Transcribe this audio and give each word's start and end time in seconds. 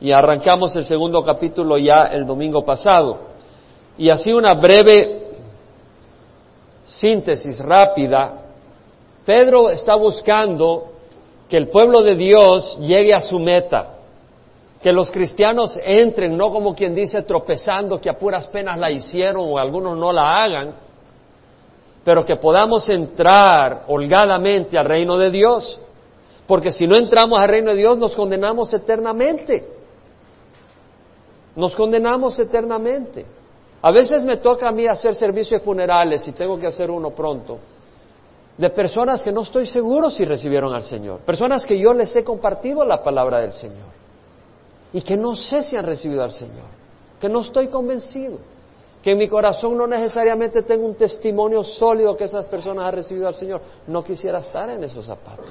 y 0.00 0.12
arrancamos 0.12 0.74
el 0.76 0.84
segundo 0.84 1.22
capítulo 1.24 1.78
ya 1.78 2.02
el 2.12 2.26
domingo 2.26 2.64
pasado. 2.64 3.18
Y 3.98 4.10
así 4.10 4.32
una 4.32 4.54
breve 4.54 5.28
síntesis 6.86 7.58
rápida, 7.60 8.42
Pedro 9.24 9.70
está 9.70 9.94
buscando 9.96 10.92
que 11.48 11.56
el 11.56 11.68
pueblo 11.68 12.02
de 12.02 12.14
Dios 12.14 12.78
llegue 12.80 13.14
a 13.14 13.20
su 13.20 13.38
meta, 13.38 13.94
que 14.82 14.92
los 14.92 15.10
cristianos 15.10 15.78
entren, 15.82 16.36
no 16.36 16.52
como 16.52 16.74
quien 16.74 16.94
dice 16.94 17.22
tropezando 17.22 18.00
que 18.00 18.10
a 18.10 18.18
puras 18.18 18.46
penas 18.48 18.78
la 18.78 18.90
hicieron 18.90 19.46
o 19.48 19.58
algunos 19.58 19.96
no 19.96 20.12
la 20.12 20.44
hagan, 20.44 20.74
pero 22.04 22.24
que 22.24 22.36
podamos 22.36 22.88
entrar 22.88 23.84
holgadamente 23.88 24.78
al 24.78 24.84
reino 24.84 25.16
de 25.16 25.30
Dios, 25.30 25.80
porque 26.46 26.70
si 26.70 26.86
no 26.86 26.96
entramos 26.96 27.38
al 27.38 27.48
reino 27.48 27.70
de 27.70 27.78
Dios 27.78 27.98
nos 27.98 28.14
condenamos 28.14 28.72
eternamente, 28.74 29.75
nos 31.56 31.74
condenamos 31.74 32.38
eternamente. 32.38 33.26
A 33.82 33.90
veces 33.90 34.24
me 34.24 34.36
toca 34.36 34.68
a 34.68 34.72
mí 34.72 34.86
hacer 34.86 35.14
servicios 35.14 35.62
funerales 35.62 36.26
y 36.28 36.32
tengo 36.32 36.56
que 36.56 36.66
hacer 36.66 36.90
uno 36.90 37.10
pronto 37.10 37.58
de 38.56 38.70
personas 38.70 39.22
que 39.22 39.32
no 39.32 39.42
estoy 39.42 39.66
seguro 39.66 40.10
si 40.10 40.24
recibieron 40.24 40.74
al 40.74 40.82
Señor, 40.82 41.20
personas 41.20 41.66
que 41.66 41.78
yo 41.78 41.92
les 41.92 42.14
he 42.16 42.24
compartido 42.24 42.84
la 42.84 43.02
palabra 43.02 43.40
del 43.40 43.52
Señor 43.52 43.88
y 44.92 45.02
que 45.02 45.16
no 45.16 45.34
sé 45.36 45.62
si 45.62 45.76
han 45.76 45.84
recibido 45.84 46.22
al 46.22 46.30
Señor, 46.30 46.64
que 47.20 47.28
no 47.28 47.40
estoy 47.40 47.68
convencido, 47.68 48.38
que 49.02 49.12
en 49.12 49.18
mi 49.18 49.28
corazón 49.28 49.76
no 49.76 49.86
necesariamente 49.86 50.62
tengo 50.62 50.86
un 50.86 50.94
testimonio 50.94 51.62
sólido 51.62 52.16
que 52.16 52.24
esas 52.24 52.46
personas 52.46 52.86
han 52.86 52.92
recibido 52.92 53.28
al 53.28 53.34
Señor. 53.34 53.60
No 53.86 54.02
quisiera 54.02 54.38
estar 54.38 54.68
en 54.70 54.82
esos 54.82 55.04
zapatos. 55.06 55.46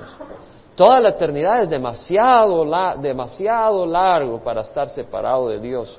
Toda 0.75 0.99
la 0.99 1.09
eternidad 1.09 1.63
es 1.63 1.69
demasiado, 1.69 2.65
demasiado 3.01 3.85
largo 3.85 4.43
para 4.43 4.61
estar 4.61 4.89
separado 4.89 5.49
de 5.49 5.59
Dios 5.59 5.97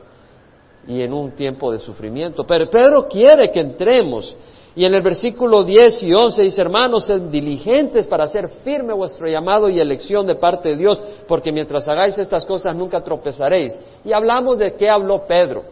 y 0.87 1.01
en 1.03 1.13
un 1.13 1.33
tiempo 1.33 1.73
de 1.73 1.79
sufrimiento. 1.79 2.45
Pero 2.47 2.69
Pedro 2.69 3.09
quiere 3.09 3.51
que 3.51 3.61
entremos 3.61 4.37
y 4.77 4.85
en 4.85 4.93
el 4.93 5.01
versículo 5.01 5.65
10 5.65 6.03
y 6.03 6.13
11 6.13 6.43
dice, 6.43 6.61
hermanos, 6.61 7.07
sed 7.07 7.23
diligentes 7.23 8.07
para 8.07 8.25
hacer 8.25 8.47
firme 8.63 8.93
vuestro 8.93 9.27
llamado 9.27 9.71
y 9.71 9.81
elección 9.81 10.27
de 10.27 10.35
parte 10.35 10.69
de 10.69 10.77
Dios, 10.77 11.03
porque 11.27 11.51
mientras 11.51 11.89
hagáis 11.89 12.19
estas 12.19 12.45
cosas 12.45 12.77
nunca 12.77 13.03
tropezaréis. 13.03 13.81
Y 14.05 14.13
hablamos 14.13 14.59
de 14.59 14.75
qué 14.75 14.91
habló 14.91 15.27
Pedro. 15.27 15.65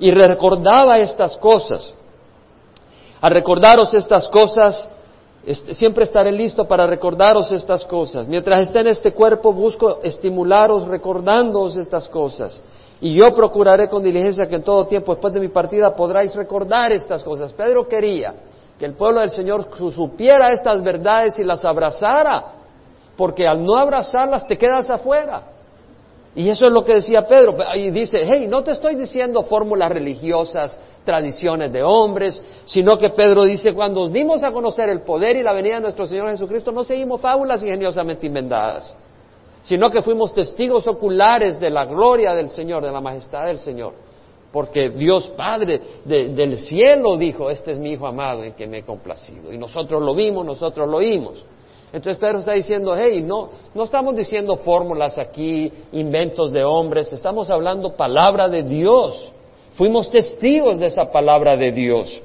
Y 0.00 0.10
recordaba 0.10 0.98
estas 0.98 1.36
cosas. 1.36 1.94
Al 3.20 3.30
recordaros 3.30 3.94
estas 3.94 4.26
cosas, 4.26 4.88
siempre 5.72 6.04
estaré 6.04 6.30
listo 6.30 6.66
para 6.66 6.86
recordaros 6.86 7.50
estas 7.50 7.84
cosas. 7.84 8.28
Mientras 8.28 8.60
esté 8.60 8.80
en 8.80 8.88
este 8.88 9.12
cuerpo, 9.12 9.52
busco 9.52 10.00
estimularos 10.02 10.86
recordándoos 10.86 11.76
estas 11.76 12.08
cosas 12.08 12.60
y 13.00 13.14
yo 13.14 13.34
procuraré 13.34 13.88
con 13.88 14.02
diligencia 14.02 14.46
que 14.46 14.54
en 14.54 14.62
todo 14.62 14.86
tiempo 14.86 15.12
después 15.12 15.34
de 15.34 15.40
mi 15.40 15.48
partida 15.48 15.94
podráis 15.94 16.34
recordar 16.36 16.92
estas 16.92 17.24
cosas. 17.24 17.52
Pedro 17.52 17.88
quería 17.88 18.32
que 18.78 18.84
el 18.84 18.94
pueblo 18.94 19.18
del 19.20 19.30
Señor 19.30 19.68
supiera 19.92 20.52
estas 20.52 20.80
verdades 20.82 21.36
y 21.40 21.44
las 21.44 21.64
abrazara, 21.64 22.44
porque 23.16 23.46
al 23.46 23.64
no 23.64 23.76
abrazarlas 23.76 24.46
te 24.46 24.56
quedas 24.56 24.88
afuera. 24.88 25.42
Y 26.34 26.48
eso 26.48 26.64
es 26.64 26.72
lo 26.72 26.82
que 26.82 26.94
decía 26.94 27.26
Pedro. 27.28 27.56
Y 27.74 27.90
dice, 27.90 28.20
hey, 28.24 28.46
no 28.48 28.62
te 28.64 28.72
estoy 28.72 28.94
diciendo 28.94 29.42
fórmulas 29.42 29.90
religiosas, 29.92 30.78
tradiciones 31.04 31.72
de 31.72 31.82
hombres, 31.82 32.40
sino 32.64 32.98
que 32.98 33.10
Pedro 33.10 33.44
dice, 33.44 33.74
cuando 33.74 34.08
dimos 34.08 34.42
a 34.42 34.50
conocer 34.50 34.88
el 34.88 35.02
poder 35.02 35.36
y 35.36 35.42
la 35.42 35.52
venida 35.52 35.74
de 35.74 35.82
nuestro 35.82 36.06
Señor 36.06 36.30
Jesucristo, 36.30 36.72
no 36.72 36.84
seguimos 36.84 37.20
fábulas 37.20 37.62
ingeniosamente 37.62 38.26
inventadas 38.26 38.96
sino 39.62 39.90
que 39.90 40.02
fuimos 40.02 40.34
testigos 40.34 40.86
oculares 40.86 41.58
de 41.60 41.70
la 41.70 41.84
gloria 41.84 42.34
del 42.34 42.48
Señor, 42.48 42.84
de 42.84 42.90
la 42.90 43.00
majestad 43.00 43.46
del 43.46 43.58
Señor. 43.58 43.94
Porque 44.52 44.90
Dios 44.90 45.28
Padre 45.36 45.80
del 46.04 46.58
cielo 46.58 47.16
dijo, 47.16 47.48
este 47.48 47.72
es 47.72 47.78
mi 47.78 47.92
Hijo 47.92 48.06
amado 48.06 48.44
en 48.44 48.52
que 48.52 48.66
me 48.66 48.78
he 48.78 48.82
complacido. 48.82 49.50
Y 49.50 49.56
nosotros 49.56 50.02
lo 50.02 50.14
vimos, 50.14 50.44
nosotros 50.44 50.86
lo 50.88 50.98
oímos. 50.98 51.42
Entonces 51.92 52.16
Pedro 52.16 52.38
está 52.38 52.52
diciendo, 52.52 52.94
hey, 52.96 53.20
no, 53.22 53.50
no 53.74 53.84
estamos 53.84 54.16
diciendo 54.16 54.56
fórmulas 54.56 55.18
aquí, 55.18 55.70
inventos 55.92 56.50
de 56.50 56.64
hombres, 56.64 57.12
estamos 57.12 57.50
hablando 57.50 57.94
palabra 57.94 58.48
de 58.48 58.62
Dios. 58.62 59.30
Fuimos 59.74 60.10
testigos 60.10 60.78
de 60.78 60.86
esa 60.86 61.10
palabra 61.12 61.56
de 61.56 61.70
Dios. 61.70 62.20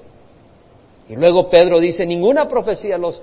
Y 1.09 1.15
luego 1.15 1.49
Pedro 1.49 1.79
dice, 1.79 2.05
ninguna 2.05 2.47
profecía 2.47 2.97
los 2.97 3.21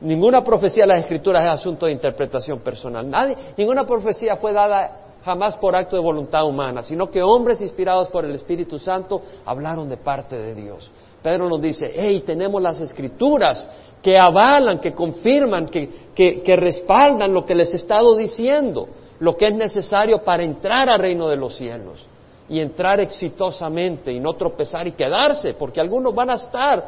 Ninguna 0.00 0.42
profecía 0.42 0.84
de 0.84 0.88
las 0.88 1.00
Escrituras 1.00 1.42
es 1.42 1.50
asunto 1.50 1.86
de 1.86 1.92
interpretación 1.92 2.60
personal. 2.60 3.08
Nadie, 3.08 3.36
ninguna 3.56 3.84
profecía 3.84 4.36
fue 4.36 4.52
dada 4.52 4.96
jamás 5.22 5.56
por 5.58 5.76
acto 5.76 5.96
de 5.96 6.02
voluntad 6.02 6.46
humana, 6.46 6.82
sino 6.82 7.10
que 7.10 7.22
hombres 7.22 7.60
inspirados 7.60 8.08
por 8.08 8.24
el 8.24 8.34
Espíritu 8.34 8.78
Santo 8.78 9.20
hablaron 9.44 9.88
de 9.90 9.98
parte 9.98 10.36
de 10.36 10.54
Dios. 10.54 10.90
Pedro 11.22 11.50
nos 11.50 11.60
dice, 11.60 11.92
hey, 11.94 12.22
tenemos 12.24 12.62
las 12.62 12.80
Escrituras 12.80 13.66
que 14.02 14.18
avalan, 14.18 14.78
que 14.78 14.92
confirman, 14.92 15.66
que, 15.66 16.10
que 16.14 16.56
respaldan 16.56 17.32
lo 17.32 17.44
que 17.44 17.54
les 17.54 17.72
he 17.72 17.76
estado 17.76 18.16
diciendo, 18.16 18.88
lo 19.20 19.36
que 19.36 19.48
es 19.48 19.54
necesario 19.54 20.22
para 20.22 20.42
entrar 20.42 20.88
al 20.88 20.98
reino 20.98 21.28
de 21.28 21.36
los 21.36 21.56
cielos 21.56 22.06
y 22.48 22.60
entrar 22.60 23.00
exitosamente 23.00 24.12
y 24.12 24.18
no 24.18 24.34
tropezar 24.34 24.86
y 24.88 24.92
quedarse, 24.92 25.54
porque 25.54 25.80
algunos 25.80 26.14
van 26.14 26.30
a 26.30 26.34
estar 26.34 26.84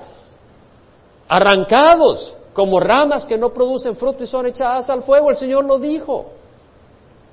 arrancados 1.29 2.37
como 2.53 2.81
ramas 2.81 3.27
que 3.27 3.39
no 3.39 3.51
producen 3.51 3.97
fruto 3.97 4.25
y 4.25 4.27
son 4.27 4.47
echadas 4.47 4.91
al 4.91 5.03
fuego. 5.03 5.31
El 5.31 5.37
Señor 5.37 5.65
lo 5.65 5.79
dijo. 5.79 6.27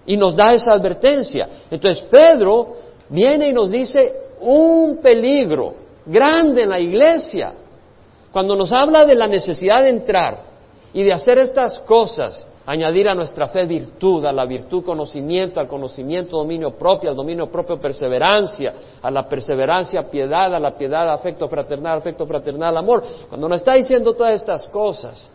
Y 0.05 0.15
nos 0.15 0.35
da 0.35 0.53
esa 0.53 0.73
advertencia. 0.73 1.49
Entonces 1.69 2.03
Pedro 2.09 2.75
viene 3.09 3.49
y 3.49 3.53
nos 3.53 3.69
dice 3.69 4.13
un 4.41 4.97
peligro 4.97 5.73
grande 6.05 6.63
en 6.63 6.69
la 6.69 6.79
iglesia. 6.79 7.53
Cuando 8.31 8.55
nos 8.55 8.71
habla 8.71 9.05
de 9.05 9.15
la 9.15 9.27
necesidad 9.27 9.83
de 9.83 9.89
entrar 9.89 10.43
y 10.93 11.03
de 11.03 11.13
hacer 11.13 11.37
estas 11.37 11.79
cosas, 11.79 12.45
añadir 12.65 13.09
a 13.09 13.15
nuestra 13.15 13.47
fe 13.47 13.65
virtud, 13.65 14.25
a 14.25 14.31
la 14.31 14.45
virtud 14.45 14.83
conocimiento, 14.83 15.59
al 15.59 15.67
conocimiento 15.67 16.37
dominio 16.37 16.77
propio, 16.77 17.09
al 17.09 17.15
dominio 17.15 17.49
propio 17.49 17.79
perseverancia, 17.79 18.73
a 19.01 19.09
la 19.09 19.27
perseverancia 19.27 20.03
piedad, 20.09 20.53
a 20.53 20.59
la 20.59 20.77
piedad 20.77 21.11
afecto 21.11 21.47
fraternal, 21.47 21.97
afecto 21.97 22.27
fraternal 22.27 22.77
amor. 22.77 23.03
Cuando 23.27 23.49
nos 23.49 23.57
está 23.57 23.73
diciendo 23.73 24.13
todas 24.13 24.35
estas 24.35 24.67
cosas 24.67 25.29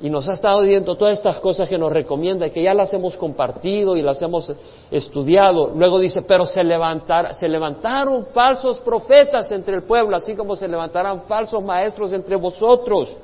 y 0.00 0.10
nos 0.10 0.28
ha 0.28 0.34
estado 0.34 0.60
diciendo 0.60 0.94
todas 0.96 1.18
estas 1.18 1.38
cosas 1.38 1.68
que 1.68 1.76
nos 1.76 1.92
recomienda 1.92 2.46
y 2.46 2.50
que 2.50 2.62
ya 2.62 2.72
las 2.72 2.92
hemos 2.94 3.16
compartido 3.16 3.96
y 3.96 4.02
las 4.02 4.22
hemos 4.22 4.52
estudiado, 4.90 5.72
luego 5.74 5.98
dice, 5.98 6.22
pero 6.22 6.46
se, 6.46 6.62
se 7.32 7.48
levantaron 7.48 8.26
falsos 8.26 8.78
profetas 8.78 9.50
entre 9.50 9.76
el 9.76 9.82
pueblo, 9.82 10.16
así 10.16 10.36
como 10.36 10.54
se 10.54 10.68
levantarán 10.68 11.22
falsos 11.22 11.62
maestros 11.64 12.12
entre 12.12 12.36
vosotros 12.36 13.16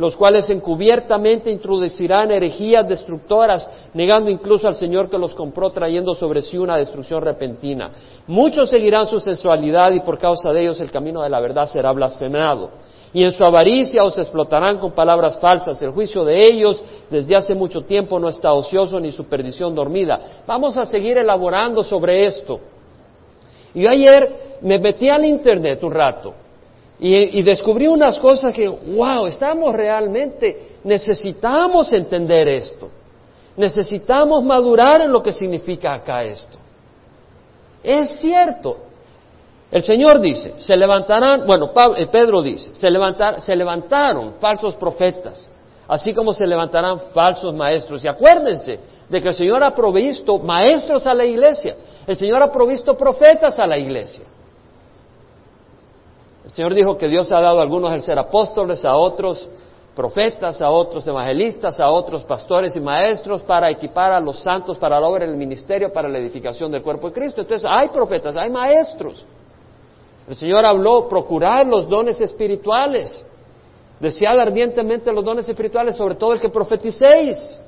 los 0.00 0.16
cuales 0.16 0.48
encubiertamente 0.48 1.50
introducirán 1.50 2.30
herejías 2.30 2.88
destructoras, 2.88 3.68
negando 3.92 4.30
incluso 4.30 4.66
al 4.66 4.74
Señor 4.74 5.10
que 5.10 5.18
los 5.18 5.34
compró, 5.34 5.68
trayendo 5.68 6.14
sobre 6.14 6.40
sí 6.40 6.56
una 6.56 6.78
destrucción 6.78 7.20
repentina. 7.20 7.90
Muchos 8.26 8.70
seguirán 8.70 9.04
su 9.04 9.20
sensualidad 9.20 9.92
y 9.92 10.00
por 10.00 10.16
causa 10.16 10.54
de 10.54 10.62
ellos 10.62 10.80
el 10.80 10.90
camino 10.90 11.22
de 11.22 11.28
la 11.28 11.38
verdad 11.38 11.66
será 11.66 11.92
blasfemado. 11.92 12.70
Y 13.12 13.24
en 13.24 13.32
su 13.32 13.42
avaricia 13.44 14.04
os 14.04 14.16
explotarán 14.18 14.78
con 14.78 14.92
palabras 14.92 15.38
falsas. 15.38 15.82
El 15.82 15.90
juicio 15.90 16.24
de 16.24 16.46
ellos 16.46 16.82
desde 17.10 17.34
hace 17.34 17.54
mucho 17.54 17.82
tiempo 17.82 18.18
no 18.18 18.28
está 18.28 18.52
ocioso 18.52 19.00
ni 19.00 19.10
su 19.10 19.24
perdición 19.24 19.74
dormida. 19.74 20.42
Vamos 20.46 20.76
a 20.76 20.86
seguir 20.86 21.18
elaborando 21.18 21.82
sobre 21.82 22.24
esto. 22.26 22.60
Y 23.74 23.86
ayer 23.86 24.58
me 24.62 24.78
metí 24.78 25.08
al 25.08 25.24
internet 25.24 25.82
un 25.82 25.92
rato 25.92 26.34
y, 27.02 27.42
descubrí 27.42 27.88
unas 27.88 28.18
cosas 28.18 28.52
que, 28.52 28.68
wow, 28.68 29.26
estamos 29.26 29.74
realmente, 29.74 30.76
necesitamos 30.84 31.90
entender 31.94 32.46
esto. 32.46 32.90
Necesitamos 33.56 34.44
madurar 34.44 35.00
en 35.00 35.10
lo 35.10 35.22
que 35.22 35.32
significa 35.32 35.94
acá 35.94 36.22
esto. 36.24 36.58
Es 37.82 38.20
cierto. 38.20 38.89
El 39.70 39.84
Señor 39.84 40.20
dice, 40.20 40.58
se 40.58 40.76
levantarán, 40.76 41.46
bueno, 41.46 41.70
eh, 41.96 42.06
Pedro 42.08 42.42
dice, 42.42 42.74
se, 42.74 42.88
se 43.40 43.56
levantaron 43.56 44.34
falsos 44.40 44.74
profetas, 44.74 45.52
así 45.86 46.12
como 46.12 46.32
se 46.32 46.44
levantarán 46.44 46.98
falsos 47.14 47.54
maestros. 47.54 48.04
Y 48.04 48.08
acuérdense 48.08 48.80
de 49.08 49.22
que 49.22 49.28
el 49.28 49.34
Señor 49.34 49.62
ha 49.62 49.72
provisto 49.72 50.38
maestros 50.38 51.06
a 51.06 51.14
la 51.14 51.24
iglesia, 51.24 51.76
el 52.04 52.16
Señor 52.16 52.42
ha 52.42 52.50
provisto 52.50 52.96
profetas 52.96 53.58
a 53.60 53.66
la 53.66 53.78
iglesia. 53.78 54.24
El 56.44 56.50
Señor 56.50 56.74
dijo 56.74 56.98
que 56.98 57.06
Dios 57.06 57.30
ha 57.30 57.40
dado 57.40 57.60
a 57.60 57.62
algunos 57.62 57.92
el 57.92 58.02
ser 58.02 58.18
apóstoles, 58.18 58.84
a 58.84 58.96
otros 58.96 59.48
profetas, 59.94 60.60
a 60.60 60.70
otros 60.70 61.06
evangelistas, 61.06 61.78
a 61.78 61.88
otros 61.90 62.24
pastores 62.24 62.74
y 62.74 62.80
maestros 62.80 63.42
para 63.42 63.70
equipar 63.70 64.10
a 64.10 64.18
los 64.18 64.40
santos 64.40 64.78
para 64.78 64.98
la 64.98 65.06
obra 65.06 65.26
del 65.26 65.36
ministerio, 65.36 65.92
para 65.92 66.08
la 66.08 66.18
edificación 66.18 66.72
del 66.72 66.82
cuerpo 66.82 67.08
de 67.08 67.12
Cristo. 67.12 67.42
Entonces 67.42 67.70
hay 67.70 67.88
profetas, 67.90 68.34
hay 68.36 68.50
maestros. 68.50 69.24
El 70.30 70.36
Señor 70.36 70.64
habló, 70.64 71.08
procurar 71.08 71.66
los 71.66 71.88
dones 71.88 72.20
espirituales, 72.20 73.20
desead 73.98 74.38
ardientemente 74.38 75.10
los 75.12 75.24
dones 75.24 75.48
espirituales, 75.48 75.96
sobre 75.96 76.14
todo 76.14 76.34
el 76.34 76.40
que 76.40 76.48
profeticéis. 76.48 77.58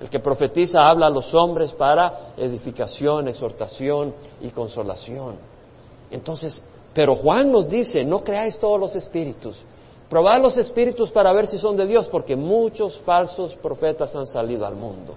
El 0.00 0.08
que 0.08 0.18
profetiza 0.18 0.80
habla 0.80 1.08
a 1.08 1.10
los 1.10 1.34
hombres 1.34 1.70
para 1.72 2.32
edificación, 2.38 3.28
exhortación 3.28 4.14
y 4.40 4.48
consolación. 4.48 5.34
Entonces, 6.10 6.64
pero 6.94 7.16
Juan 7.16 7.52
nos 7.52 7.68
dice, 7.68 8.02
no 8.02 8.24
creáis 8.24 8.58
todos 8.58 8.80
los 8.80 8.96
espíritus, 8.96 9.62
probad 10.08 10.40
los 10.40 10.56
espíritus 10.56 11.10
para 11.10 11.34
ver 11.34 11.46
si 11.46 11.58
son 11.58 11.76
de 11.76 11.84
Dios, 11.84 12.06
porque 12.06 12.34
muchos 12.34 12.98
falsos 13.00 13.54
profetas 13.56 14.16
han 14.16 14.26
salido 14.26 14.64
al 14.64 14.76
mundo. 14.76 15.16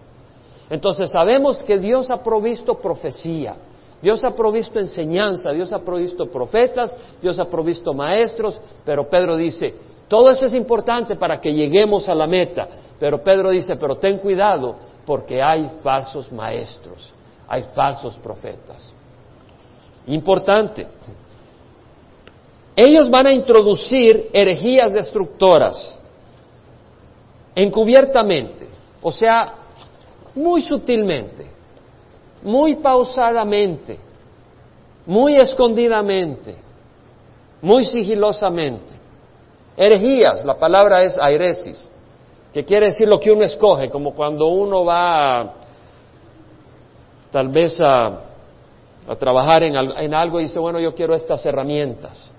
Entonces 0.69 1.09
sabemos 1.11 1.63
que 1.63 1.79
Dios 1.79 2.11
ha 2.11 2.21
provisto 2.21 2.77
profecía, 2.77 3.55
Dios 4.01 4.23
ha 4.25 4.31
provisto 4.31 4.79
enseñanza, 4.79 5.51
Dios 5.51 5.71
ha 5.73 5.79
provisto 5.79 6.27
profetas, 6.27 6.95
Dios 7.21 7.39
ha 7.39 7.45
provisto 7.45 7.93
maestros, 7.93 8.59
pero 8.83 9.09
Pedro 9.09 9.35
dice, 9.35 9.73
todo 10.07 10.29
eso 10.29 10.45
es 10.45 10.53
importante 10.53 11.15
para 11.15 11.39
que 11.39 11.51
lleguemos 11.51 12.07
a 12.07 12.15
la 12.15 12.27
meta, 12.27 12.67
pero 12.99 13.23
Pedro 13.23 13.49
dice, 13.49 13.75
pero 13.77 13.95
ten 13.95 14.19
cuidado 14.19 14.75
porque 15.05 15.41
hay 15.41 15.69
falsos 15.81 16.31
maestros, 16.31 17.13
hay 17.47 17.63
falsos 17.73 18.15
profetas. 18.17 18.93
Importante. 20.07 20.87
Ellos 22.75 23.09
van 23.09 23.27
a 23.27 23.33
introducir 23.33 24.29
herejías 24.33 24.93
destructoras 24.93 25.97
encubiertamente, 27.55 28.67
o 29.01 29.11
sea, 29.11 29.53
muy 30.35 30.61
sutilmente, 30.61 31.54
muy 32.45 32.75
pausadamente, 32.75 33.97
muy 35.05 35.35
escondidamente, 35.35 36.55
muy 37.61 37.83
sigilosamente. 37.83 38.93
Herejías, 39.75 40.45
la 40.45 40.55
palabra 40.55 41.03
es 41.03 41.17
airesis, 41.19 41.91
que 42.53 42.63
quiere 42.63 42.87
decir 42.87 43.09
lo 43.09 43.19
que 43.19 43.31
uno 43.31 43.43
escoge, 43.43 43.89
como 43.89 44.13
cuando 44.13 44.47
uno 44.47 44.85
va 44.85 45.55
tal 47.31 47.49
vez 47.49 47.77
a, 47.81 48.21
trabajar 49.19 49.63
en, 49.63 49.75
en 49.75 50.13
algo 50.13 50.39
y 50.39 50.43
dice, 50.43 50.59
bueno, 50.59 50.79
yo 50.79 50.95
quiero 50.95 51.13
estas 51.13 51.45
herramientas. 51.45 52.31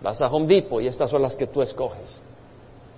Vas 0.00 0.20
a 0.20 0.26
Home 0.26 0.46
Depot 0.46 0.82
y 0.82 0.86
estas 0.86 1.10
son 1.10 1.22
las 1.22 1.36
que 1.36 1.46
tú 1.46 1.62
escoges, 1.62 2.20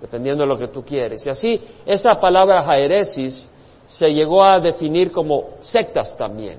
dependiendo 0.01 0.43
de 0.43 0.47
lo 0.47 0.57
que 0.57 0.69
tú 0.69 0.83
quieres. 0.83 1.25
Y 1.25 1.29
así, 1.29 1.61
esa 1.85 2.15
palabra 2.15 2.63
jaeresis 2.63 3.47
se 3.87 4.09
llegó 4.09 4.43
a 4.43 4.59
definir 4.59 5.11
como 5.11 5.49
sectas 5.59 6.17
también, 6.17 6.57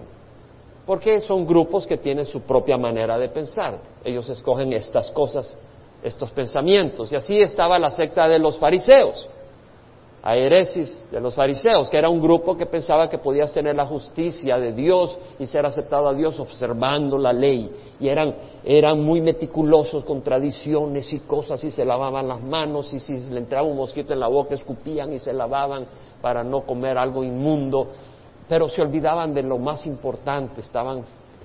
porque 0.84 1.20
son 1.20 1.46
grupos 1.46 1.86
que 1.86 1.96
tienen 1.96 2.26
su 2.26 2.42
propia 2.42 2.76
manera 2.76 3.18
de 3.18 3.28
pensar. 3.28 3.78
Ellos 4.04 4.28
escogen 4.28 4.72
estas 4.72 5.10
cosas, 5.10 5.58
estos 6.02 6.30
pensamientos. 6.30 7.12
Y 7.12 7.16
así 7.16 7.40
estaba 7.40 7.78
la 7.78 7.90
secta 7.90 8.28
de 8.28 8.38
los 8.38 8.58
fariseos 8.58 9.28
a 10.26 10.36
heresis 10.36 11.06
de 11.08 11.20
los 11.20 11.36
fariseos, 11.36 11.88
que 11.88 11.96
era 11.96 12.08
un 12.08 12.20
grupo 12.20 12.56
que 12.56 12.66
pensaba 12.66 13.08
que 13.08 13.16
podías 13.16 13.52
tener 13.52 13.76
la 13.76 13.86
justicia 13.86 14.58
de 14.58 14.72
Dios 14.72 15.16
y 15.38 15.46
ser 15.46 15.64
aceptado 15.64 16.08
a 16.08 16.14
Dios 16.14 16.40
observando 16.40 17.16
la 17.16 17.32
ley. 17.32 17.70
Y 18.00 18.08
eran, 18.08 18.34
eran 18.64 19.04
muy 19.04 19.20
meticulosos 19.20 20.04
con 20.04 20.22
tradiciones 20.22 21.12
y 21.12 21.20
cosas 21.20 21.62
y 21.62 21.70
se 21.70 21.84
lavaban 21.84 22.26
las 22.26 22.42
manos 22.42 22.92
y 22.92 22.98
si 22.98 23.20
le 23.30 23.38
entraba 23.38 23.68
un 23.68 23.76
mosquito 23.76 24.14
en 24.14 24.18
la 24.18 24.26
boca 24.26 24.56
escupían 24.56 25.12
y 25.12 25.20
se 25.20 25.32
lavaban 25.32 25.86
para 26.20 26.42
no 26.42 26.62
comer 26.62 26.98
algo 26.98 27.22
inmundo. 27.22 27.86
Pero 28.48 28.68
se 28.68 28.82
olvidaban 28.82 29.32
de 29.32 29.44
lo 29.44 29.58
más 29.58 29.86
importante, 29.86 30.60
estaban 30.60 31.04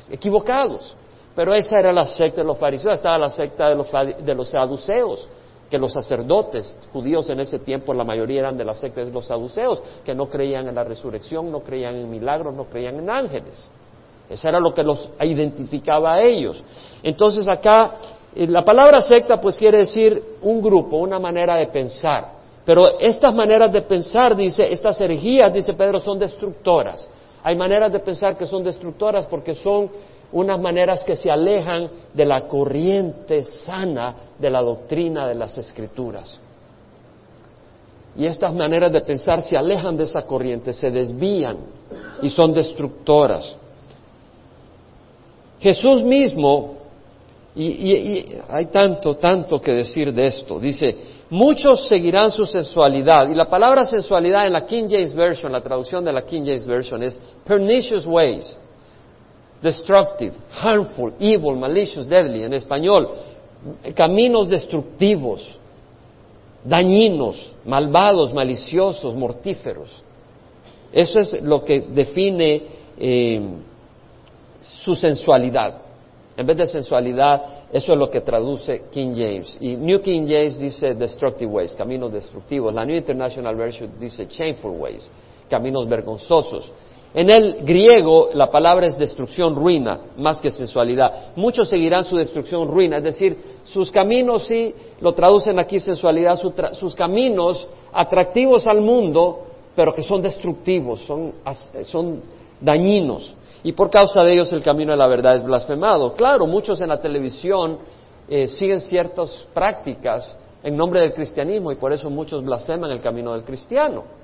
equivocados. 0.09 0.97
Pero 1.35 1.53
esa 1.53 1.77
era 1.77 1.93
la 1.93 2.07
secta 2.07 2.41
de 2.41 2.47
los 2.47 2.57
fariseos, 2.57 2.95
estaba 2.95 3.19
la 3.19 3.29
secta 3.29 3.69
de 3.69 3.75
los, 3.75 3.91
de 3.91 4.33
los 4.33 4.49
saduceos 4.49 5.29
que 5.71 5.79
los 5.79 5.93
sacerdotes 5.93 6.77
judíos 6.91 7.29
en 7.29 7.39
ese 7.39 7.57
tiempo, 7.59 7.93
la 7.93 8.03
mayoría 8.03 8.41
eran 8.41 8.57
de 8.57 8.65
la 8.65 8.73
secta 8.73 8.99
de 9.05 9.09
los 9.09 9.25
saduceos, 9.25 9.81
que 10.03 10.13
no 10.13 10.29
creían 10.29 10.67
en 10.67 10.75
la 10.75 10.83
resurrección, 10.83 11.49
no 11.49 11.61
creían 11.61 11.95
en 11.95 12.09
milagros, 12.09 12.53
no 12.53 12.65
creían 12.65 12.99
en 12.99 13.09
ángeles. 13.09 13.65
Eso 14.29 14.49
era 14.49 14.59
lo 14.59 14.73
que 14.73 14.83
los 14.83 15.09
identificaba 15.21 16.15
a 16.15 16.21
ellos. 16.21 16.61
Entonces 17.01 17.47
acá, 17.47 17.95
eh, 18.35 18.45
la 18.47 18.65
palabra 18.65 19.01
secta 19.01 19.39
pues 19.39 19.57
quiere 19.57 19.79
decir 19.79 20.21
un 20.41 20.61
grupo, 20.61 20.97
una 20.97 21.19
manera 21.19 21.55
de 21.55 21.67
pensar. 21.67 22.33
Pero 22.65 22.99
estas 22.99 23.33
maneras 23.33 23.71
de 23.71 23.81
pensar, 23.81 24.35
dice, 24.35 24.69
estas 24.69 24.99
herejías, 24.99 25.53
dice 25.53 25.73
Pedro, 25.73 26.01
son 26.01 26.19
destructoras. 26.19 27.09
Hay 27.43 27.55
maneras 27.55 27.91
de 27.93 27.99
pensar 27.99 28.37
que 28.37 28.45
son 28.45 28.61
destructoras 28.61 29.25
porque 29.25 29.55
son 29.55 29.89
unas 30.33 30.59
maneras 30.59 31.03
que 31.03 31.15
se 31.15 31.29
alejan 31.29 31.89
de 32.13 32.25
la 32.25 32.47
corriente 32.47 33.43
sana 33.43 34.15
de 34.39 34.49
la 34.49 34.61
doctrina 34.61 35.27
de 35.27 35.35
las 35.35 35.57
escrituras. 35.57 36.39
Y 38.15 38.25
estas 38.25 38.53
maneras 38.53 38.91
de 38.91 39.01
pensar 39.01 39.41
se 39.41 39.57
alejan 39.57 39.95
de 39.95 40.03
esa 40.03 40.23
corriente, 40.23 40.73
se 40.73 40.89
desvían 40.89 41.57
y 42.21 42.29
son 42.29 42.53
destructoras. 42.53 43.55
Jesús 45.59 46.03
mismo, 46.03 46.75
y, 47.55 48.25
hay 48.49 48.65
tanto, 48.67 49.15
tanto 49.15 49.59
que 49.59 49.73
decir 49.73 50.13
de 50.13 50.27
esto, 50.27 50.59
dice, 50.59 50.97
muchos 51.29 51.87
seguirán 51.87 52.31
su 52.31 52.45
sensualidad. 52.45 53.29
Y 53.29 53.35
la 53.35 53.45
palabra 53.45 53.85
sensualidad 53.85 54.47
en 54.47 54.53
la 54.53 54.65
King 54.65 54.87
James 54.89 55.13
Version, 55.13 55.51
la 55.51 55.61
traducción 55.61 56.03
de 56.03 56.11
la 56.11 56.23
King 56.23 56.41
James 56.43 56.65
Version 56.65 57.03
es 57.03 57.19
pernicious 57.45 58.05
ways 58.05 58.57
destructive, 59.61 60.33
harmful, 60.51 61.13
evil, 61.19 61.55
malicious, 61.55 62.07
deadly, 62.07 62.43
en 62.43 62.53
español, 62.53 63.09
caminos 63.95 64.49
destructivos, 64.49 65.57
dañinos, 66.63 67.53
malvados, 67.65 68.33
maliciosos, 68.33 69.15
mortíferos. 69.15 69.89
Eso 70.91 71.19
es 71.19 71.41
lo 71.41 71.63
que 71.63 71.81
define 71.81 72.63
eh, 72.97 73.41
su 74.59 74.95
sensualidad. 74.95 75.81
En 76.35 76.45
vez 76.45 76.57
de 76.57 76.67
sensualidad, 76.67 77.61
eso 77.71 77.93
es 77.93 77.99
lo 77.99 78.09
que 78.09 78.21
traduce 78.21 78.83
King 78.91 79.13
James. 79.15 79.57
Y 79.61 79.75
New 79.75 80.01
King 80.01 80.25
James 80.27 80.57
dice 80.57 80.93
destructive 80.95 81.49
ways, 81.49 81.73
caminos 81.75 82.11
destructivos. 82.11 82.73
La 82.73 82.83
New 82.83 82.95
International 82.95 83.55
Version 83.55 83.91
dice 83.99 84.25
shameful 84.25 84.71
ways, 84.71 85.09
caminos 85.49 85.87
vergonzosos. 85.87 86.71
En 87.13 87.29
el 87.29 87.65
griego 87.65 88.29
la 88.33 88.49
palabra 88.49 88.87
es 88.87 88.97
destrucción, 88.97 89.53
ruina, 89.53 89.99
más 90.17 90.39
que 90.39 90.49
sensualidad. 90.49 91.33
Muchos 91.35 91.67
seguirán 91.69 92.05
su 92.05 92.15
destrucción, 92.15 92.69
ruina, 92.69 92.97
es 92.97 93.03
decir, 93.03 93.37
sus 93.65 93.91
caminos 93.91 94.47
sí, 94.47 94.73
lo 95.01 95.13
traducen 95.13 95.59
aquí 95.59 95.79
sensualidad, 95.79 96.39
sus 96.73 96.95
caminos 96.95 97.67
atractivos 97.91 98.65
al 98.65 98.79
mundo, 98.79 99.45
pero 99.75 99.93
que 99.93 100.03
son 100.03 100.21
destructivos, 100.21 101.01
son, 101.01 102.21
dañinos. 102.61 103.33
Y 103.63 103.73
por 103.73 103.89
causa 103.89 104.21
de 104.23 104.33
ellos 104.33 104.51
el 104.53 104.63
camino 104.63 104.91
de 104.91 104.97
la 104.97 105.07
verdad 105.07 105.35
es 105.35 105.43
blasfemado. 105.43 106.13
Claro, 106.13 106.47
muchos 106.47 106.79
en 106.79 106.87
la 106.87 107.01
televisión 107.01 107.79
eh, 108.29 108.47
siguen 108.47 108.79
ciertas 108.79 109.45
prácticas 109.53 110.37
en 110.63 110.77
nombre 110.77 111.01
del 111.01 111.13
cristianismo 111.13 111.71
y 111.71 111.75
por 111.75 111.91
eso 111.91 112.09
muchos 112.09 112.43
blasfeman 112.43 112.89
el 112.89 113.01
camino 113.01 113.33
del 113.33 113.43
cristiano. 113.43 114.20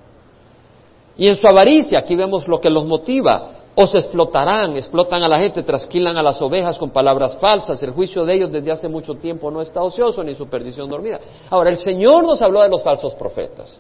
Y 1.18 1.28
en 1.28 1.36
su 1.36 1.48
avaricia, 1.48 2.00
aquí 2.00 2.16
vemos 2.16 2.48
lo 2.48 2.62
que 2.62 2.70
los 2.70 2.86
motiva. 2.86 3.52
Os 3.76 3.94
explotarán, 3.94 4.76
explotan 4.76 5.22
a 5.24 5.28
la 5.28 5.40
gente, 5.40 5.64
trasquilan 5.64 6.18
a 6.18 6.22
las 6.22 6.42
ovejas 6.42 6.78
con 6.78 6.92
palabras 6.92 7.36
falsas. 7.38 7.82
El 7.84 7.92
juicio 7.92 8.26
de 8.26 8.36
ellos 8.36 8.52
desde 8.52 8.72
hace 8.72 8.88
mucho 8.88 9.16
tiempo 9.16 9.52
no 9.52 9.62
está 9.62 9.82
ocioso 9.82 10.24
ni 10.24 10.36
su 10.36 10.48
perdición 10.48 10.88
dormida. 10.88 11.20
Ahora, 11.50 11.70
el 11.70 11.78
Señor 11.78 12.24
nos 12.24 12.42
habló 12.42 12.62
de 12.62 12.70
los 12.70 12.84
falsos 12.84 13.14
profetas. 13.16 13.80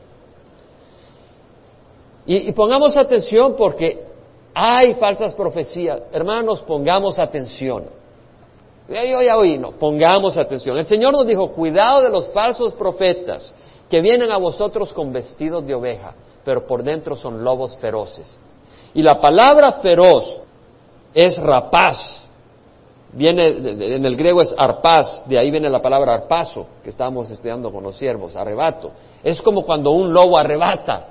Y, 2.25 2.51
pongamos 2.51 2.98
atención 2.98 3.56
porque 3.56 4.03
hay 4.53 4.96
falsas 4.96 5.34
profecías. 5.34 6.01
Hermanos, 6.12 6.62
pongamos 6.62 7.17
atención. 7.20 7.86
Yo 8.88 9.22
ya 9.22 9.38
oí, 9.38 9.58
no, 9.58 9.72
pongamos 9.72 10.38
atención. 10.38 10.77
El 10.77 10.86
Señor 10.86 11.12
nos 11.12 11.25
dijo, 11.25 11.50
cuidado 11.50 12.01
de 12.01 12.10
los 12.10 12.27
falsos 12.29 12.74
profetas 12.74 13.53
que 13.89 14.01
vienen 14.01 14.32
a 14.32 14.38
vosotros 14.38 14.94
con 14.94 15.12
vestidos 15.12 15.65
de 15.65 15.74
oveja 15.74 16.15
pero 16.48 16.66
por 16.66 16.82
dentro 16.82 17.18
son 17.18 17.44
lobos 17.44 17.75
feroces. 17.75 18.39
Y 18.94 19.04
la 19.04 19.20
palabra 19.20 19.74
feroz 19.82 20.39
es 21.13 21.38
rapaz. 21.38 22.24
Viene, 23.12 23.48
en 23.48 24.06
el 24.06 24.16
griego 24.16 24.42
es 24.42 24.56
arpaz, 24.58 25.27
de 25.27 25.38
ahí 25.38 25.51
viene 25.51 25.70
la 25.70 25.82
palabra 25.82 26.13
arpazo, 26.13 26.66
que 26.82 26.89
estábamos 26.89 27.30
estudiando 27.30 27.70
con 27.70 27.84
los 27.84 27.98
siervos, 27.98 28.38
arrebato. 28.38 28.92
Es 29.22 29.42
como 29.42 29.66
cuando 29.66 29.92
un 29.92 30.13
lobo 30.13 30.38
arrebata 30.38 31.08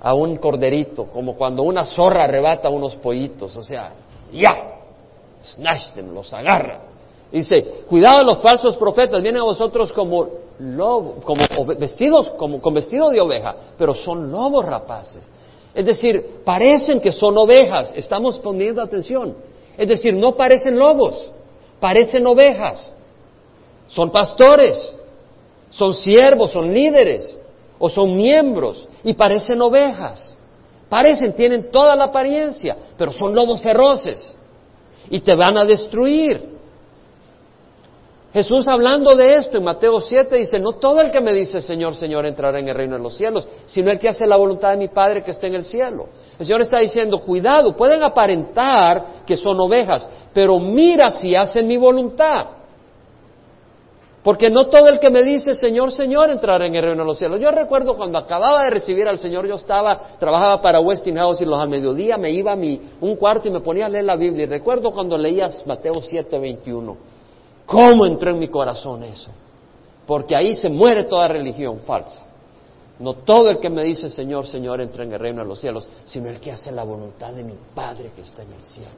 a 0.00 0.14
un 0.14 0.36
corderito, 0.36 1.06
como 1.06 1.34
cuando 1.34 1.64
una 1.64 1.84
zorra 1.84 2.22
arrebata 2.22 2.68
a 2.68 2.70
unos 2.70 2.94
pollitos, 2.94 3.56
o 3.56 3.64
sea, 3.64 3.92
ya, 4.32 4.76
snatch 5.42 5.96
los 5.96 6.32
agarra. 6.32 6.82
Dice, 7.32 7.82
cuidado 7.88 8.22
los 8.22 8.38
falsos 8.38 8.76
profetas, 8.76 9.22
vienen 9.22 9.42
a 9.42 9.44
vosotros 9.44 9.92
como 9.92 10.28
lobos, 10.62 11.24
como 11.24 11.44
vestidos, 11.78 12.30
como 12.30 12.60
con 12.60 12.74
vestido 12.74 13.10
de 13.10 13.20
oveja, 13.20 13.54
pero 13.76 13.94
son 13.94 14.30
lobos 14.30 14.64
rapaces. 14.64 15.28
Es 15.74 15.84
decir, 15.84 16.40
parecen 16.44 17.00
que 17.00 17.12
son 17.12 17.36
ovejas, 17.36 17.92
estamos 17.96 18.38
poniendo 18.38 18.82
atención. 18.82 19.36
Es 19.76 19.88
decir, 19.88 20.14
no 20.14 20.34
parecen 20.34 20.78
lobos, 20.78 21.30
parecen 21.80 22.26
ovejas. 22.26 22.94
Son 23.88 24.10
pastores, 24.10 24.96
son 25.70 25.94
siervos, 25.94 26.50
son 26.50 26.72
líderes, 26.72 27.38
o 27.78 27.88
son 27.88 28.14
miembros, 28.14 28.88
y 29.02 29.14
parecen 29.14 29.60
ovejas 29.60 30.36
Parecen, 30.92 31.32
tienen 31.32 31.70
toda 31.70 31.96
la 31.96 32.04
apariencia, 32.04 32.76
pero 32.98 33.12
son 33.12 33.34
lobos 33.34 33.62
feroces 33.62 34.36
y 35.08 35.20
te 35.20 35.34
van 35.34 35.56
a 35.56 35.64
destruir. 35.64 36.51
Jesús 38.32 38.66
hablando 38.66 39.14
de 39.14 39.34
esto 39.34 39.58
en 39.58 39.64
Mateo 39.64 40.00
7 40.00 40.36
dice, 40.36 40.58
no 40.58 40.72
todo 40.72 41.02
el 41.02 41.10
que 41.10 41.20
me 41.20 41.34
dice 41.34 41.60
Señor, 41.60 41.94
Señor 41.94 42.24
entrará 42.24 42.58
en 42.58 42.68
el 42.68 42.74
reino 42.74 42.96
de 42.96 43.02
los 43.02 43.14
cielos, 43.14 43.46
sino 43.66 43.90
el 43.90 43.98
que 43.98 44.08
hace 44.08 44.26
la 44.26 44.38
voluntad 44.38 44.70
de 44.70 44.78
mi 44.78 44.88
Padre 44.88 45.22
que 45.22 45.32
está 45.32 45.48
en 45.48 45.56
el 45.56 45.64
cielo. 45.64 46.06
El 46.38 46.46
Señor 46.46 46.62
está 46.62 46.78
diciendo, 46.78 47.20
cuidado, 47.20 47.76
pueden 47.76 48.02
aparentar 48.02 49.24
que 49.26 49.36
son 49.36 49.60
ovejas, 49.60 50.08
pero 50.32 50.58
mira 50.58 51.10
si 51.10 51.36
hacen 51.36 51.68
mi 51.68 51.76
voluntad. 51.76 52.46
Porque 54.22 54.48
no 54.48 54.68
todo 54.68 54.88
el 54.88 54.98
que 54.98 55.10
me 55.10 55.22
dice 55.22 55.54
Señor, 55.54 55.92
Señor 55.92 56.30
entrará 56.30 56.64
en 56.66 56.74
el 56.74 56.82
reino 56.82 57.02
de 57.02 57.06
los 57.06 57.18
cielos. 57.18 57.38
Yo 57.38 57.50
recuerdo 57.50 57.96
cuando 57.96 58.18
acababa 58.18 58.64
de 58.64 58.70
recibir 58.70 59.06
al 59.08 59.18
Señor, 59.18 59.46
yo 59.46 59.56
estaba, 59.56 59.98
trabajaba 60.18 60.62
para 60.62 60.80
Westinghouse 60.80 61.42
y 61.42 61.44
los 61.44 61.58
al 61.58 61.68
mediodía 61.68 62.16
me 62.16 62.30
iba 62.30 62.52
a 62.52 62.56
mi, 62.56 62.80
un 63.02 63.16
cuarto 63.16 63.48
y 63.48 63.50
me 63.50 63.60
ponía 63.60 63.86
a 63.86 63.88
leer 63.90 64.04
la 64.04 64.16
Biblia. 64.16 64.44
Y 64.44 64.46
recuerdo 64.46 64.90
cuando 64.92 65.18
leías 65.18 65.66
Mateo 65.66 66.00
7, 66.00 66.38
21. 66.38 67.11
¿Cómo 67.72 68.04
entró 68.04 68.32
en 68.32 68.38
mi 68.38 68.48
corazón 68.48 69.02
eso? 69.02 69.30
Porque 70.06 70.36
ahí 70.36 70.54
se 70.54 70.68
muere 70.68 71.04
toda 71.04 71.26
religión 71.26 71.78
falsa. 71.86 72.22
No 72.98 73.14
todo 73.14 73.48
el 73.48 73.60
que 73.60 73.70
me 73.70 73.82
dice 73.82 74.10
Señor, 74.10 74.46
Señor 74.46 74.82
entra 74.82 75.04
en 75.04 75.12
el 75.12 75.18
reino 75.18 75.40
de 75.40 75.48
los 75.48 75.58
cielos, 75.58 75.88
sino 76.04 76.28
el 76.28 76.38
que 76.38 76.52
hace 76.52 76.70
la 76.70 76.84
voluntad 76.84 77.32
de 77.32 77.42
mi 77.42 77.54
Padre 77.74 78.12
que 78.14 78.20
está 78.20 78.42
en 78.42 78.52
el 78.52 78.62
cielo. 78.62 78.90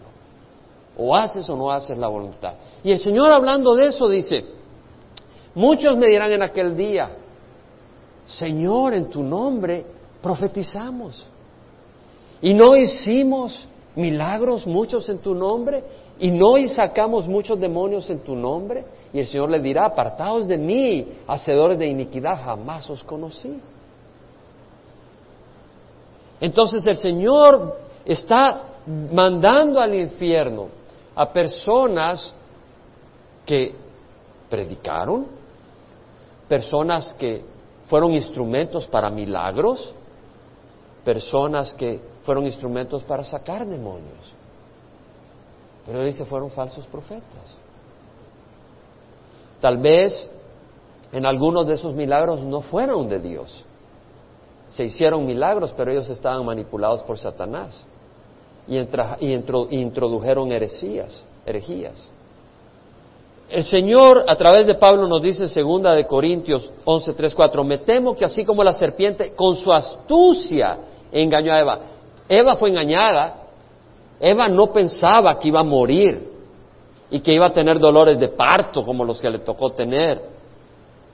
O 0.98 1.14
haces 1.14 1.48
o 1.48 1.56
no 1.56 1.70
haces 1.70 1.96
la 1.96 2.08
voluntad. 2.08 2.54
Y 2.82 2.90
el 2.90 2.98
Señor 2.98 3.30
hablando 3.30 3.76
de 3.76 3.86
eso 3.86 4.08
dice, 4.08 4.44
muchos 5.54 5.96
me 5.96 6.08
dirán 6.08 6.32
en 6.32 6.42
aquel 6.42 6.76
día, 6.76 7.10
Señor, 8.26 8.94
en 8.94 9.08
tu 9.08 9.22
nombre 9.22 9.86
profetizamos. 10.20 11.24
Y 12.42 12.54
no 12.54 12.74
hicimos 12.74 13.68
milagros 13.94 14.66
muchos 14.66 15.08
en 15.08 15.18
tu 15.18 15.32
nombre 15.32 15.84
y 16.18 16.30
no 16.30 16.54
sacamos 16.68 17.26
muchos 17.26 17.58
demonios 17.58 18.08
en 18.08 18.20
tu 18.20 18.36
nombre. 18.36 18.84
Y 19.12 19.20
el 19.20 19.26
Señor 19.26 19.50
le 19.50 19.60
dirá, 19.60 19.86
apartaos 19.86 20.46
de 20.46 20.56
mí, 20.56 21.08
hacedores 21.26 21.78
de 21.78 21.86
iniquidad, 21.86 22.40
jamás 22.42 22.88
os 22.88 23.02
conocí. 23.02 23.60
Entonces 26.40 26.86
el 26.86 26.96
Señor 26.96 27.78
está 28.04 28.62
mandando 29.12 29.80
al 29.80 29.94
infierno 29.94 30.68
a 31.14 31.32
personas 31.32 32.34
que 33.46 33.74
predicaron, 34.50 35.26
personas 36.48 37.14
que 37.14 37.44
fueron 37.86 38.12
instrumentos 38.12 38.86
para 38.86 39.10
milagros, 39.10 39.92
personas 41.04 41.74
que 41.74 42.00
fueron 42.24 42.46
instrumentos 42.46 43.02
para 43.04 43.24
sacar 43.24 43.66
demonios. 43.66 44.33
Pero 45.86 46.02
dice, 46.02 46.24
fueron 46.24 46.50
falsos 46.50 46.86
profetas. 46.86 47.58
Tal 49.60 49.78
vez 49.78 50.28
en 51.12 51.26
algunos 51.26 51.66
de 51.66 51.74
esos 51.74 51.94
milagros 51.94 52.40
no 52.40 52.60
fueron 52.60 53.08
de 53.08 53.18
Dios. 53.20 53.64
Se 54.70 54.84
hicieron 54.84 55.24
milagros, 55.24 55.72
pero 55.76 55.92
ellos 55.92 56.08
estaban 56.08 56.44
manipulados 56.44 57.02
por 57.02 57.18
Satanás 57.18 57.84
y, 58.66 58.78
introdujeron 59.70 60.50
heresías, 60.52 61.24
herejías. 61.46 62.10
El 63.50 63.62
Señor 63.62 64.24
a 64.26 64.36
través 64.36 64.66
de 64.66 64.74
Pablo 64.74 65.06
nos 65.06 65.22
dice 65.22 65.44
en 65.44 65.48
segunda 65.50 65.92
de 65.92 66.06
Corintios 66.06 66.70
11, 66.84 67.12
3, 67.12 67.34
4, 67.34 67.64
me 67.64 67.78
temo 67.78 68.16
que 68.16 68.24
así 68.24 68.44
como 68.44 68.64
la 68.64 68.72
serpiente 68.72 69.32
con 69.34 69.54
su 69.54 69.72
astucia 69.72 70.78
engañó 71.12 71.52
a 71.52 71.60
Eva, 71.60 71.78
Eva 72.28 72.56
fue 72.56 72.70
engañada, 72.70 73.43
Eva 74.26 74.46
no 74.46 74.72
pensaba 74.72 75.38
que 75.38 75.48
iba 75.48 75.60
a 75.60 75.64
morir 75.64 76.32
y 77.10 77.20
que 77.20 77.34
iba 77.34 77.44
a 77.44 77.52
tener 77.52 77.78
dolores 77.78 78.18
de 78.18 78.28
parto 78.28 78.82
como 78.82 79.04
los 79.04 79.20
que 79.20 79.28
le 79.28 79.40
tocó 79.40 79.72
tener 79.72 80.18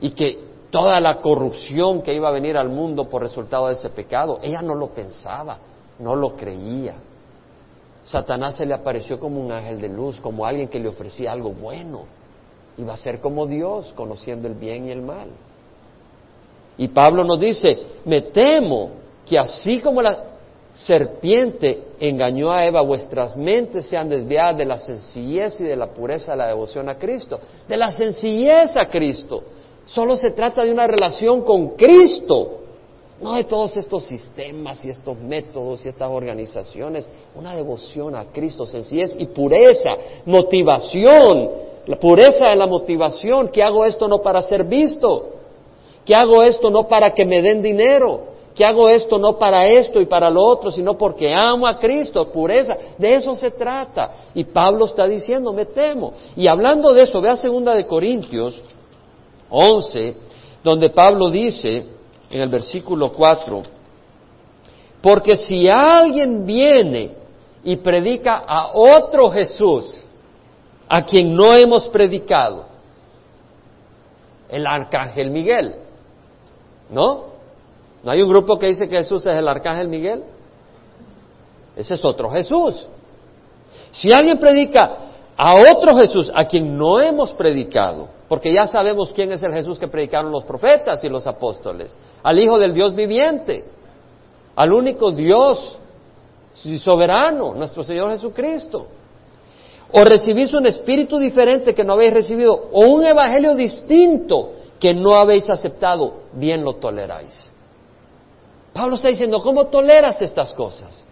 y 0.00 0.10
que 0.10 0.38
toda 0.70 1.00
la 1.00 1.16
corrupción 1.16 2.02
que 2.02 2.14
iba 2.14 2.28
a 2.28 2.32
venir 2.32 2.56
al 2.56 2.68
mundo 2.68 3.08
por 3.08 3.20
resultado 3.20 3.66
de 3.66 3.72
ese 3.72 3.90
pecado, 3.90 4.38
ella 4.40 4.62
no 4.62 4.76
lo 4.76 4.90
pensaba, 4.90 5.58
no 5.98 6.14
lo 6.14 6.36
creía. 6.36 6.94
Satanás 8.04 8.54
se 8.54 8.64
le 8.64 8.74
apareció 8.74 9.18
como 9.18 9.40
un 9.40 9.50
ángel 9.50 9.80
de 9.80 9.88
luz, 9.88 10.20
como 10.20 10.46
alguien 10.46 10.68
que 10.68 10.78
le 10.78 10.86
ofrecía 10.86 11.32
algo 11.32 11.50
bueno. 11.50 12.04
Iba 12.78 12.94
a 12.94 12.96
ser 12.96 13.18
como 13.18 13.44
Dios, 13.48 13.92
conociendo 13.96 14.46
el 14.46 14.54
bien 14.54 14.86
y 14.86 14.92
el 14.92 15.02
mal. 15.02 15.30
Y 16.78 16.86
Pablo 16.86 17.24
nos 17.24 17.40
dice, 17.40 17.76
me 18.04 18.22
temo 18.22 18.90
que 19.26 19.36
así 19.36 19.80
como 19.80 20.00
la, 20.00 20.29
serpiente 20.74 21.82
engañó 22.00 22.52
a 22.52 22.64
Eva, 22.64 22.80
vuestras 22.80 23.36
mentes 23.36 23.86
se 23.86 23.96
han 23.96 24.08
desviado 24.08 24.58
de 24.58 24.64
la 24.64 24.78
sencillez 24.78 25.60
y 25.60 25.64
de 25.64 25.76
la 25.76 25.88
pureza 25.88 26.32
de 26.32 26.38
la 26.38 26.48
devoción 26.48 26.88
a 26.88 26.96
Cristo, 26.96 27.38
de 27.68 27.76
la 27.76 27.90
sencillez 27.90 28.76
a 28.76 28.86
Cristo. 28.86 29.42
Solo 29.86 30.16
se 30.16 30.30
trata 30.30 30.64
de 30.64 30.70
una 30.70 30.86
relación 30.86 31.42
con 31.42 31.70
Cristo, 31.70 32.60
no 33.20 33.34
de 33.34 33.44
todos 33.44 33.76
estos 33.76 34.04
sistemas 34.04 34.84
y 34.84 34.90
estos 34.90 35.18
métodos 35.18 35.84
y 35.84 35.90
estas 35.90 36.08
organizaciones, 36.08 37.08
una 37.34 37.54
devoción 37.54 38.14
a 38.14 38.26
Cristo, 38.26 38.66
sencillez 38.66 39.14
y 39.18 39.26
pureza, 39.26 39.90
motivación, 40.24 41.50
la 41.86 41.98
pureza 41.98 42.48
de 42.48 42.56
la 42.56 42.66
motivación, 42.66 43.48
que 43.48 43.62
hago 43.62 43.84
esto 43.84 44.08
no 44.08 44.22
para 44.22 44.40
ser 44.42 44.64
visto, 44.64 45.28
que 46.04 46.14
hago 46.14 46.42
esto 46.42 46.70
no 46.70 46.88
para 46.88 47.12
que 47.12 47.26
me 47.26 47.42
den 47.42 47.62
dinero, 47.62 48.29
que 48.54 48.64
hago 48.64 48.88
esto 48.88 49.18
no 49.18 49.38
para 49.38 49.66
esto 49.66 50.00
y 50.00 50.06
para 50.06 50.28
lo 50.28 50.42
otro, 50.42 50.70
sino 50.70 50.96
porque 50.96 51.32
amo 51.32 51.66
a 51.66 51.78
Cristo, 51.78 52.28
pureza, 52.30 52.76
de 52.98 53.14
eso 53.14 53.34
se 53.34 53.52
trata. 53.52 54.10
Y 54.34 54.44
Pablo 54.44 54.86
está 54.86 55.06
diciendo, 55.06 55.52
me 55.52 55.66
temo. 55.66 56.12
Y 56.36 56.46
hablando 56.46 56.92
de 56.92 57.04
eso, 57.04 57.20
vea 57.20 57.36
segunda 57.36 57.74
de 57.74 57.86
Corintios 57.86 58.60
11, 59.48 60.16
donde 60.62 60.90
Pablo 60.90 61.30
dice 61.30 61.86
en 62.28 62.40
el 62.40 62.48
versículo 62.48 63.12
4, 63.12 63.62
porque 65.00 65.36
si 65.36 65.68
alguien 65.68 66.44
viene 66.44 67.16
y 67.64 67.76
predica 67.76 68.42
a 68.46 68.72
otro 68.74 69.30
Jesús, 69.30 70.04
a 70.88 71.04
quien 71.04 71.34
no 71.34 71.54
hemos 71.54 71.88
predicado, 71.88 72.66
el 74.48 74.66
arcángel 74.66 75.30
Miguel, 75.30 75.76
¿no? 76.90 77.29
¿No 78.02 78.10
hay 78.10 78.22
un 78.22 78.28
grupo 78.28 78.58
que 78.58 78.66
dice 78.66 78.88
que 78.88 78.96
Jesús 78.96 79.26
es 79.26 79.36
el 79.36 79.46
arcángel 79.46 79.88
Miguel? 79.88 80.24
Ese 81.76 81.94
es 81.94 82.04
otro 82.04 82.30
Jesús. 82.30 82.88
Si 83.90 84.12
alguien 84.12 84.38
predica 84.38 84.96
a 85.36 85.54
otro 85.54 85.96
Jesús, 85.96 86.30
a 86.34 86.44
quien 86.44 86.76
no 86.76 87.00
hemos 87.00 87.32
predicado, 87.32 88.08
porque 88.28 88.52
ya 88.52 88.66
sabemos 88.66 89.12
quién 89.12 89.32
es 89.32 89.42
el 89.42 89.52
Jesús 89.52 89.78
que 89.78 89.88
predicaron 89.88 90.30
los 90.30 90.44
profetas 90.44 91.02
y 91.02 91.08
los 91.08 91.26
apóstoles, 91.26 91.98
al 92.22 92.38
Hijo 92.38 92.58
del 92.58 92.72
Dios 92.72 92.94
viviente, 92.94 93.64
al 94.54 94.72
único 94.72 95.10
Dios 95.10 95.78
soberano, 96.54 97.54
nuestro 97.54 97.82
Señor 97.82 98.10
Jesucristo. 98.10 98.86
O 99.92 100.04
recibís 100.04 100.52
un 100.52 100.66
espíritu 100.66 101.18
diferente 101.18 101.74
que 101.74 101.82
no 101.82 101.94
habéis 101.94 102.14
recibido, 102.14 102.68
o 102.72 102.86
un 102.86 103.04
evangelio 103.04 103.54
distinto 103.54 104.52
que 104.78 104.94
no 104.94 105.14
habéis 105.14 105.48
aceptado, 105.50 106.22
bien 106.32 106.62
lo 106.62 106.74
toleráis. 106.74 107.50
Pablo 108.72 108.96
está 108.96 109.08
diciendo, 109.08 109.40
¿cómo 109.42 109.66
toleras 109.66 110.20
estas 110.22 110.52
cosas? 110.54 111.04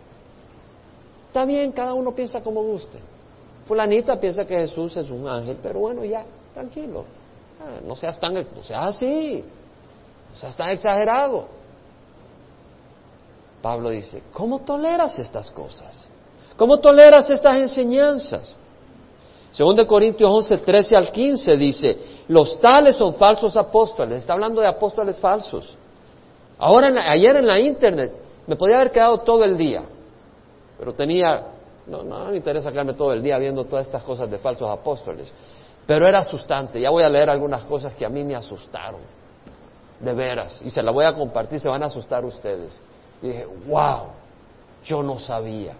Está 1.26 1.44
bien, 1.44 1.72
cada 1.72 1.94
uno 1.94 2.14
piensa 2.14 2.42
como 2.42 2.62
guste. 2.62 2.98
Fulanita 3.66 4.18
piensa 4.18 4.44
que 4.44 4.58
Jesús 4.60 4.96
es 4.96 5.10
un 5.10 5.28
ángel, 5.28 5.58
pero 5.62 5.80
bueno, 5.80 6.04
ya, 6.04 6.24
tranquilo. 6.54 7.04
Ah, 7.60 7.80
no 7.86 7.96
seas 7.96 8.18
tan, 8.18 8.34
no 8.34 8.62
seas 8.62 8.84
así, 8.84 9.44
no 10.30 10.36
seas 10.36 10.56
tan 10.56 10.70
exagerado. 10.70 11.46
Pablo 13.60 13.90
dice, 13.90 14.22
¿cómo 14.32 14.60
toleras 14.60 15.18
estas 15.18 15.50
cosas? 15.50 16.08
¿Cómo 16.56 16.78
toleras 16.78 17.28
estas 17.28 17.56
enseñanzas? 17.56 18.56
Según 19.52 19.76
de 19.76 19.86
Corintios 19.86 20.30
11, 20.30 20.58
13 20.58 20.96
al 20.96 21.10
15 21.10 21.56
dice, 21.56 21.98
los 22.28 22.60
tales 22.60 22.96
son 22.96 23.14
falsos 23.14 23.56
apóstoles. 23.56 24.18
Está 24.18 24.34
hablando 24.34 24.60
de 24.60 24.68
apóstoles 24.68 25.18
falsos. 25.18 25.74
Ahora, 26.58 26.88
ayer 27.10 27.36
en 27.36 27.46
la 27.46 27.60
internet, 27.60 28.12
me 28.46 28.56
podía 28.56 28.76
haber 28.76 28.90
quedado 28.90 29.18
todo 29.18 29.44
el 29.44 29.56
día, 29.56 29.82
pero 30.78 30.92
tenía, 30.92 31.42
no, 31.86 32.02
no 32.02 32.26
me 32.26 32.36
interesa 32.36 32.70
quedarme 32.72 32.94
todo 32.94 33.12
el 33.12 33.22
día 33.22 33.38
viendo 33.38 33.64
todas 33.64 33.86
estas 33.86 34.02
cosas 34.02 34.30
de 34.30 34.38
falsos 34.38 34.68
apóstoles, 34.68 35.32
pero 35.86 36.06
era 36.06 36.20
asustante. 36.20 36.80
Ya 36.80 36.90
voy 36.90 37.04
a 37.04 37.08
leer 37.08 37.30
algunas 37.30 37.64
cosas 37.64 37.94
que 37.94 38.04
a 38.04 38.08
mí 38.08 38.24
me 38.24 38.34
asustaron, 38.34 39.00
de 40.00 40.12
veras, 40.12 40.60
y 40.64 40.70
se 40.70 40.82
las 40.82 40.92
voy 40.92 41.04
a 41.04 41.14
compartir, 41.14 41.60
se 41.60 41.68
van 41.68 41.82
a 41.82 41.86
asustar 41.86 42.24
ustedes. 42.24 42.78
Y 43.22 43.28
dije, 43.28 43.46
wow, 43.66 44.08
yo 44.84 45.02
no 45.02 45.18
sabía 45.18 45.74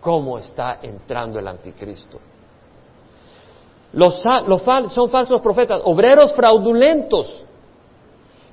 cómo 0.00 0.38
está 0.38 0.78
entrando 0.82 1.38
el 1.38 1.48
anticristo. 1.48 2.18
Los, 3.94 4.22
los 4.46 4.62
son 4.92 5.08
falsos 5.10 5.40
profetas, 5.40 5.80
obreros 5.84 6.32
fraudulentos 6.34 7.44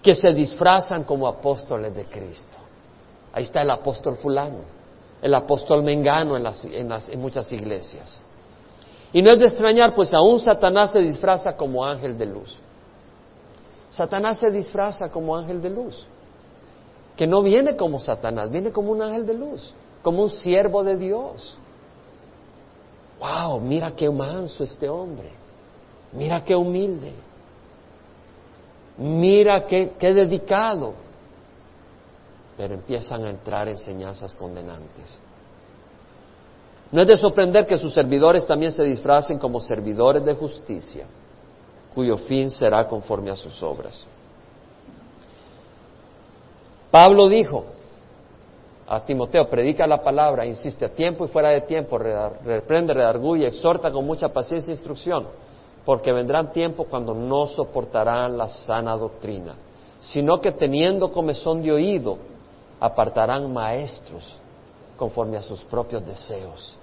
que 0.02 0.16
se 0.16 0.34
disfrazan 0.34 1.04
como 1.04 1.28
apóstoles 1.28 1.94
de 1.94 2.06
Cristo. 2.06 2.58
Ahí 3.34 3.44
está 3.44 3.62
el 3.62 3.72
apóstol 3.72 4.18
fulano, 4.18 4.62
el 5.22 5.34
apóstol 5.34 5.84
mengano 5.84 6.36
en, 6.38 7.20
muchas 7.20 7.52
iglesias. 7.52 8.20
Y 9.12 9.22
no 9.22 9.32
es 9.32 9.40
de 9.40 9.48
extrañar, 9.48 9.94
pues 9.94 10.14
aún 10.14 10.40
Satanás 10.40 10.92
se 10.92 11.00
disfraza 11.00 11.58
como 11.58 11.86
ángel 11.86 12.18
de 12.18 12.26
luz. 12.26 12.60
Satanás 13.90 14.38
se 14.38 14.52
disfraza 14.52 15.10
como 15.12 15.36
ángel 15.36 15.62
de 15.62 15.70
luz, 15.70 16.08
que 17.18 17.26
no 17.28 17.42
viene 17.42 17.76
como 17.76 18.00
Satanás, 18.00 18.50
viene 18.50 18.72
como 18.72 18.92
un 18.92 19.02
ángel 19.02 19.26
de 19.26 19.34
luz, 19.34 19.74
como 20.02 20.24
un 20.24 20.30
siervo 20.30 20.84
de 20.84 20.96
Dios. 20.96 21.58
¡Wow! 23.20 23.60
Mira 23.60 23.92
qué 23.92 24.10
manso 24.10 24.64
este 24.64 24.88
hombre, 24.88 25.32
mira 26.14 26.44
qué 26.44 26.56
humilde, 26.56 27.14
mira 29.00 29.66
qué, 29.66 29.94
dedicado. 30.00 30.94
Pero 32.58 32.74
empiezan 32.74 33.26
a 33.26 33.30
entrar 33.30 33.70
enseñanzas 33.70 34.36
condenantes. 34.36 35.18
No 36.92 37.02
es 37.02 37.08
de 37.08 37.18
sorprender 37.18 37.66
que 37.66 37.78
sus 37.78 37.94
servidores 37.94 38.46
también 38.46 38.72
se 38.72 38.84
disfracen 38.84 39.40
como 39.40 39.62
servidores 39.62 40.26
de 40.26 40.34
justicia, 40.34 41.06
cuyo 41.94 42.18
fin 42.18 42.50
será 42.52 42.88
conforme 42.88 43.32
a 43.32 43.36
sus 43.36 43.62
obras. 43.64 44.06
Pablo 46.92 47.30
dijo 47.30 47.66
a 48.88 49.06
Timoteo, 49.06 49.48
predica 49.48 49.86
la 49.86 50.02
palabra, 50.02 50.48
insiste 50.48 50.84
a 50.84 50.90
tiempo 50.90 51.24
y 51.24 51.28
fuera 51.28 51.50
de 51.50 51.62
tiempo, 51.62 52.00
reprende, 52.00 52.94
redarguye, 52.94 53.48
exhorta 53.48 53.92
con 53.92 54.04
mucha 54.04 54.30
paciencia 54.30 54.72
e 54.72 54.74
instrucción, 54.74 55.28
porque 55.90 56.14
vendrán 56.14 56.52
tiempos 56.52 56.86
cuando 56.88 57.16
no 57.16 57.48
soportarán 57.48 58.38
la 58.38 58.48
sana 58.48 58.96
doctrina, 58.96 59.56
sino 60.00 60.40
que 60.40 60.52
teniendo 60.52 61.12
comezón 61.12 61.64
de 61.64 61.72
oído, 61.72 62.20
apartarán 62.80 63.52
maestros 63.52 64.36
conforme 64.96 65.38
a 65.38 65.42
sus 65.42 65.64
propios 65.64 66.06
deseos 66.06 66.78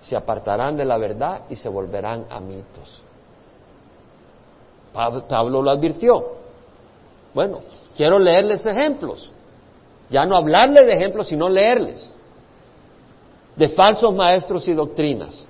se 0.00 0.16
apartarán 0.16 0.76
de 0.76 0.84
la 0.84 0.96
verdad 0.98 1.42
y 1.50 1.56
se 1.56 1.68
volverán 1.68 2.26
a 2.30 2.38
mitos. 2.38 3.02
Pablo 4.92 5.60
lo 5.60 5.70
advirtió. 5.70 6.24
Bueno, 7.34 7.58
quiero 7.96 8.18
leerles 8.18 8.64
ejemplos. 8.64 9.32
Ya 10.08 10.24
no 10.24 10.36
hablarles 10.36 10.86
de 10.86 10.94
ejemplos, 10.94 11.26
sino 11.26 11.48
leerles. 11.48 12.10
De 13.56 13.68
falsos 13.70 14.14
maestros 14.14 14.66
y 14.68 14.74
doctrinas. 14.74 15.46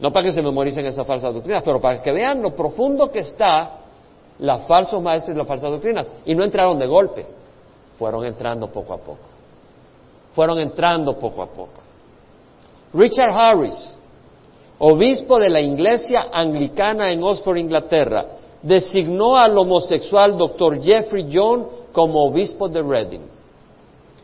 No 0.00 0.12
para 0.12 0.26
que 0.26 0.32
se 0.32 0.42
memoricen 0.42 0.84
esas 0.86 1.06
falsas 1.06 1.32
doctrinas, 1.32 1.62
pero 1.62 1.80
para 1.80 2.02
que 2.02 2.12
vean 2.12 2.42
lo 2.42 2.54
profundo 2.54 3.10
que 3.10 3.20
está 3.20 3.80
los 4.38 4.62
falsos 4.62 5.00
maestros 5.00 5.34
y 5.34 5.38
las 5.38 5.46
falsas 5.46 5.70
doctrinas. 5.70 6.12
Y 6.26 6.34
no 6.34 6.42
entraron 6.44 6.78
de 6.78 6.86
golpe, 6.86 7.26
fueron 7.98 8.24
entrando 8.24 8.68
poco 8.68 8.94
a 8.94 8.98
poco. 8.98 9.34
Fueron 10.34 10.58
entrando 10.60 11.16
poco 11.16 11.42
a 11.42 11.46
poco. 11.46 11.80
Richard 12.92 13.32
Harris, 13.32 13.92
obispo 14.78 15.38
de 15.38 15.48
la 15.48 15.60
Iglesia 15.60 16.26
Anglicana 16.32 17.12
en 17.12 17.22
Oxford, 17.22 17.58
Inglaterra, 17.58 18.26
designó 18.62 19.36
al 19.36 19.56
homosexual 19.56 20.36
Dr. 20.36 20.82
Jeffrey 20.82 21.28
John 21.32 21.66
como 21.92 22.24
obispo 22.24 22.68
de 22.68 22.82
Reading. 22.82 23.20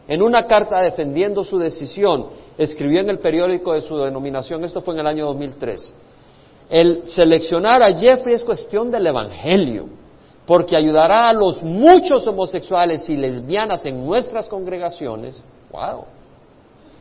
En 0.08 0.22
una 0.22 0.44
carta 0.46 0.80
defendiendo 0.80 1.44
su 1.44 1.58
decisión, 1.58 2.26
escribió 2.62 3.00
en 3.00 3.08
el 3.08 3.18
periódico 3.18 3.72
de 3.72 3.80
su 3.80 3.96
denominación, 3.96 4.62
esto 4.64 4.82
fue 4.82 4.92
en 4.92 5.00
el 5.00 5.06
año 5.06 5.26
2003, 5.26 5.94
el 6.68 7.08
seleccionar 7.08 7.82
a 7.82 7.96
Jeffrey 7.96 8.34
es 8.34 8.44
cuestión 8.44 8.90
del 8.90 9.06
Evangelio, 9.06 9.86
porque 10.46 10.76
ayudará 10.76 11.30
a 11.30 11.32
los 11.32 11.62
muchos 11.62 12.26
homosexuales 12.26 13.08
y 13.08 13.16
lesbianas 13.16 13.86
en 13.86 14.04
nuestras 14.04 14.46
congregaciones. 14.46 15.42
¡Wow! 15.72 16.04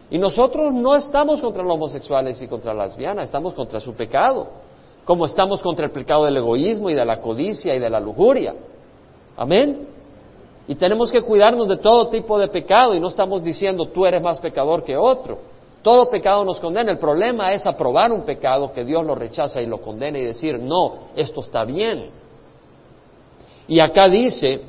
Y 0.10 0.18
nosotros 0.18 0.74
no 0.74 0.96
estamos 0.96 1.42
contra 1.42 1.62
los 1.62 1.74
homosexuales 1.74 2.42
y 2.42 2.48
contra 2.48 2.74
las 2.74 2.92
lesbianas, 2.92 3.26
estamos 3.26 3.54
contra 3.54 3.82
su 3.82 3.94
pecado, 3.94 4.48
como 5.04 5.26
estamos 5.26 5.62
contra 5.62 5.86
el 5.86 5.92
pecado 5.92 6.24
del 6.24 6.38
egoísmo 6.38 6.90
y 6.90 6.94
de 6.94 7.06
la 7.06 7.20
codicia 7.20 7.76
y 7.76 7.80
de 7.80 7.90
la 7.90 8.00
lujuria. 8.00 8.56
Amén. 9.36 9.88
Y 10.70 10.76
tenemos 10.76 11.12
que 11.12 11.24
cuidarnos 11.24 11.68
de 11.68 11.78
todo 11.78 12.10
tipo 12.10 12.38
de 12.38 12.48
pecado 12.48 12.94
y 12.94 13.00
no 13.00 13.08
estamos 13.08 13.44
diciendo 13.44 13.88
tú 13.88 14.06
eres 14.06 14.22
más 14.22 14.40
pecador 14.40 14.84
que 14.84 14.96
otro. 14.96 15.40
Todo 15.82 16.08
pecado 16.12 16.46
nos 16.46 16.60
condena. 16.60 16.92
El 16.92 17.00
problema 17.00 17.52
es 17.54 17.66
aprobar 17.66 18.12
un 18.12 18.22
pecado 18.22 18.72
que 18.72 18.86
Dios 18.86 19.04
lo 19.04 19.16
rechaza 19.16 19.64
y 19.64 19.66
lo 19.66 19.82
condena 19.82 20.20
y 20.20 20.26
decir, 20.26 20.60
no, 20.60 21.08
esto 21.16 21.42
está 21.42 21.66
bien. 21.66 22.12
Y 23.68 23.80
acá 23.80 24.08
dice, 24.08 24.62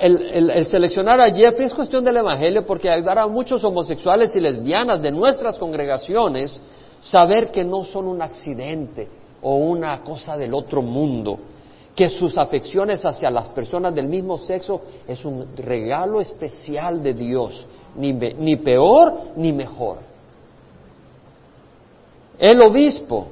el, 0.00 0.64
seleccionar 0.64 1.20
a 1.20 1.34
Jeffrey 1.34 1.66
es 1.66 1.74
cuestión 1.74 2.02
del 2.02 2.16
Evangelio 2.16 2.64
porque 2.64 2.88
ayudará 2.88 3.24
a 3.24 3.28
muchos 3.28 3.62
homosexuales 3.62 4.34
y 4.36 4.40
lesbianas 4.40 5.02
de 5.02 5.10
nuestras 5.10 5.58
congregaciones 5.58 6.58
saber 7.00 7.50
que 7.50 7.62
no 7.62 7.84
son 7.84 8.06
un 8.06 8.22
accidente 8.22 9.06
o 9.42 9.56
una 9.56 10.02
cosa 10.02 10.34
del 10.38 10.54
otro 10.54 10.80
mundo, 10.80 11.38
que 11.96 12.10
sus 12.10 12.36
afecciones 12.36 13.04
hacia 13.06 13.30
las 13.30 13.48
personas 13.48 13.94
del 13.94 14.06
mismo 14.06 14.36
sexo 14.38 14.82
es 15.08 15.24
un 15.24 15.56
regalo 15.56 16.20
especial 16.20 17.02
de 17.02 17.14
Dios, 17.14 17.66
ni, 17.96 18.12
ni 18.12 18.56
peor 18.56 19.32
ni 19.36 19.52
mejor. 19.52 19.98
El 22.38 22.60
obispo 22.60 23.28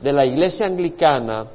de 0.00 0.12
la 0.12 0.24
iglesia 0.24 0.66
anglicana 0.66 1.46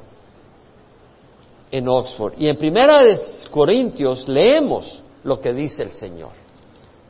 en 1.70 1.88
Oxford. 1.88 2.34
Y 2.36 2.48
en 2.48 2.56
Primera 2.56 2.98
de 2.98 3.18
Corintios 3.50 4.28
leemos 4.28 5.00
lo 5.24 5.40
que 5.40 5.52
dice 5.52 5.82
el 5.82 5.90
Señor. 5.90 6.32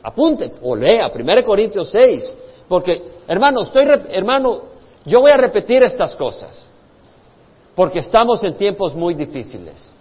Apunte 0.04 0.52
o 0.62 0.76
lea 0.76 1.12
Primera 1.12 1.42
Corintios 1.42 1.90
6, 1.90 2.36
porque 2.68 3.02
hermano, 3.26 3.62
estoy 3.62 3.86
hermano, 4.08 4.62
yo 5.04 5.20
voy 5.20 5.32
a 5.32 5.36
repetir 5.36 5.82
estas 5.82 6.14
cosas, 6.14 6.71
porque 7.74 8.00
estamos 8.00 8.42
en 8.44 8.54
tiempos 8.54 8.94
muy 8.94 9.14
difíciles. 9.14 9.92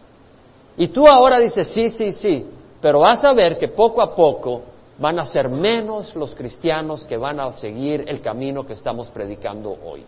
Y 0.77 0.87
tú 0.87 1.07
ahora 1.07 1.39
dices, 1.39 1.67
sí, 1.67 1.89
sí, 1.89 2.11
sí, 2.11 2.45
pero 2.81 2.99
vas 2.99 3.23
a 3.23 3.33
ver 3.33 3.57
que 3.57 3.67
poco 3.67 4.01
a 4.01 4.15
poco 4.15 4.61
van 4.97 5.19
a 5.19 5.25
ser 5.25 5.49
menos 5.49 6.15
los 6.15 6.35
cristianos 6.35 7.05
que 7.05 7.17
van 7.17 7.39
a 7.39 7.51
seguir 7.53 8.05
el 8.07 8.21
camino 8.21 8.65
que 8.65 8.73
estamos 8.73 9.09
predicando 9.09 9.75
hoy, 9.83 10.03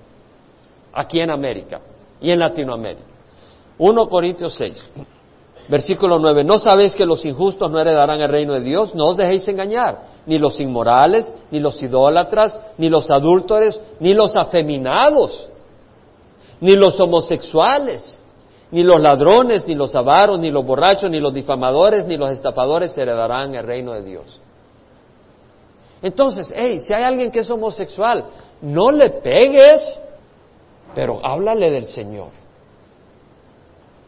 aquí 0.94 1.20
en 1.20 1.32
América 1.32 1.82
y 2.22 2.32
en 2.32 2.40
Latinoamérica. 2.40 3.14
1 3.78 4.08
Corintios 4.08 4.54
6, 4.56 4.92
versículo 5.68 6.20
9. 6.20 6.44
¿No 6.44 6.60
sabéis 6.60 6.96
que 6.96 7.06
los 7.06 7.26
injustos 7.26 7.72
no 7.72 7.80
heredarán 7.80 8.22
el 8.22 8.30
reino 8.30 8.54
de 8.54 8.62
Dios? 8.62 8.94
No 8.94 9.08
os 9.08 9.18
dejéis 9.18 9.48
engañar. 9.48 10.14
Ni 10.26 10.38
los 10.38 10.60
inmorales, 10.60 11.32
ni 11.52 11.60
los 11.60 11.82
idólatras, 11.82 12.58
ni 12.78 12.88
los 12.88 13.10
adúlteros, 13.10 13.80
ni 14.00 14.14
los 14.14 14.36
afeminados, 14.36 15.50
ni 16.62 16.76
los 16.76 17.00
homosexuales, 17.00 18.20
ni 18.72 18.84
los 18.84 19.00
ladrones, 19.00 19.68
ni 19.68 19.76
los 19.76 19.94
avaros, 19.96 20.40
ni 20.40 20.50
los 20.50 20.66
borrachos, 20.66 21.10
ni 21.10 21.20
los 21.20 21.34
difamadores, 21.34 22.06
ni 22.08 22.18
los 22.18 22.32
estafadores 22.32 22.98
heredarán 22.98 23.54
el 23.56 23.66
reino 23.66 23.94
de 23.94 24.04
Dios. 24.04 24.40
Entonces, 26.02 26.52
hey, 26.56 26.80
si 26.80 26.94
hay 26.94 27.04
alguien 27.04 27.32
que 27.32 27.40
es 27.40 27.50
homosexual, 27.50 28.26
no 28.62 28.92
le 28.92 29.10
pegues, 29.10 30.00
pero 30.96 31.20
háblale 31.24 31.72
del 31.72 31.86
Señor 31.86 32.44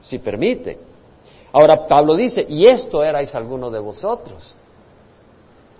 si 0.05 0.19
permite. 0.19 0.77
Ahora 1.51 1.87
Pablo 1.87 2.15
dice, 2.15 2.45
y 2.47 2.65
esto 2.65 3.03
erais 3.03 3.33
alguno 3.33 3.69
de 3.69 3.79
vosotros. 3.79 4.53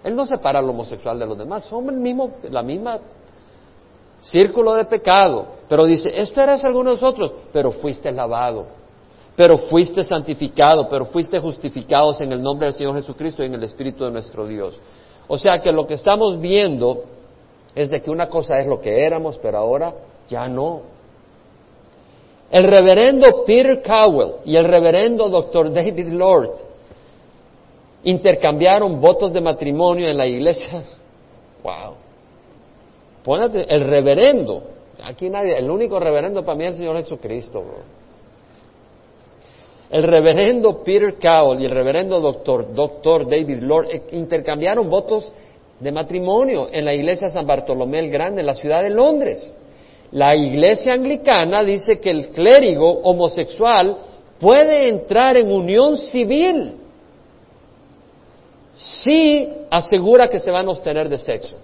Él 0.03 0.15
no 0.15 0.25
separa 0.25 0.59
al 0.59 0.69
homosexual 0.69 1.17
de 1.17 1.25
los 1.25 1.37
demás, 1.37 1.65
son 1.65 1.89
el 1.89 1.97
mismo, 1.97 2.35
la 2.49 2.61
misma 2.61 2.99
círculo 4.21 4.73
de 4.75 4.85
pecado. 4.85 5.47
Pero 5.67 5.85
dice, 5.85 6.09
esto 6.13 6.41
erais 6.41 6.63
alguno 6.63 6.91
de 6.91 6.95
vosotros, 6.95 7.31
pero 7.51 7.71
fuiste 7.71 8.11
lavado, 8.11 8.67
pero 9.35 9.57
fuiste 9.57 10.03
santificado, 10.03 10.87
pero 10.87 11.05
fuiste 11.05 11.39
justificados 11.39 12.21
en 12.21 12.31
el 12.31 12.41
nombre 12.41 12.67
del 12.67 12.75
Señor 12.75 12.95
Jesucristo 12.95 13.43
y 13.43 13.47
en 13.47 13.55
el 13.55 13.63
Espíritu 13.63 14.03
de 14.05 14.11
nuestro 14.11 14.45
Dios. 14.45 14.79
O 15.27 15.37
sea 15.37 15.59
que 15.59 15.71
lo 15.71 15.87
que 15.87 15.95
estamos 15.95 16.39
viendo 16.39 17.03
es 17.73 17.89
de 17.89 18.01
que 18.01 18.11
una 18.11 18.27
cosa 18.27 18.59
es 18.59 18.67
lo 18.67 18.79
que 18.79 19.05
éramos, 19.05 19.37
pero 19.39 19.57
ahora 19.57 19.93
ya 20.27 20.47
no. 20.47 20.81
El 22.51 22.63
reverendo 22.63 23.43
Peter 23.45 23.81
Cowell 23.81 24.35
y 24.45 24.55
el 24.55 24.65
reverendo 24.65 25.29
Dr. 25.29 25.73
David 25.73 26.09
Lord 26.09 26.51
intercambiaron 28.03 29.01
votos 29.01 29.33
de 29.33 29.41
matrimonio 29.41 30.07
en 30.07 30.17
la 30.17 30.27
iglesia. 30.27 30.83
Wow. 31.63 31.95
Póngate, 33.23 33.65
el 33.73 33.81
reverendo. 33.81 34.74
Aquí 35.05 35.29
nadie, 35.29 35.55
el 35.57 35.69
único 35.69 35.99
reverendo 35.99 36.43
para 36.43 36.57
mí 36.57 36.65
es 36.65 36.73
el 36.73 36.79
Señor 36.79 36.97
Jesucristo. 36.97 37.63
El 39.91 40.01
reverendo 40.01 40.83
Peter 40.83 41.15
Cowell 41.21 41.61
y 41.61 41.65
el 41.65 41.71
reverendo 41.71 42.19
doctor, 42.19 42.73
doctor 42.73 43.29
David 43.29 43.59
Lord 43.61 43.87
eh, 43.91 44.01
intercambiaron 44.13 44.89
votos 44.89 45.31
de 45.79 45.91
matrimonio 45.91 46.69
en 46.71 46.85
la 46.85 46.93
iglesia 46.93 47.29
San 47.29 47.45
Bartolomé 47.45 47.99
el 47.99 48.09
Grande, 48.09 48.41
en 48.41 48.47
la 48.47 48.55
ciudad 48.55 48.81
de 48.81 48.89
Londres. 48.89 49.53
La 50.11 50.35
iglesia 50.35 50.93
anglicana 50.93 51.63
dice 51.63 51.99
que 51.99 52.09
el 52.09 52.29
clérigo 52.29 52.89
homosexual 53.03 53.97
puede 54.39 54.89
entrar 54.89 55.37
en 55.37 55.51
unión 55.51 55.97
civil 55.97 56.73
sí 58.75 59.47
asegura 59.69 60.27
que 60.27 60.39
se 60.39 60.49
van 60.49 60.67
a 60.67 60.71
abstener 60.71 61.09
de 61.09 61.17
sexo. 61.19 61.55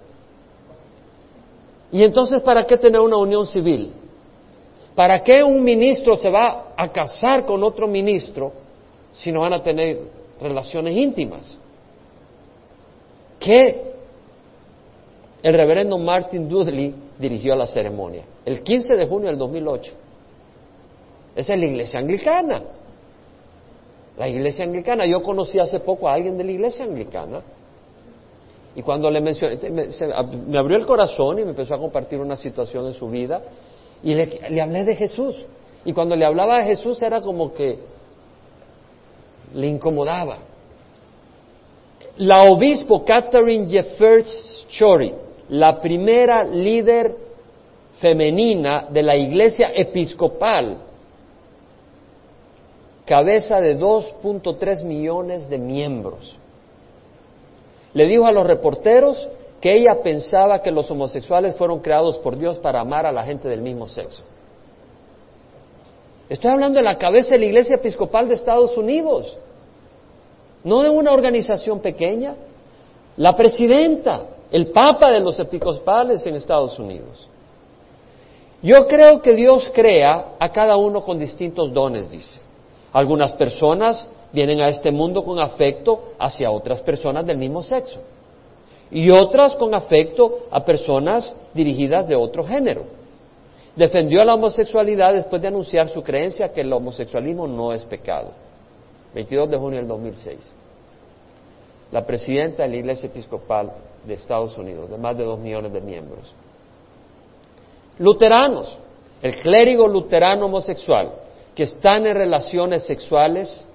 ¿Y 1.92 2.04
entonces 2.04 2.42
para 2.42 2.66
qué 2.66 2.78
tener 2.78 3.02
una 3.02 3.18
unión 3.18 3.46
civil? 3.46 3.92
¿Para 4.96 5.24
qué 5.24 5.44
un 5.44 5.64
ministro 5.64 6.16
se 6.16 6.30
va 6.30 6.74
a 6.76 6.92
casar 6.92 7.46
con 7.46 7.64
otro 7.64 7.88
ministro 7.88 8.52
si 9.12 9.32
no 9.32 9.42
van 9.42 9.54
a 9.54 9.64
tener 9.64 10.00
relaciones 10.40 10.96
íntimas? 10.96 11.58
¿Qué? 13.40 13.92
El 15.42 15.54
reverendo 15.54 15.98
Martin 15.98 16.48
Dudley 16.48 16.94
dirigió 17.18 17.56
la 17.56 17.66
ceremonia 17.66 18.24
el 18.46 18.64
15 18.64 18.96
de 18.96 19.08
junio 19.08 19.28
del 19.28 19.38
2008. 19.38 19.94
Esa 21.36 21.54
es 21.54 21.60
la 21.60 21.66
iglesia 21.66 22.00
anglicana. 22.00 22.62
La 24.18 24.28
iglesia 24.28 24.66
anglicana. 24.66 25.06
Yo 25.06 25.22
conocí 25.22 25.60
hace 25.60 25.80
poco 25.80 26.08
a 26.08 26.14
alguien 26.14 26.38
de 26.38 26.44
la 26.44 26.52
iglesia 26.52 26.86
anglicana. 26.86 27.42
Y 28.76 28.82
cuando 28.82 29.10
le 29.10 29.20
mencioné, 29.20 29.58
me, 29.70 30.58
abrió 30.58 30.78
el 30.78 30.86
corazón 30.86 31.40
y 31.40 31.44
me 31.44 31.50
empezó 31.50 31.76
a 31.76 31.80
compartir 31.80 32.20
una 32.20 32.36
situación 32.36 32.88
en 32.88 32.94
su 32.94 33.10
vida. 33.10 33.42
Y 34.04 34.14
le, 34.14 34.40
le 34.50 34.62
hablé 34.62 34.84
de 34.84 34.96
Jesús. 34.96 35.46
Y 35.84 35.94
cuando 35.94 36.16
le 36.16 36.26
hablaba 36.26 36.60
de 36.60 36.66
Jesús 36.66 37.02
era 37.02 37.22
como 37.22 37.54
que 37.54 37.80
le 39.54 39.68
incomodaba. 39.68 40.38
La 42.18 42.44
obispo 42.44 43.04
Catherine 43.04 43.68
Jeffers 43.68 44.66
Chory, 44.70 45.14
la 45.50 45.80
primera 45.80 46.44
líder 46.44 47.16
femenina 48.00 48.88
de 48.90 49.04
la 49.04 49.16
iglesia 49.16 49.72
episcopal 49.76 50.78
cabeza 53.06 53.60
de 53.60 53.78
2.3 53.78 54.86
millones 54.86 55.50
de 55.50 55.58
miembros. 55.58 56.38
Le 57.94 58.06
dijo 58.06 58.26
a 58.26 58.32
los 58.32 58.46
reporteros 58.46 59.30
que 59.60 59.74
ella 59.74 60.02
pensaba 60.04 60.62
que 60.62 60.72
los 60.72 60.90
homosexuales 60.90 61.56
fueron 61.56 61.80
creados 61.80 62.18
por 62.18 62.38
Dios 62.38 62.58
para 62.58 62.82
amar 62.82 63.06
a 63.06 63.12
la 63.12 63.24
gente 63.24 63.48
del 63.48 63.62
mismo 63.62 63.88
sexo. 63.88 64.24
Estoy 66.30 66.50
hablando 66.52 66.80
de 66.80 66.84
la 66.84 66.98
cabeza 66.98 67.32
de 67.32 67.40
la 67.40 67.46
Iglesia 67.46 67.76
Episcopal 67.76 68.28
de 68.28 68.36
Estados 68.36 68.78
Unidos, 68.78 69.38
no 70.64 70.82
de 70.82 70.90
una 70.90 71.12
organización 71.12 71.80
pequeña, 71.80 72.36
la 73.18 73.36
presidenta, 73.36 74.24
el 74.50 74.68
papa 74.68 75.12
de 75.12 75.20
los 75.20 75.38
episcopales 75.40 76.26
en 76.26 76.36
Estados 76.36 76.80
Unidos. 76.80 77.28
Yo 78.64 78.88
creo 78.88 79.22
que 79.22 79.36
Dios 79.36 79.70
crea 79.74 80.36
a 80.40 80.50
cada 80.50 80.78
uno 80.78 81.04
con 81.04 81.20
distintos 81.20 81.74
dones, 81.74 82.10
dice. 82.10 82.40
Algunas 82.94 83.34
personas 83.34 84.10
vienen 84.32 84.62
a 84.62 84.70
este 84.70 84.92
mundo 84.92 85.24
con 85.24 85.40
afecto 85.40 86.14
hacia 86.20 86.52
otras 86.52 86.82
personas 86.82 87.26
del 87.26 87.38
mismo 87.38 87.64
sexo 87.64 88.00
y 88.90 89.10
otras 89.10 89.56
con 89.56 89.74
afecto 89.74 90.48
a 90.52 90.64
personas 90.64 91.34
dirigidas 91.54 92.08
de 92.08 92.16
otro 92.16 92.44
género. 92.44 92.84
Defendió 93.76 94.24
la 94.26 94.36
homosexualidad 94.36 95.14
después 95.14 95.42
de 95.42 95.48
anunciar 95.48 95.88
su 95.88 96.04
creencia 96.04 96.52
que 96.52 96.62
el 96.62 96.74
homosexualismo 96.74 97.48
no 97.48 97.72
es 97.72 97.86
pecado. 97.86 98.32
22 99.16 99.50
de 99.50 99.58
junio 99.58 99.80
del 99.80 99.88
2006. 99.88 100.54
La 101.92 102.06
presidenta 102.06 102.64
de 102.64 102.70
la 102.70 102.76
Iglesia 102.76 103.08
Episcopal 103.08 103.72
de 104.06 104.14
Estados 104.14 104.58
Unidos, 104.58 104.90
de 104.90 104.98
más 104.98 105.18
de 105.18 105.24
dos 105.24 105.40
millones 105.40 105.72
de 105.72 105.82
miembros. 105.82 106.34
Luteranos, 107.98 108.78
el 109.22 109.38
clérigo 109.40 109.88
luterano 109.88 110.46
homosexual, 110.46 111.12
que 111.56 111.64
están 111.64 112.06
en 112.06 112.16
relaciones 112.16 112.84
sexuales 112.84 113.66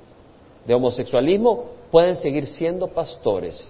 de 0.67 0.75
homosexualismo 0.75 1.65
pueden 1.91 2.17
seguir 2.17 2.47
siendo 2.47 2.89
pastores, 2.89 3.67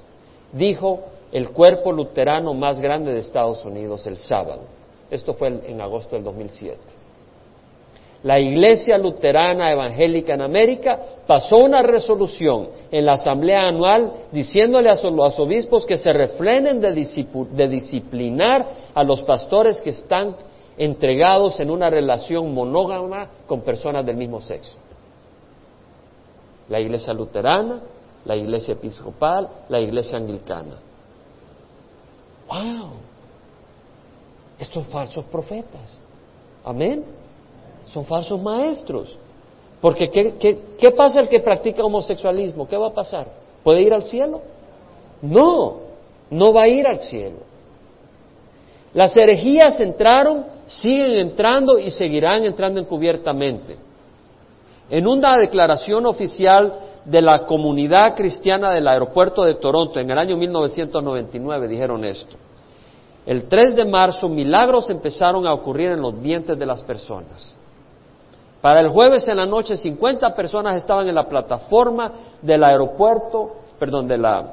dijo 0.52 1.00
el 1.32 1.50
cuerpo 1.50 1.92
luterano 1.92 2.54
más 2.54 2.80
grande 2.80 3.12
de 3.12 3.20
Estados 3.20 3.64
Unidos 3.64 4.06
el 4.06 4.16
sábado. 4.16 4.62
Esto 5.10 5.34
fue 5.34 5.48
en 5.48 5.80
agosto 5.80 6.16
del 6.16 6.24
2007. 6.24 6.78
La 8.22 8.40
Iglesia 8.40 8.98
Luterana 8.98 9.70
Evangélica 9.70 10.34
en 10.34 10.40
América 10.40 10.98
pasó 11.26 11.58
una 11.58 11.82
resolución 11.82 12.70
en 12.90 13.06
la 13.06 13.12
Asamblea 13.12 13.68
Anual 13.68 14.10
diciéndole 14.32 14.90
a 14.90 14.96
los 15.00 15.38
obispos 15.38 15.86
que 15.86 15.98
se 15.98 16.12
refrenen 16.12 16.80
de 16.80 17.68
disciplinar 17.68 18.66
a 18.94 19.04
los 19.04 19.22
pastores 19.22 19.80
que 19.80 19.90
están 19.90 20.34
entregados 20.76 21.60
en 21.60 21.70
una 21.70 21.88
relación 21.88 22.52
monógama 22.52 23.28
con 23.46 23.60
personas 23.60 24.04
del 24.04 24.16
mismo 24.16 24.40
sexo. 24.40 24.76
La 26.68 26.80
iglesia 26.80 27.12
luterana, 27.12 27.80
la 28.24 28.36
iglesia 28.36 28.72
episcopal, 28.72 29.48
la 29.68 29.80
iglesia 29.80 30.18
anglicana. 30.18 30.78
¡Wow! 32.48 32.90
Estos 34.58 34.86
falsos 34.88 35.24
profetas. 35.26 35.98
Amén. 36.64 37.04
Son 37.86 38.04
falsos 38.04 38.40
maestros. 38.40 39.16
Porque 39.80 40.10
¿qué, 40.10 40.34
qué, 40.38 40.58
qué 40.78 40.90
pasa 40.90 41.20
el 41.20 41.28
que 41.28 41.40
practica 41.40 41.84
homosexualismo? 41.84 42.66
¿Qué 42.66 42.76
va 42.76 42.88
a 42.88 42.94
pasar? 42.94 43.28
¿Puede 43.62 43.82
ir 43.82 43.92
al 43.92 44.04
cielo? 44.04 44.42
No, 45.22 45.78
no 46.30 46.52
va 46.52 46.62
a 46.62 46.68
ir 46.68 46.86
al 46.86 46.98
cielo. 46.98 47.38
Las 48.94 49.16
herejías 49.16 49.78
entraron 49.80 50.56
siguen 50.66 51.18
entrando 51.18 51.78
y 51.78 51.90
seguirán 51.90 52.44
entrando 52.44 52.80
encubiertamente. 52.80 53.76
En 54.88 55.06
una 55.06 55.36
declaración 55.36 56.06
oficial 56.06 56.72
de 57.04 57.22
la 57.22 57.44
comunidad 57.44 58.14
cristiana 58.14 58.72
del 58.72 58.86
aeropuerto 58.86 59.42
de 59.42 59.54
Toronto 59.54 59.98
en 59.98 60.10
el 60.10 60.18
año 60.18 60.36
1999 60.36 61.68
dijeron 61.68 62.04
esto. 62.04 62.36
El 63.24 63.48
3 63.48 63.74
de 63.74 63.84
marzo 63.84 64.28
milagros 64.28 64.88
empezaron 64.90 65.46
a 65.46 65.54
ocurrir 65.54 65.90
en 65.90 66.00
los 66.00 66.20
dientes 66.22 66.56
de 66.56 66.66
las 66.66 66.82
personas. 66.82 67.54
Para 68.60 68.80
el 68.80 68.88
jueves 68.88 69.26
en 69.28 69.36
la 69.36 69.46
noche 69.46 69.76
50 69.76 70.34
personas 70.34 70.76
estaban 70.76 71.08
en 71.08 71.14
la 71.14 71.28
plataforma 71.28 72.12
del 72.40 72.62
aeropuerto, 72.62 73.56
perdón, 73.78 74.06
de 74.08 74.18
la 74.18 74.52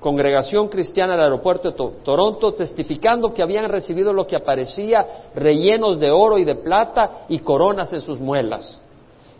congregación 0.00 0.68
cristiana 0.68 1.14
del 1.14 1.24
aeropuerto 1.24 1.70
de 1.70 1.96
Toronto, 2.02 2.52
testificando 2.52 3.32
que 3.32 3.42
habían 3.42 3.70
recibido 3.70 4.12
lo 4.12 4.26
que 4.26 4.36
aparecía 4.36 5.06
rellenos 5.34 5.98
de 5.98 6.10
oro 6.10 6.36
y 6.36 6.44
de 6.44 6.56
plata 6.56 7.24
y 7.28 7.38
coronas 7.38 7.92
en 7.92 8.02
sus 8.02 8.20
muelas, 8.20 8.82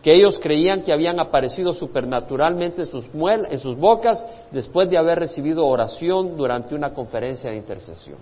que 0.05 0.13
ellos 0.13 0.39
creían 0.39 0.83
que 0.83 0.93
habían 0.93 1.19
aparecido 1.19 1.73
supernaturalmente 1.73 2.83
en 2.83 2.91
sus, 2.91 3.07
en 3.15 3.59
sus 3.59 3.75
bocas 3.75 4.23
después 4.51 4.91
de 4.91 4.99
haber 4.99 5.19
recibido 5.19 5.67
oración 5.67 6.37
durante 6.37 6.75
una 6.75 6.93
conferencia 6.93 7.51
de 7.51 7.57
intercesión. 7.57 8.19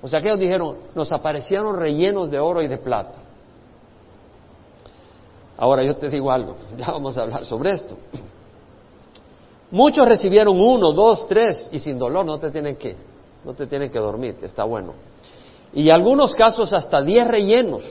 O 0.00 0.06
sea 0.06 0.22
que 0.22 0.28
ellos 0.28 0.38
dijeron, 0.38 0.76
nos 0.94 1.10
aparecieron 1.10 1.76
rellenos 1.76 2.30
de 2.30 2.38
oro 2.38 2.62
y 2.62 2.68
de 2.68 2.78
plata. 2.78 3.18
Ahora 5.56 5.82
yo 5.82 5.96
te 5.96 6.08
digo 6.08 6.30
algo, 6.30 6.54
ya 6.78 6.92
vamos 6.92 7.18
a 7.18 7.22
hablar 7.22 7.44
sobre 7.44 7.72
esto. 7.72 7.96
Muchos 9.72 10.06
recibieron 10.06 10.56
uno, 10.56 10.92
dos, 10.92 11.26
tres 11.26 11.68
y 11.72 11.80
sin 11.80 11.98
dolor, 11.98 12.24
no 12.24 12.38
te 12.38 12.52
tienen 12.52 12.76
que, 12.76 12.94
no 13.44 13.54
te 13.54 13.66
tienen 13.66 13.90
que 13.90 13.98
dormir, 13.98 14.36
está 14.42 14.62
bueno. 14.62 14.94
Y 15.72 15.90
algunos 15.90 16.36
casos 16.36 16.72
hasta 16.72 17.02
diez 17.02 17.26
rellenos. 17.26 17.82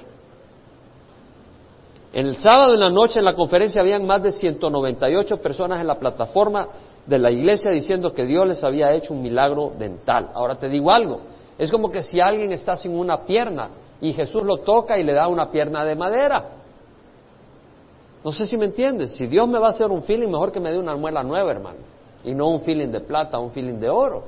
El 2.18 2.36
sábado 2.38 2.74
en 2.74 2.80
la 2.80 2.90
noche 2.90 3.20
en 3.20 3.26
la 3.26 3.36
conferencia 3.36 3.80
habían 3.80 4.04
más 4.08 4.24
de 4.24 4.32
198 4.32 5.38
personas 5.38 5.80
en 5.80 5.86
la 5.86 6.00
plataforma 6.00 6.68
de 7.06 7.20
la 7.20 7.30
iglesia 7.30 7.70
diciendo 7.70 8.12
que 8.12 8.26
Dios 8.26 8.48
les 8.48 8.64
había 8.64 8.92
hecho 8.94 9.14
un 9.14 9.22
milagro 9.22 9.74
dental. 9.78 10.32
Ahora 10.34 10.56
te 10.56 10.68
digo 10.68 10.90
algo, 10.90 11.20
es 11.60 11.70
como 11.70 11.92
que 11.92 12.02
si 12.02 12.20
alguien 12.20 12.52
está 12.52 12.76
sin 12.76 12.98
una 12.98 13.24
pierna 13.24 13.70
y 14.02 14.14
Jesús 14.14 14.42
lo 14.42 14.58
toca 14.62 14.98
y 14.98 15.04
le 15.04 15.14
da 15.14 15.28
una 15.28 15.52
pierna 15.52 15.86
de 15.86 15.94
madera. 15.94 16.44
No 18.24 18.32
sé 18.32 18.48
si 18.48 18.58
me 18.58 18.66
entiendes. 18.66 19.12
Si 19.12 19.28
Dios 19.28 19.48
me 19.48 19.60
va 19.60 19.68
a 19.68 19.70
hacer 19.70 19.92
un 19.92 20.02
feeling, 20.02 20.30
mejor 20.30 20.52
que 20.52 20.60
me 20.60 20.72
dé 20.72 20.80
una 20.80 20.96
muela 20.96 21.22
nueva, 21.22 21.52
hermano. 21.52 21.78
Y 22.24 22.34
no 22.34 22.48
un 22.48 22.62
feeling 22.62 22.88
de 22.88 23.02
plata, 23.02 23.38
un 23.38 23.52
feeling 23.52 23.76
de 23.76 23.92
oro. 23.92 24.24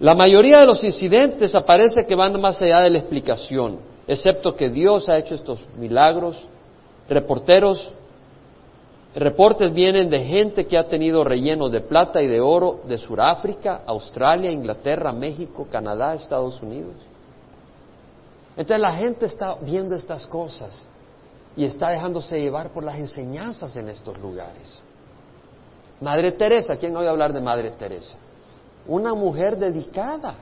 La 0.00 0.16
mayoría 0.16 0.58
de 0.58 0.66
los 0.66 0.82
incidentes 0.82 1.54
aparece 1.54 2.04
que 2.04 2.16
van 2.16 2.40
más 2.40 2.60
allá 2.60 2.80
de 2.80 2.90
la 2.90 2.98
explicación, 2.98 3.78
excepto 4.06 4.54
que 4.54 4.70
Dios 4.70 5.08
ha 5.08 5.18
hecho 5.18 5.34
estos 5.34 5.60
milagros. 5.76 6.46
Reporteros, 7.08 7.90
reportes 9.14 9.72
vienen 9.72 10.10
de 10.10 10.24
gente 10.24 10.66
que 10.66 10.78
ha 10.78 10.88
tenido 10.88 11.24
rellenos 11.24 11.72
de 11.72 11.80
plata 11.80 12.22
y 12.22 12.26
de 12.26 12.40
oro 12.40 12.80
de 12.86 12.98
Sudáfrica, 12.98 13.82
Australia, 13.86 14.50
Inglaterra, 14.50 15.12
México, 15.12 15.66
Canadá, 15.70 16.14
Estados 16.14 16.60
Unidos. 16.62 16.94
Entonces 18.56 18.80
la 18.80 18.94
gente 18.94 19.26
está 19.26 19.56
viendo 19.60 19.94
estas 19.94 20.26
cosas 20.26 20.82
y 21.56 21.64
está 21.64 21.90
dejándose 21.90 22.40
llevar 22.40 22.70
por 22.70 22.84
las 22.84 22.96
enseñanzas 22.96 23.74
en 23.76 23.88
estos 23.88 24.18
lugares. 24.18 24.80
Madre 26.00 26.32
Teresa, 26.32 26.76
¿quién 26.76 26.96
oye 26.96 27.08
hablar 27.08 27.32
de 27.32 27.40
Madre 27.40 27.70
Teresa? 27.72 28.18
Una 28.86 29.14
mujer 29.14 29.56
dedicada. 29.56 30.34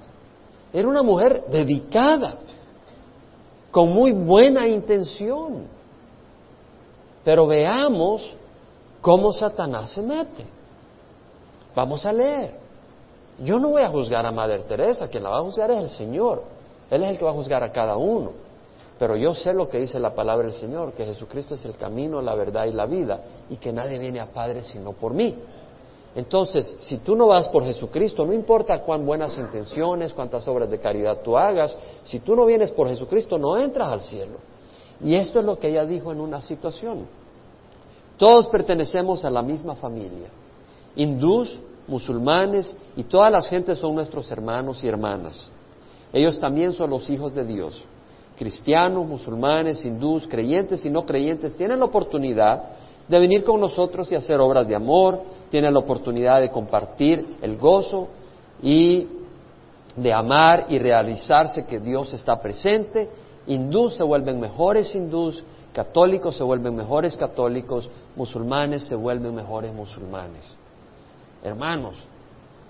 Era 0.72 0.88
una 0.88 1.02
mujer 1.02 1.44
dedicada, 1.48 2.38
con 3.74 3.92
muy 3.92 4.12
buena 4.12 4.68
intención. 4.68 5.66
Pero 7.24 7.44
veamos 7.48 8.36
cómo 9.00 9.32
Satanás 9.32 9.90
se 9.90 10.00
mete. 10.00 10.46
Vamos 11.74 12.06
a 12.06 12.12
leer. 12.12 12.54
Yo 13.42 13.58
no 13.58 13.70
voy 13.70 13.82
a 13.82 13.88
juzgar 13.88 14.24
a 14.24 14.30
Madre 14.30 14.60
Teresa, 14.60 15.08
quien 15.08 15.24
la 15.24 15.30
va 15.30 15.38
a 15.38 15.42
juzgar 15.42 15.72
es 15.72 15.78
el 15.78 15.88
Señor. 15.88 16.44
Él 16.88 17.02
es 17.02 17.10
el 17.10 17.18
que 17.18 17.24
va 17.24 17.32
a 17.32 17.34
juzgar 17.34 17.64
a 17.64 17.72
cada 17.72 17.96
uno. 17.96 18.30
Pero 18.96 19.16
yo 19.16 19.34
sé 19.34 19.52
lo 19.52 19.68
que 19.68 19.80
dice 19.80 19.98
la 19.98 20.14
palabra 20.14 20.46
del 20.46 20.54
Señor, 20.54 20.92
que 20.92 21.04
Jesucristo 21.04 21.56
es 21.56 21.64
el 21.64 21.76
camino, 21.76 22.22
la 22.22 22.36
verdad 22.36 22.66
y 22.66 22.72
la 22.72 22.86
vida, 22.86 23.22
y 23.50 23.56
que 23.56 23.72
nadie 23.72 23.98
viene 23.98 24.20
a 24.20 24.26
Padre 24.26 24.62
sino 24.62 24.92
por 24.92 25.14
mí. 25.14 25.34
Entonces, 26.14 26.76
si 26.78 26.98
tú 26.98 27.16
no 27.16 27.26
vas 27.26 27.48
por 27.48 27.64
Jesucristo, 27.64 28.24
no 28.24 28.32
importa 28.32 28.80
cuán 28.82 29.04
buenas 29.04 29.36
intenciones, 29.36 30.12
cuántas 30.12 30.46
obras 30.46 30.70
de 30.70 30.78
caridad 30.78 31.20
tú 31.22 31.36
hagas, 31.36 31.76
si 32.04 32.20
tú 32.20 32.36
no 32.36 32.46
vienes 32.46 32.70
por 32.70 32.88
Jesucristo, 32.88 33.36
no 33.36 33.56
entras 33.56 33.88
al 33.88 34.00
cielo. 34.00 34.38
Y 35.00 35.14
esto 35.16 35.40
es 35.40 35.44
lo 35.44 35.58
que 35.58 35.68
ella 35.68 35.84
dijo 35.84 36.12
en 36.12 36.20
una 36.20 36.40
situación. 36.40 37.06
Todos 38.16 38.46
pertenecemos 38.46 39.24
a 39.24 39.30
la 39.30 39.42
misma 39.42 39.74
familia. 39.74 40.28
Hindús, 40.94 41.58
musulmanes 41.88 42.76
y 42.96 43.02
todas 43.04 43.32
las 43.32 43.48
gentes 43.48 43.78
son 43.78 43.96
nuestros 43.96 44.30
hermanos 44.30 44.84
y 44.84 44.88
hermanas. 44.88 45.50
Ellos 46.12 46.38
también 46.38 46.72
son 46.72 46.90
los 46.90 47.10
hijos 47.10 47.34
de 47.34 47.44
Dios. 47.44 47.82
Cristianos, 48.36 49.04
musulmanes, 49.06 49.84
hindús, 49.84 50.28
creyentes 50.28 50.84
y 50.84 50.90
no 50.90 51.04
creyentes 51.04 51.56
tienen 51.56 51.80
la 51.80 51.86
oportunidad 51.86 52.62
de 53.08 53.18
venir 53.18 53.44
con 53.44 53.60
nosotros 53.60 54.10
y 54.10 54.14
hacer 54.14 54.40
obras 54.40 54.66
de 54.66 54.74
amor, 54.74 55.20
tienen 55.50 55.72
la 55.72 55.80
oportunidad 55.80 56.40
de 56.40 56.50
compartir 56.50 57.36
el 57.42 57.56
gozo 57.56 58.08
y 58.62 59.06
de 59.96 60.12
amar 60.12 60.66
y 60.68 60.78
realizarse 60.78 61.66
que 61.66 61.78
Dios 61.78 62.12
está 62.12 62.40
presente. 62.40 63.08
Hindús 63.46 63.96
se 63.96 64.02
vuelven 64.02 64.40
mejores 64.40 64.94
hindús, 64.94 65.44
católicos 65.72 66.36
se 66.36 66.42
vuelven 66.42 66.74
mejores 66.74 67.16
católicos, 67.16 67.88
musulmanes 68.16 68.84
se 68.84 68.94
vuelven 68.94 69.34
mejores 69.34 69.72
musulmanes. 69.72 70.56
Hermanos, 71.42 71.96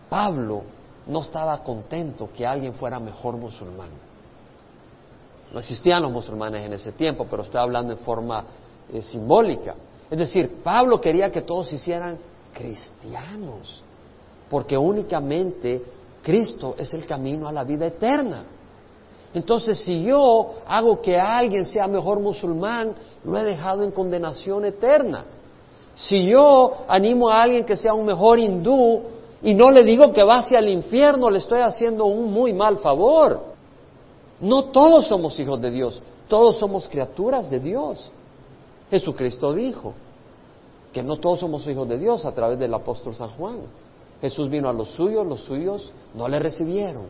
Pablo 0.09 0.63
no 1.07 1.21
estaba 1.21 1.63
contento 1.63 2.31
que 2.37 2.47
alguien 2.47 2.75
fuera 2.75 2.99
mejor 2.99 3.37
musulmán. 3.37 3.91
No 5.53 5.61
existían 5.61 6.03
los 6.03 6.11
musulmanes 6.11 6.67
en 6.67 6.73
ese 6.73 6.93
tiempo, 6.93 7.27
pero 7.31 7.43
estoy 7.43 7.61
hablando 7.61 7.93
en 7.93 7.99
forma 8.01 8.45
eh, 8.93 9.01
simbólica. 9.01 9.75
Es 10.15 10.19
decir, 10.19 10.61
Pablo 10.63 11.01
quería 11.01 11.29
que 11.33 11.43
todos 11.43 11.73
hicieran 11.73 12.17
cristianos, 12.53 13.83
porque 14.49 14.79
únicamente 14.79 15.83
Cristo 16.23 16.77
es 16.79 16.95
el 16.95 17.05
camino 17.05 17.49
a 17.49 17.53
la 17.53 17.65
vida 17.65 17.87
eterna. 17.87 18.45
Entonces, 19.35 19.77
si 19.77 20.05
yo 20.05 20.55
hago 20.69 21.03
que 21.03 21.19
alguien 21.19 21.65
sea 21.65 21.89
mejor 21.89 22.21
musulmán, 22.21 22.95
lo 23.25 23.37
he 23.37 23.43
dejado 23.43 23.83
en 23.83 23.91
condenación 23.91 24.65
eterna. 24.65 25.25
Si 25.97 26.25
yo 26.29 26.85
animo 26.87 27.29
a 27.29 27.43
alguien 27.43 27.65
que 27.65 27.77
sea 27.77 27.93
un 27.93 28.07
mejor 28.07 28.39
hindú 28.39 29.03
y 29.43 29.53
no 29.53 29.73
le 29.73 29.83
digo 29.83 30.13
que 30.13 30.23
va 30.23 30.39
hacia 30.39 30.61
el 30.61 30.69
infierno, 30.69 31.29
le 31.29 31.39
estoy 31.39 31.59
haciendo 31.59 32.05
un 32.05 32.33
muy 32.33 32.53
mal 32.53 32.77
favor. 32.77 33.41
No 34.41 34.67
todos 34.67 35.09
somos 35.09 35.37
hijos 35.41 35.61
de 35.61 35.73
Dios, 35.73 36.01
todos 36.29 36.57
somos 36.59 36.87
criaturas 36.87 37.51
de 37.51 37.59
Dios. 37.59 38.13
Jesucristo 38.93 39.53
dijo, 39.53 39.95
que 40.95 41.03
no 41.03 41.17
todos 41.17 41.41
somos 41.41 41.67
hijos 41.67 41.89
de 41.89 41.99
Dios 41.99 42.25
a 42.25 42.33
través 42.33 42.57
del 42.57 42.73
apóstol 42.73 43.17
San 43.17 43.31
Juan. 43.31 43.59
Jesús 44.21 44.49
vino 44.49 44.69
a 44.69 44.73
los 44.73 44.91
suyos, 44.91 45.27
los 45.27 45.41
suyos 45.41 45.93
no 46.15 46.29
le 46.29 46.39
recibieron. 46.39 47.07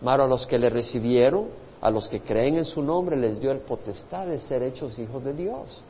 Pero 0.00 0.22
a 0.22 0.26
los 0.28 0.46
que 0.46 0.58
le 0.58 0.70
recibieron, 0.70 1.48
a 1.80 1.90
los 1.90 2.08
que 2.08 2.20
creen 2.20 2.56
en 2.56 2.64
su 2.64 2.80
nombre, 2.80 3.16
les 3.16 3.40
dio 3.40 3.50
el 3.50 3.58
potestad 3.58 4.26
de 4.26 4.38
ser 4.38 4.62
hechos 4.62 4.96
hijos 5.00 5.24
de 5.24 5.32
Dios. 5.32 5.82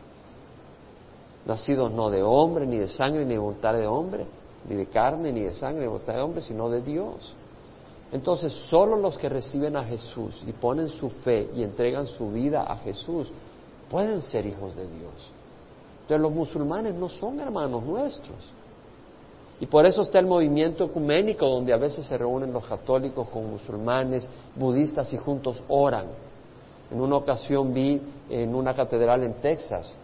Nacidos 1.44 1.92
no 1.92 2.08
de 2.08 2.22
hombre, 2.22 2.66
ni 2.66 2.78
de 2.78 2.88
sangre, 2.88 3.24
ni 3.26 3.34
de 3.34 3.38
voluntad 3.38 3.74
de 3.74 3.86
hombre, 3.86 4.26
ni 4.66 4.74
de 4.74 4.86
carne, 4.86 5.30
ni 5.30 5.42
de 5.42 5.52
sangre, 5.52 5.80
ni 5.80 5.82
de 5.82 5.88
voluntad 5.88 6.14
de 6.14 6.22
hombre, 6.22 6.40
sino 6.40 6.70
de 6.70 6.80
Dios. 6.80 7.34
Entonces, 8.12 8.50
solo 8.70 8.96
los 8.96 9.18
que 9.18 9.28
reciben 9.28 9.76
a 9.76 9.84
Jesús 9.84 10.42
y 10.46 10.52
ponen 10.52 10.88
su 10.88 11.10
fe 11.10 11.50
y 11.54 11.62
entregan 11.62 12.06
su 12.06 12.30
vida 12.30 12.62
a 12.62 12.78
Jesús 12.78 13.28
pueden 13.90 14.22
ser 14.22 14.46
hijos 14.46 14.74
de 14.74 14.88
Dios. 14.88 15.35
Entonces 16.06 16.22
los 16.22 16.32
musulmanes 16.32 16.94
no 16.94 17.08
son 17.08 17.40
hermanos 17.40 17.82
nuestros. 17.82 18.36
Y 19.58 19.66
por 19.66 19.84
eso 19.86 20.02
está 20.02 20.20
el 20.20 20.26
movimiento 20.26 20.84
ecuménico, 20.84 21.48
donde 21.48 21.72
a 21.72 21.76
veces 21.76 22.06
se 22.06 22.16
reúnen 22.16 22.52
los 22.52 22.64
católicos 22.64 23.28
con 23.28 23.50
musulmanes, 23.50 24.30
budistas 24.54 25.12
y 25.12 25.16
juntos 25.16 25.60
oran. 25.66 26.04
En 26.92 27.00
una 27.00 27.16
ocasión 27.16 27.74
vi 27.74 28.00
en 28.30 28.54
una 28.54 28.72
catedral 28.72 29.24
en 29.24 29.34
Texas, 29.40 29.96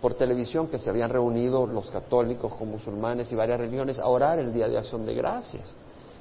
por 0.00 0.14
televisión, 0.14 0.66
que 0.66 0.80
se 0.80 0.90
habían 0.90 1.10
reunido 1.10 1.68
los 1.68 1.88
católicos 1.88 2.52
con 2.54 2.72
musulmanes 2.72 3.30
y 3.30 3.36
varias 3.36 3.60
religiones 3.60 4.00
a 4.00 4.08
orar 4.08 4.40
el 4.40 4.52
Día 4.52 4.66
de 4.66 4.76
Acción 4.76 5.06
de 5.06 5.14
Gracias. 5.14 5.72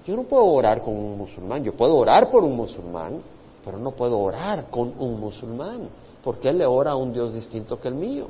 Yo 0.06 0.16
no 0.16 0.24
puedo 0.26 0.46
orar 0.46 0.84
con 0.84 0.96
un 0.96 1.18
musulmán, 1.18 1.64
yo 1.64 1.74
puedo 1.74 1.96
orar 1.96 2.30
por 2.30 2.44
un 2.44 2.56
musulmán, 2.56 3.20
pero 3.66 3.80
no 3.80 3.90
puedo 3.94 4.20
orar 4.20 4.68
con 4.70 4.94
un 5.00 5.20
musulmán, 5.20 5.90
porque 6.24 6.50
él 6.50 6.60
le 6.60 6.68
ora 6.68 6.92
a 6.92 6.96
un 6.96 7.14
Dios 7.14 7.34
distinto 7.34 7.80
que 7.80 7.88
el 7.88 7.96
mío. 7.96 8.28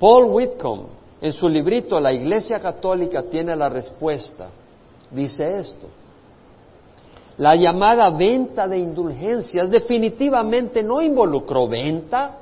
Paul 0.00 0.30
Whitcomb, 0.30 0.86
en 1.20 1.32
su 1.34 1.46
librito 1.46 2.00
La 2.00 2.10
Iglesia 2.10 2.58
Católica 2.58 3.22
tiene 3.24 3.54
la 3.54 3.68
respuesta, 3.68 4.48
dice 5.10 5.58
esto. 5.58 5.88
La 7.36 7.54
llamada 7.54 8.08
venta 8.08 8.66
de 8.66 8.78
indulgencias 8.78 9.70
definitivamente 9.70 10.82
no 10.82 11.02
involucró 11.02 11.68
venta, 11.68 12.38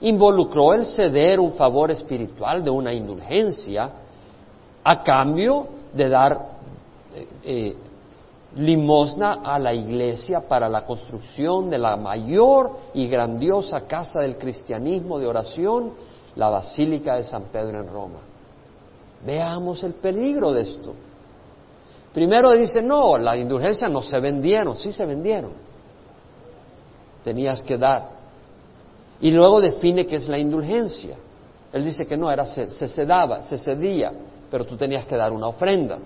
involucró 0.00 0.74
el 0.74 0.84
ceder 0.84 1.38
un 1.38 1.52
favor 1.52 1.92
espiritual 1.92 2.64
de 2.64 2.70
una 2.70 2.92
indulgencia 2.92 3.92
a 4.82 5.02
cambio 5.04 5.68
de 5.94 6.08
dar 6.08 6.48
eh, 7.14 7.28
eh, 7.44 7.76
limosna 8.56 9.40
a 9.44 9.60
la 9.60 9.72
iglesia 9.72 10.40
para 10.40 10.68
la 10.68 10.84
construcción 10.84 11.70
de 11.70 11.78
la 11.78 11.96
mayor 11.96 12.70
y 12.94 13.06
grandiosa 13.06 13.82
casa 13.82 14.20
del 14.20 14.38
cristianismo 14.38 15.20
de 15.20 15.26
oración 15.26 15.92
la 16.40 16.48
Basílica 16.48 17.16
de 17.16 17.24
San 17.24 17.44
Pedro 17.52 17.82
en 17.82 17.86
Roma. 17.86 18.20
Veamos 19.26 19.84
el 19.84 19.92
peligro 19.92 20.52
de 20.52 20.62
esto. 20.62 20.94
Primero 22.14 22.52
dice, 22.52 22.80
no, 22.80 23.18
las 23.18 23.36
indulgencias 23.36 23.90
no 23.90 24.00
se 24.02 24.18
vendieron, 24.18 24.74
sí 24.78 24.90
se 24.90 25.04
vendieron. 25.04 25.52
Tenías 27.22 27.62
que 27.62 27.76
dar. 27.76 28.08
Y 29.20 29.30
luego 29.32 29.60
define 29.60 30.06
qué 30.06 30.16
es 30.16 30.28
la 30.28 30.38
indulgencia. 30.38 31.18
Él 31.74 31.84
dice 31.84 32.06
que 32.06 32.16
no, 32.16 32.30
era 32.30 32.46
se, 32.46 32.70
se 32.70 32.88
se 32.88 33.58
cedía, 33.58 34.10
pero 34.50 34.64
tú 34.64 34.78
tenías 34.78 35.04
que 35.04 35.16
dar 35.16 35.32
una 35.32 35.48
ofrenda. 35.48 35.98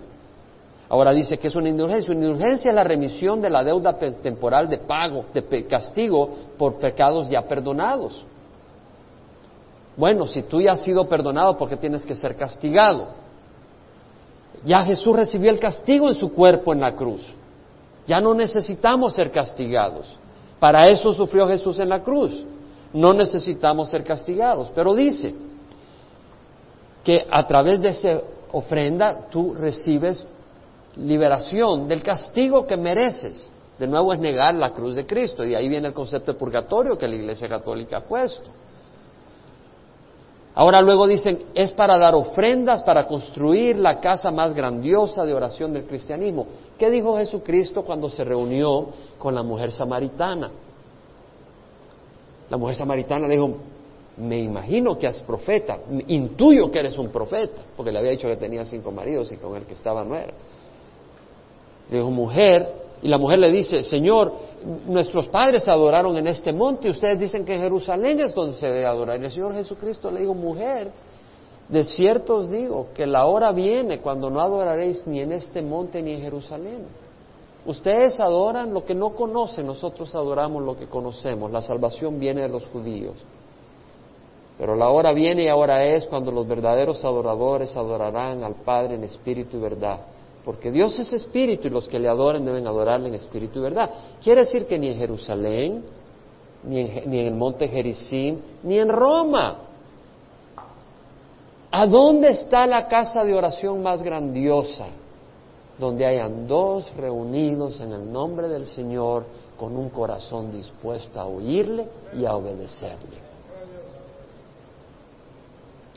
Ahora 0.89 1.13
dice 1.13 1.39
que 1.39 1.47
es 1.47 1.55
una 1.55 1.69
indulgencia. 1.69 2.13
Una 2.13 2.25
indulgencia 2.25 2.71
es 2.71 2.75
la 2.75 2.83
remisión 2.83 3.41
de 3.41 3.51
la 3.51 3.63
deuda 3.63 3.97
temporal 3.97 4.69
de 4.69 4.79
pago, 4.79 5.27
de 5.33 5.67
castigo 5.69 6.29
por 6.59 6.81
pecados 6.81 7.31
ya 7.31 7.43
perdonados. 7.43 8.27
Bueno, 9.97 10.27
si 10.27 10.43
tú 10.43 10.61
ya 10.61 10.73
has 10.73 10.83
sido 10.83 11.09
perdonado, 11.09 11.57
¿por 11.57 11.69
qué 11.69 11.77
tienes 11.77 12.05
que 12.05 12.15
ser 12.15 12.37
castigado? 12.37 13.09
Ya 14.65 14.83
Jesús 14.85 15.15
recibió 15.15 15.51
el 15.51 15.61
castigo 15.61 16.09
en 16.09 16.15
su 16.15 16.33
cuerpo 16.33 16.73
en 16.73 16.81
la 16.81 16.95
cruz. 16.97 17.23
Ya 18.07 18.21
no 18.21 18.35
necesitamos 18.35 19.15
ser 19.15 19.31
castigados. 19.31 20.19
Para 20.59 20.89
eso 20.89 21.13
sufrió 21.13 21.47
Jesús 21.47 21.79
en 21.79 21.89
la 21.89 22.03
cruz. 22.03 22.45
No 22.93 23.13
necesitamos 23.13 23.91
ser 23.91 24.05
castigados. 24.05 24.71
Pero 24.75 24.95
dice 24.95 25.35
que 27.03 27.27
a 27.31 27.47
través 27.47 27.81
de 27.81 27.89
esa 27.89 28.21
ofrenda 28.53 29.29
tú 29.31 29.55
recibes 29.55 30.27
liberación 30.97 31.87
del 31.87 32.03
castigo 32.03 32.67
que 32.67 32.77
mereces. 32.77 33.51
De 33.79 33.87
nuevo 33.87 34.13
es 34.13 34.21
negar 34.21 34.55
la 34.55 34.71
cruz 34.71 34.95
de 34.95 35.07
Cristo. 35.07 35.45
Y 35.45 35.55
ahí 35.55 35.69
viene 35.69 35.89
el 35.89 35.95
concepto 35.95 36.33
de 36.33 36.39
purgatorio 36.39 36.97
que 36.97 37.09
la 37.09 37.17
Iglesia 37.17 37.49
Católica 37.49 37.99
ha 37.99 38.05
puesto. 38.05 38.51
Ahora 40.57 40.81
luego 40.81 41.09
dicen, 41.09 41.47
es 41.55 41.73
para 41.73 41.99
dar 41.99 42.15
ofrendas, 42.15 42.83
para 42.85 43.07
construir 43.09 43.77
la 43.77 43.99
casa 44.01 44.31
más 44.31 44.55
grandiosa 44.55 45.25
de 45.25 45.35
oración 45.35 45.73
del 45.73 45.85
cristianismo. 45.85 46.47
¿Qué 46.79 46.91
dijo 46.91 47.17
Jesucristo 47.17 47.83
cuando 47.83 48.09
se 48.09 48.23
reunió 48.23 48.89
con 49.19 49.35
la 49.35 49.43
mujer 49.43 49.73
samaritana? 49.73 50.51
La 52.49 52.57
mujer 52.57 52.77
samaritana 52.77 53.27
le 53.27 53.35
dijo, 53.35 53.55
me 54.17 54.39
imagino 54.39 54.97
que 54.97 55.07
eres 55.07 55.23
profeta, 55.23 55.79
intuyo 56.07 56.71
que 56.71 56.79
eres 56.79 56.97
un 56.99 57.09
profeta, 57.09 57.63
porque 57.77 57.91
le 57.91 57.99
había 57.99 58.13
dicho 58.13 58.29
que 58.29 58.37
tenía 58.37 58.65
cinco 58.65 58.93
maridos 58.93 59.33
y 59.33 59.37
con 59.37 59.57
el 59.57 59.65
que 59.65 59.75
estaba 59.75 60.05
no 60.05 60.15
era. 60.15 60.35
Le 61.91 61.97
dijo, 61.97 62.11
mujer, 62.13 62.85
y 63.03 63.09
la 63.09 63.19
mujer 63.19 63.41
le 63.41 63.51
dice, 63.51 63.83
Señor, 63.83 64.33
nuestros 64.87 65.29
padres 65.29 65.69
adoraron 65.69 66.17
en 66.17 66.27
este 66.27 66.53
monte 66.53 66.89
y 66.89 66.91
ustedes 66.91 67.19
dicen 67.19 67.45
que 67.45 67.59
Jerusalén 67.59 68.21
es 68.21 68.35
donde 68.35 68.55
se 68.55 68.67
debe 68.67 68.87
adorar. 68.87 69.21
Y 69.21 69.25
el 69.25 69.31
Señor 69.31 69.55
Jesucristo 69.55 70.11
le 70.11 70.21
dijo, 70.21 70.35
mujer, 70.35 70.91
de 71.69 71.85
cierto 71.85 72.37
os 72.37 72.51
digo 72.51 72.89
que 72.95 73.07
la 73.07 73.27
hora 73.27 73.53
viene 73.53 74.01
cuando 74.01 74.31
no 74.31 74.41
adoraréis 74.41 75.07
ni 75.07 75.21
en 75.21 75.33
este 75.33 75.63
monte 75.63 76.03
ni 76.03 76.13
en 76.13 76.23
Jerusalén. 76.23 76.87
Ustedes 77.67 78.21
adoran 78.21 78.75
lo 78.75 78.85
que 78.85 78.95
no 78.95 79.15
conocen, 79.15 79.67
nosotros 79.67 80.15
adoramos 80.15 80.63
lo 80.63 80.77
que 80.77 80.87
conocemos. 80.87 81.51
La 81.51 81.63
salvación 81.63 82.19
viene 82.19 82.43
de 82.43 82.49
los 82.49 82.67
judíos. 82.67 83.17
Pero 84.59 84.77
la 84.77 84.89
hora 84.91 85.13
viene 85.13 85.45
y 85.45 85.49
ahora 85.49 85.85
es 85.85 86.07
cuando 86.07 86.31
los 86.31 86.47
verdaderos 86.47 87.05
adoradores 87.05 87.75
adorarán 87.77 88.45
al 88.45 88.55
Padre 88.55 88.95
en 88.95 89.05
espíritu 89.05 89.57
y 89.57 89.61
verdad. 89.61 90.01
Porque 90.45 90.71
Dios 90.71 90.99
es 90.99 91.13
espíritu 91.13 91.69
y 91.69 91.71
los 91.71 91.89
que 91.89 91.99
le 91.99 92.09
adoren 92.09 92.45
deben 92.45 92.67
adorarle 92.67 93.09
en 93.09 93.15
espíritu 93.15 93.61
y 93.61 93.63
verdad. 93.63 93.91
Quiere 94.23 94.43
decir 94.43 94.67
que 94.67 94.79
ni 94.79 94.89
en 94.89 94.99
Jerusalén, 94.99 95.85
ni 96.65 96.81
en, 96.81 97.11
ni 97.11 97.19
en 97.21 97.27
el 97.29 97.35
monte 97.35 97.69
Gerizim, 97.69 98.39
ni 98.63 98.79
en 98.79 98.91
Roma. 98.91 99.59
¿A 101.71 101.87
dónde 101.87 102.31
está 102.31 102.67
la 102.67 102.87
casa 102.87 103.25
de 103.25 103.35
oración 103.35 103.83
más 103.83 104.03
grandiosa? 104.03 104.87
Donde 105.79 106.07
hayan 106.07 106.47
dos 106.47 106.95
reunidos 106.95 107.81
en 107.81 107.93
el 107.93 108.13
nombre 108.13 108.47
del 108.47 108.67
Señor 108.67 109.25
con 109.57 109.77
un 109.77 109.89
corazón 109.89 110.53
dispuesto 110.53 111.19
a 111.19 111.25
oírle 111.25 111.87
y 112.17 112.25
a 112.25 112.37
obedecerle. 112.37 113.25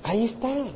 Ahí 0.03 0.25
está. 0.25 0.67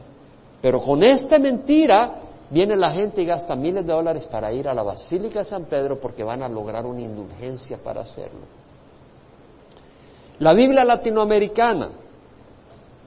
Pero 0.61 0.81
con 0.81 1.01
esta 1.03 1.39
mentira 1.39 2.15
viene 2.51 2.75
la 2.75 2.91
gente 2.91 3.21
y 3.21 3.25
gasta 3.25 3.55
miles 3.55 3.85
de 3.85 3.93
dólares 3.93 4.25
para 4.27 4.51
ir 4.53 4.67
a 4.67 4.73
la 4.73 4.83
Basílica 4.83 5.39
de 5.39 5.45
San 5.45 5.65
Pedro 5.65 5.99
porque 5.99 6.23
van 6.23 6.43
a 6.43 6.49
lograr 6.49 6.85
una 6.85 7.01
indulgencia 7.01 7.77
para 7.77 8.01
hacerlo. 8.01 8.41
La 10.39 10.53
Biblia 10.53 10.83
latinoamericana, 10.83 11.89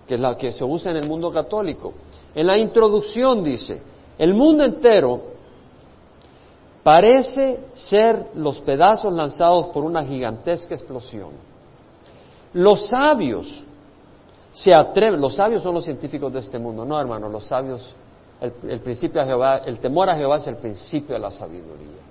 que 0.08 0.14
es 0.14 0.20
la 0.20 0.36
que 0.36 0.50
se 0.50 0.64
usa 0.64 0.90
en 0.90 0.98
el 0.98 1.08
mundo 1.08 1.30
católico, 1.30 1.92
en 2.34 2.46
la 2.46 2.56
introducción 2.56 3.42
dice, 3.42 3.82
el 4.18 4.34
mundo 4.34 4.64
entero 4.64 5.34
parece 6.82 7.60
ser 7.74 8.30
los 8.34 8.60
pedazos 8.60 9.12
lanzados 9.12 9.66
por 9.66 9.84
una 9.84 10.04
gigantesca 10.04 10.74
explosión. 10.74 11.30
Los 12.52 12.88
sabios 12.88 13.62
se 14.52 14.72
atreven, 14.72 15.20
los 15.20 15.34
sabios 15.34 15.62
son 15.62 15.74
los 15.74 15.84
científicos 15.84 16.32
de 16.32 16.38
este 16.38 16.58
mundo, 16.58 16.84
no 16.84 17.00
hermano, 17.00 17.28
los 17.28 17.44
sabios, 17.46 17.96
el, 18.40 18.80
principio 18.80 19.20
de 19.20 19.26
Jehová, 19.28 19.62
el 19.64 19.78
temor 19.78 20.10
a 20.10 20.16
Jehová 20.16 20.36
es 20.36 20.46
el 20.46 20.56
principio 20.56 21.14
de 21.14 21.20
la 21.20 21.30
sabiduría. 21.30 22.02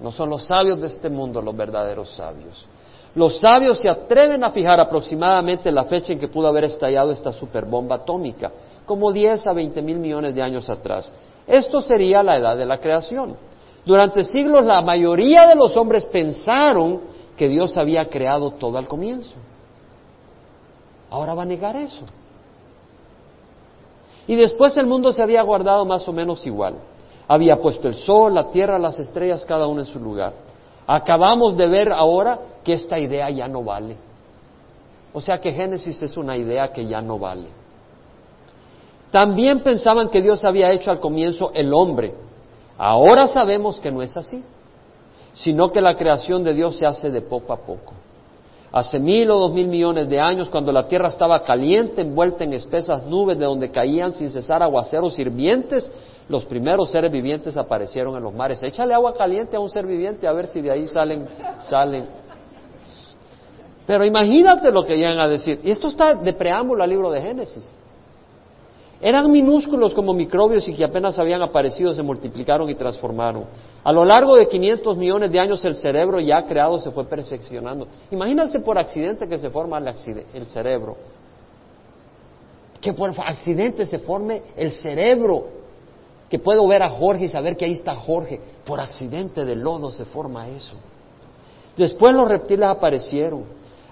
No 0.00 0.12
son 0.12 0.28
los 0.28 0.44
sabios 0.44 0.80
de 0.80 0.88
este 0.88 1.08
mundo 1.08 1.40
los 1.40 1.56
verdaderos 1.56 2.10
sabios. 2.10 2.66
Los 3.14 3.40
sabios 3.40 3.78
se 3.78 3.88
atreven 3.88 4.44
a 4.44 4.50
fijar 4.50 4.78
aproximadamente 4.78 5.72
la 5.72 5.84
fecha 5.84 6.12
en 6.12 6.18
que 6.18 6.28
pudo 6.28 6.48
haber 6.48 6.64
estallado 6.64 7.12
esta 7.12 7.32
superbomba 7.32 7.96
atómica, 7.96 8.52
como 8.84 9.10
10 9.10 9.46
a 9.46 9.52
20 9.54 9.80
mil 9.80 9.98
millones 9.98 10.34
de 10.34 10.42
años 10.42 10.68
atrás. 10.68 11.12
Esto 11.46 11.80
sería 11.80 12.22
la 12.22 12.36
edad 12.36 12.56
de 12.56 12.66
la 12.66 12.78
creación. 12.78 13.36
Durante 13.86 14.24
siglos 14.24 14.66
la 14.66 14.82
mayoría 14.82 15.46
de 15.46 15.54
los 15.54 15.76
hombres 15.76 16.04
pensaron 16.06 17.00
que 17.36 17.48
Dios 17.48 17.76
había 17.76 18.08
creado 18.08 18.50
todo 18.50 18.76
al 18.76 18.88
comienzo. 18.88 19.36
Ahora 21.08 21.34
va 21.34 21.42
a 21.42 21.46
negar 21.46 21.76
eso. 21.76 22.04
Y 24.26 24.34
después 24.34 24.76
el 24.76 24.86
mundo 24.86 25.12
se 25.12 25.22
había 25.22 25.42
guardado 25.42 25.84
más 25.84 26.06
o 26.08 26.12
menos 26.12 26.44
igual. 26.46 26.74
Había 27.28 27.60
puesto 27.60 27.88
el 27.88 27.94
sol, 27.94 28.34
la 28.34 28.48
tierra, 28.50 28.78
las 28.78 28.98
estrellas, 28.98 29.44
cada 29.44 29.66
uno 29.66 29.80
en 29.80 29.86
su 29.86 30.00
lugar. 30.00 30.32
Acabamos 30.86 31.56
de 31.56 31.66
ver 31.68 31.92
ahora 31.92 32.38
que 32.64 32.74
esta 32.74 32.98
idea 32.98 33.30
ya 33.30 33.48
no 33.48 33.62
vale. 33.62 33.96
O 35.12 35.20
sea 35.20 35.40
que 35.40 35.52
Génesis 35.52 36.02
es 36.02 36.16
una 36.16 36.36
idea 36.36 36.72
que 36.72 36.86
ya 36.86 37.00
no 37.00 37.18
vale. 37.18 37.48
También 39.10 39.60
pensaban 39.60 40.08
que 40.08 40.20
Dios 40.20 40.44
había 40.44 40.70
hecho 40.72 40.90
al 40.90 41.00
comienzo 41.00 41.50
el 41.54 41.72
hombre. 41.72 42.14
Ahora 42.76 43.26
sabemos 43.26 43.80
que 43.80 43.90
no 43.90 44.02
es 44.02 44.16
así, 44.16 44.44
sino 45.32 45.72
que 45.72 45.80
la 45.80 45.96
creación 45.96 46.44
de 46.44 46.52
Dios 46.52 46.76
se 46.76 46.86
hace 46.86 47.10
de 47.10 47.22
poco 47.22 47.52
a 47.52 47.58
poco 47.58 47.94
hace 48.76 48.98
mil 48.98 49.30
o 49.30 49.38
dos 49.38 49.54
mil 49.54 49.68
millones 49.68 50.06
de 50.06 50.20
años, 50.20 50.50
cuando 50.50 50.70
la 50.70 50.86
tierra 50.86 51.08
estaba 51.08 51.42
caliente, 51.42 52.02
envuelta 52.02 52.44
en 52.44 52.52
espesas 52.52 53.06
nubes 53.06 53.38
de 53.38 53.46
donde 53.46 53.70
caían 53.70 54.12
sin 54.12 54.30
cesar 54.30 54.62
aguaceros 54.62 55.18
hirvientes, 55.18 55.90
los 56.28 56.44
primeros 56.44 56.90
seres 56.90 57.10
vivientes 57.10 57.56
aparecieron 57.56 58.16
en 58.16 58.22
los 58.22 58.34
mares. 58.34 58.62
Échale 58.62 58.92
agua 58.92 59.14
caliente 59.14 59.56
a 59.56 59.60
un 59.60 59.70
ser 59.70 59.86
viviente 59.86 60.28
a 60.28 60.32
ver 60.34 60.46
si 60.46 60.60
de 60.60 60.70
ahí 60.70 60.84
salen, 60.84 61.26
salen. 61.58 62.04
Pero 63.86 64.04
imagínate 64.04 64.70
lo 64.70 64.84
que 64.84 64.96
llegan 64.96 65.20
a 65.20 65.28
decir. 65.28 65.58
Y 65.64 65.70
esto 65.70 65.86
está 65.86 66.14
de 66.14 66.34
preámbulo 66.34 66.84
al 66.84 66.90
libro 66.90 67.10
de 67.10 67.22
Génesis. 67.22 67.66
Eran 69.00 69.30
minúsculos 69.30 69.92
como 69.94 70.14
microbios 70.14 70.66
y 70.68 70.74
que 70.74 70.82
apenas 70.82 71.18
habían 71.18 71.42
aparecido 71.42 71.92
se 71.92 72.02
multiplicaron 72.02 72.70
y 72.70 72.74
transformaron. 72.74 73.44
A 73.84 73.92
lo 73.92 74.04
largo 74.04 74.36
de 74.36 74.48
500 74.48 74.96
millones 74.96 75.30
de 75.30 75.38
años 75.38 75.62
el 75.64 75.74
cerebro 75.74 76.18
ya 76.18 76.42
creado 76.46 76.78
se 76.78 76.90
fue 76.90 77.04
perfeccionando. 77.04 77.86
Imagínense 78.10 78.58
por 78.60 78.78
accidente 78.78 79.28
que 79.28 79.36
se 79.36 79.50
forma 79.50 79.78
el, 79.78 80.46
cerebro. 80.46 80.96
Que 82.80 82.94
por 82.94 83.10
accidente 83.20 83.84
se 83.84 83.98
forme 83.98 84.42
el 84.56 84.70
cerebro. 84.72 85.48
Que 86.30 86.38
puedo 86.38 86.66
ver 86.66 86.82
a 86.82 86.88
Jorge 86.88 87.26
y 87.26 87.28
saber 87.28 87.56
que 87.56 87.66
ahí 87.66 87.72
está 87.72 87.94
Jorge. 87.94 88.40
Por 88.64 88.80
accidente 88.80 89.44
de 89.44 89.56
lodo 89.56 89.90
se 89.90 90.06
forma 90.06 90.48
eso. 90.48 90.74
Después 91.76 92.14
los 92.14 92.26
reptiles 92.26 92.66
aparecieron. 92.66 93.44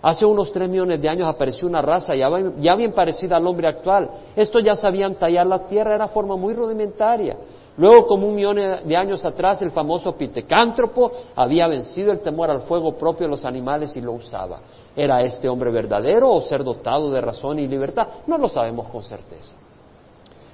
Hace 0.05 0.27
unos 0.27 0.53
tres 0.53 0.69
millones 0.69 1.01
de 1.01 1.09
años 1.09 1.27
apareció 1.27 1.67
una 1.67 1.81
raza 1.81 2.15
ya, 2.15 2.29
bien 2.75 2.93
parecida 2.93 3.39
al 3.39 3.47
hombre 3.47 3.67
actual. 3.67 4.11
Estos 4.37 4.63
ya 4.63 4.75
sabían 4.75 5.15
tallar 5.15 5.47
la 5.47 5.67
tierra, 5.67 5.95
era 5.95 6.09
forma 6.09 6.37
muy 6.37 6.53
rudimentaria. 6.53 7.39
Luego, 7.79 8.07
como 8.07 8.29
un 8.29 8.35
millón 8.35 8.57
de 8.85 8.97
años 8.99 9.25
atrás, 9.25 9.63
el 9.63 9.71
famoso 9.71 10.15
pitecántropo 10.15 11.11
había 11.35 11.69
vencido 11.69 12.13
el 12.13 12.21
temor 12.21 12.51
al 12.51 12.61
fuego 12.65 12.93
propio 12.99 13.27
de 13.27 13.31
los 13.31 13.47
animales 13.47 13.97
y 13.97 14.03
lo 14.03 14.13
usaba. 14.13 14.61
¿Era 14.95 15.23
este 15.23 15.49
hombre 15.49 15.71
verdadero 15.71 16.31
o 16.31 16.43
ser 16.43 16.63
dotado 16.63 17.11
de 17.11 17.23
razón 17.23 17.59
y 17.59 17.67
libertad? 17.67 18.07
No 18.27 18.37
lo 18.37 18.49
sabemos 18.49 18.91
con 18.91 19.03
certeza. 19.03 19.57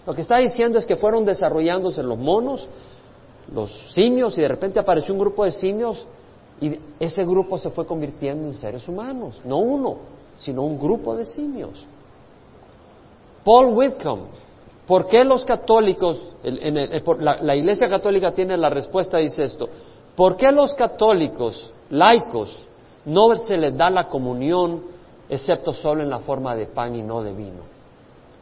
Lo 0.06 0.14
que 0.14 0.20
está 0.20 0.38
diciendo 0.38 0.78
es 0.78 0.86
que 0.86 0.94
fueron 0.94 1.24
desarrollándose 1.24 2.04
los 2.04 2.18
monos, 2.18 2.68
los 3.52 3.68
simios, 3.88 4.38
y 4.38 4.42
de 4.42 4.48
repente 4.48 4.78
apareció 4.78 5.12
un 5.12 5.18
grupo 5.18 5.44
de 5.44 5.50
simios 5.50 6.06
y 6.60 6.78
ese 6.98 7.24
grupo 7.24 7.58
se 7.58 7.70
fue 7.70 7.86
convirtiendo 7.86 8.46
en 8.46 8.54
seres 8.54 8.86
humanos, 8.86 9.40
no 9.44 9.58
uno, 9.58 9.96
sino 10.38 10.62
un 10.62 10.78
grupo 10.78 11.16
de 11.16 11.24
simios. 11.24 11.86
Paul 13.44 13.74
Whitcomb, 13.74 14.26
¿por 14.86 15.06
qué 15.06 15.24
los 15.24 15.44
católicos, 15.44 16.22
la, 16.42 17.56
Iglesia 17.56 17.88
Católica 17.88 18.32
tiene 18.32 18.58
la 18.58 18.68
respuesta, 18.68 19.16
dice 19.16 19.44
esto, 19.44 19.68
¿por 20.14 20.36
qué 20.36 20.52
los 20.52 20.74
católicos 20.74 21.72
laicos 21.88 22.66
no 23.06 23.34
se 23.38 23.56
les 23.56 23.76
da 23.76 23.88
la 23.88 24.08
comunión 24.08 24.82
excepto 25.28 25.72
solo 25.72 26.02
en 26.02 26.10
la 26.10 26.18
forma 26.18 26.54
de 26.54 26.66
pan 26.66 26.94
y 26.94 27.02
no 27.02 27.22
de 27.22 27.32
vino? 27.32 27.80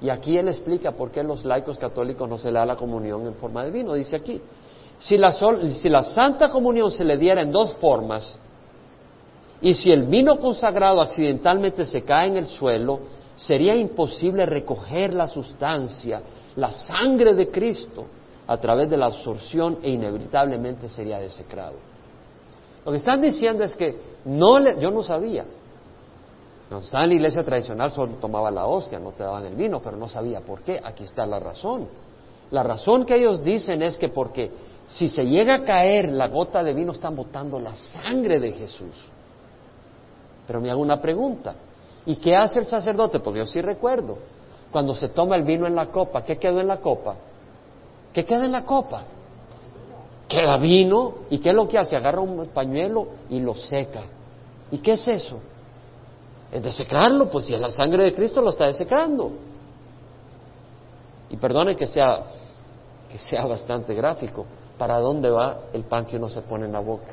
Y 0.00 0.11
aquí 0.11 0.37
él 0.37 0.48
explica 0.48 0.92
por 0.92 1.11
qué 1.11 1.22
los 1.22 1.44
laicos 1.44 1.78
católicos 1.78 2.28
no 2.28 2.38
se 2.38 2.48
les 2.48 2.54
da 2.54 2.66
la 2.66 2.76
comunión 2.76 3.26
en 3.26 3.35
forma 3.35 3.64
de 3.64 3.70
vino, 3.70 3.94
dice 3.94 4.16
aquí. 4.16 4.40
Si 4.98 5.16
la, 5.16 5.32
si 5.32 5.88
la 5.88 6.02
Santa 6.02 6.50
Comunión 6.50 6.90
se 6.90 7.04
le 7.04 7.16
diera 7.16 7.42
en 7.42 7.52
dos 7.52 7.72
formas, 7.74 8.37
y 9.61 9.74
si 9.74 9.90
el 9.90 10.04
vino 10.04 10.38
consagrado 10.38 11.00
accidentalmente 11.00 11.84
se 11.84 12.02
cae 12.02 12.28
en 12.28 12.37
el 12.37 12.46
suelo, 12.46 13.00
sería 13.34 13.74
imposible 13.74 14.46
recoger 14.46 15.14
la 15.14 15.28
sustancia, 15.28 16.20
la 16.56 16.70
sangre 16.70 17.34
de 17.34 17.50
Cristo, 17.50 18.06
a 18.46 18.56
través 18.56 18.88
de 18.88 18.96
la 18.96 19.06
absorción 19.06 19.78
e 19.82 19.90
inevitablemente 19.90 20.88
sería 20.88 21.18
desecrado. 21.18 21.74
Lo 22.84 22.92
que 22.92 22.96
están 22.98 23.20
diciendo 23.20 23.62
es 23.62 23.74
que 23.74 23.94
no 24.24 24.58
yo 24.78 24.90
no 24.90 25.02
sabía. 25.02 25.44
Estaba 26.80 27.04
en 27.04 27.11
la 27.11 27.14
iglesia 27.14 27.42
tradicional, 27.44 27.90
solo 27.90 28.14
tomaba 28.20 28.50
la 28.50 28.66
hostia, 28.66 28.98
no 28.98 29.12
te 29.12 29.22
daban 29.22 29.44
el 29.44 29.54
vino, 29.54 29.80
pero 29.80 29.96
no 29.96 30.08
sabía 30.08 30.40
por 30.40 30.61
qué. 30.62 30.80
Aquí 30.82 31.04
está 31.04 31.26
la 31.26 31.38
razón. 31.38 31.88
La 32.50 32.62
razón 32.62 33.04
que 33.04 33.16
ellos 33.16 33.42
dicen 33.42 33.82
es 33.82 33.98
que 33.98 34.08
porque 34.08 34.50
si 34.88 35.09
se 35.09 35.24
llega 35.24 35.55
a 35.55 35.64
caer 35.64 36.09
la 36.09 36.29
gota 36.29 36.64
de 36.64 36.72
vino, 36.72 36.92
están 36.92 37.14
botando 37.14 37.61
la 37.61 37.77
sangre 37.77 38.40
de 38.40 38.53
Jesús. 38.53 38.96
Pero 40.46 40.61
me 40.61 40.70
hago 40.70 40.81
una 40.81 41.01
pregunta. 41.01 41.55
¿Y 42.07 42.16
qué 42.16 42.35
hace 42.35 42.61
el 42.61 42.66
sacerdote? 42.66 43.20
Porque 43.20 43.40
yo 43.40 43.46
sí 43.46 43.61
recuerdo. 43.61 44.18
Cuando 44.72 44.94
se 44.94 45.11
toma 45.11 45.37
el 45.37 45.42
vino 45.42 45.66
en 45.66 45.74
la 45.74 45.87
copa, 45.87 46.25
¿qué 46.25 46.38
quedó 46.38 46.60
en 46.60 46.69
la 46.69 46.79
copa? 46.79 47.17
¿Qué 48.15 48.25
queda 48.25 48.46
en 48.46 48.52
la 48.52 48.65
copa? 48.65 49.02
Queda 50.27 50.56
vino. 50.56 51.15
¿Y 51.29 51.38
qué 51.38 51.50
es 51.50 51.54
lo 51.54 51.69
que 51.69 51.79
hace? 51.79 51.94
Agarra 51.94 52.21
un 52.23 52.48
pañuelo 52.48 53.08
y 53.29 53.40
lo 53.40 53.54
seca. 53.54 54.02
¿Y 54.71 54.79
qué 54.79 54.92
es 54.92 55.06
eso? 55.06 55.38
Es 56.50 56.62
desecrarlo, 56.62 57.31
pues 57.31 57.44
si 57.44 57.54
es 57.54 57.60
la 57.60 57.71
sangre 57.71 58.04
de 58.04 58.15
Cristo 58.15 58.40
lo 58.40 58.50
está 58.50 58.67
desecrando. 58.67 59.33
Y 61.29 61.37
perdone 61.37 61.77
que 61.77 61.87
sea, 61.87 62.23
que 63.10 63.19
sea 63.19 63.44
bastante 63.44 63.94
gráfico, 63.94 64.46
¿Para 64.79 65.00
dónde 65.00 65.29
va 65.29 65.58
el 65.72 65.85
pan 65.85 66.06
que 66.06 66.16
uno 66.16 66.29
se 66.29 66.40
pone 66.42 66.66
en 66.66 66.72
la 66.72 66.79
boca? 66.79 67.12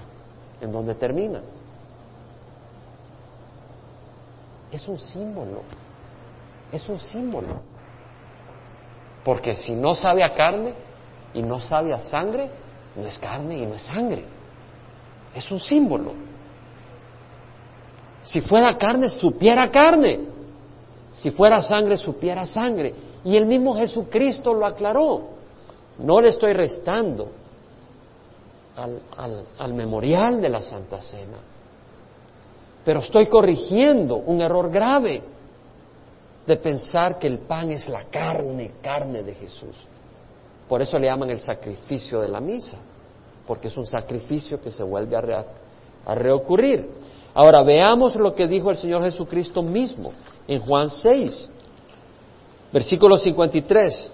¿En 0.61 0.72
dónde 0.72 0.93
termina? 0.93 1.41
Es 4.72 4.88
un 4.88 4.99
símbolo. 4.99 5.63
Es 6.72 6.88
un 6.88 6.99
símbolo. 6.99 7.47
Porque 9.24 9.55
si 9.55 9.72
no 9.74 9.95
sabe 9.95 10.24
a 10.24 10.34
carne 10.34 10.76
y 11.34 11.41
no 11.41 11.59
sabe 11.59 11.91
a 11.91 11.99
sangre, 11.99 12.51
no 12.95 13.07
es 13.07 13.18
carne 13.18 13.57
y 13.57 13.66
no 13.66 13.74
es 13.74 13.82
sangre. 13.82 14.26
Es 15.34 15.49
un 15.49 15.59
símbolo. 15.59 16.13
Si 18.24 18.41
fuera 18.41 18.78
carne, 18.78 19.09
supiera 19.09 19.72
carne. 19.72 20.20
Si 21.13 21.32
fuera 21.32 21.63
sangre, 21.63 21.97
supiera 21.97 22.45
sangre. 22.45 22.93
Y 23.24 23.36
el 23.36 23.47
mismo 23.47 23.76
Jesucristo 23.76 24.53
lo 24.53 24.68
aclaró. 24.68 25.30
No 25.97 26.22
le 26.22 26.30
estoy 26.30 26.53
restando 26.53 27.45
al, 28.76 29.47
al 29.57 29.73
memorial 29.73 30.41
de 30.41 30.49
la 30.49 30.61
Santa 30.61 31.01
Cena, 31.01 31.38
pero 32.84 32.99
estoy 32.99 33.28
corrigiendo 33.28 34.15
un 34.15 34.41
error 34.41 34.69
grave 34.69 35.23
de 36.45 36.57
pensar 36.57 37.17
que 37.17 37.28
el 37.28 37.39
pan 37.39 37.71
es 37.71 37.89
la 37.89 38.03
carne, 38.03 38.73
carne 38.82 39.23
de 39.23 39.34
Jesús. 39.34 39.76
Por 40.69 40.82
eso 40.82 40.97
le 40.97 41.07
llaman 41.07 41.30
el 41.30 41.41
sacrificio 41.41 42.21
de 42.21 42.28
la 42.28 42.39
misa, 42.39 42.78
porque 43.47 43.67
es 43.67 43.78
un 43.78 43.86
sacrificio 43.86 44.61
que 44.61 44.71
se 44.71 44.84
vuelve 44.84 45.15
a, 45.15 45.45
reocurrir. 46.15 46.88
Ahora 47.34 47.63
veamos 47.63 48.15
lo 48.15 48.34
que 48.34 48.47
dijo 48.47 48.69
el 48.69 48.78
Señor 48.78 49.03
Jesucristo 49.03 49.61
mismo 49.63 50.11
en 50.47 50.61
Juan 50.61 50.89
6, 50.89 51.49
versículo 52.71 53.17
53. 53.17 54.11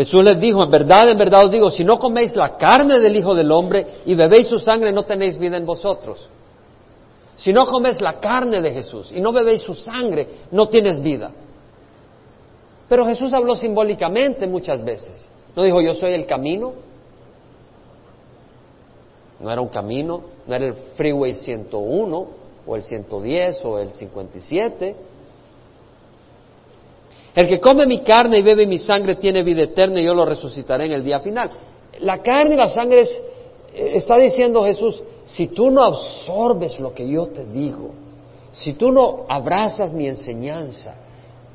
Jesús 0.00 0.24
les 0.24 0.40
dijo, 0.40 0.64
en 0.64 0.70
verdad, 0.70 1.10
en 1.10 1.18
verdad 1.18 1.44
os 1.44 1.50
digo, 1.50 1.70
si 1.70 1.84
no 1.84 1.98
coméis 1.98 2.34
la 2.34 2.56
carne 2.56 3.00
del 3.00 3.14
Hijo 3.14 3.34
del 3.34 3.52
Hombre 3.52 3.96
y 4.06 4.14
bebéis 4.14 4.46
su 4.46 4.58
sangre, 4.58 4.92
no 4.92 5.02
tenéis 5.02 5.38
vida 5.38 5.58
en 5.58 5.66
vosotros. 5.66 6.26
Si 7.36 7.52
no 7.52 7.66
comes 7.66 8.00
la 8.00 8.18
carne 8.18 8.62
de 8.62 8.72
Jesús 8.72 9.12
y 9.12 9.20
no 9.20 9.30
bebéis 9.30 9.60
su 9.60 9.74
sangre, 9.74 10.26
no 10.52 10.70
tienes 10.70 11.02
vida. 11.02 11.32
Pero 12.88 13.04
Jesús 13.04 13.34
habló 13.34 13.54
simbólicamente 13.54 14.46
muchas 14.46 14.82
veces. 14.82 15.30
No 15.54 15.64
dijo 15.64 15.82
yo 15.82 15.92
soy 15.94 16.14
el 16.14 16.24
camino. 16.24 16.72
No 19.38 19.50
era 19.50 19.60
un 19.60 19.68
camino, 19.68 20.22
no 20.46 20.54
era 20.54 20.64
el 20.64 20.74
Freeway 20.96 21.34
101 21.34 22.26
o 22.66 22.74
el 22.74 22.82
110 22.82 23.64
o 23.66 23.78
el 23.78 23.90
57. 23.90 24.96
El 27.34 27.46
que 27.46 27.60
come 27.60 27.86
mi 27.86 28.02
carne 28.02 28.38
y 28.38 28.42
bebe 28.42 28.66
mi 28.66 28.78
sangre 28.78 29.16
tiene 29.16 29.42
vida 29.42 29.62
eterna 29.62 30.00
y 30.00 30.04
yo 30.04 30.14
lo 30.14 30.24
resucitaré 30.24 30.86
en 30.86 30.92
el 30.92 31.04
día 31.04 31.20
final. 31.20 31.50
La 32.00 32.18
carne 32.18 32.54
y 32.54 32.58
la 32.58 32.68
sangre 32.68 33.02
es, 33.02 33.22
eh, 33.74 33.92
está 33.94 34.16
diciendo 34.16 34.64
Jesús, 34.64 35.02
si 35.26 35.48
tú 35.48 35.70
no 35.70 35.84
absorbes 35.84 36.80
lo 36.80 36.92
que 36.92 37.08
yo 37.08 37.28
te 37.28 37.44
digo, 37.44 37.92
si 38.50 38.72
tú 38.72 38.90
no 38.90 39.26
abrazas 39.28 39.92
mi 39.92 40.08
enseñanza, 40.08 40.96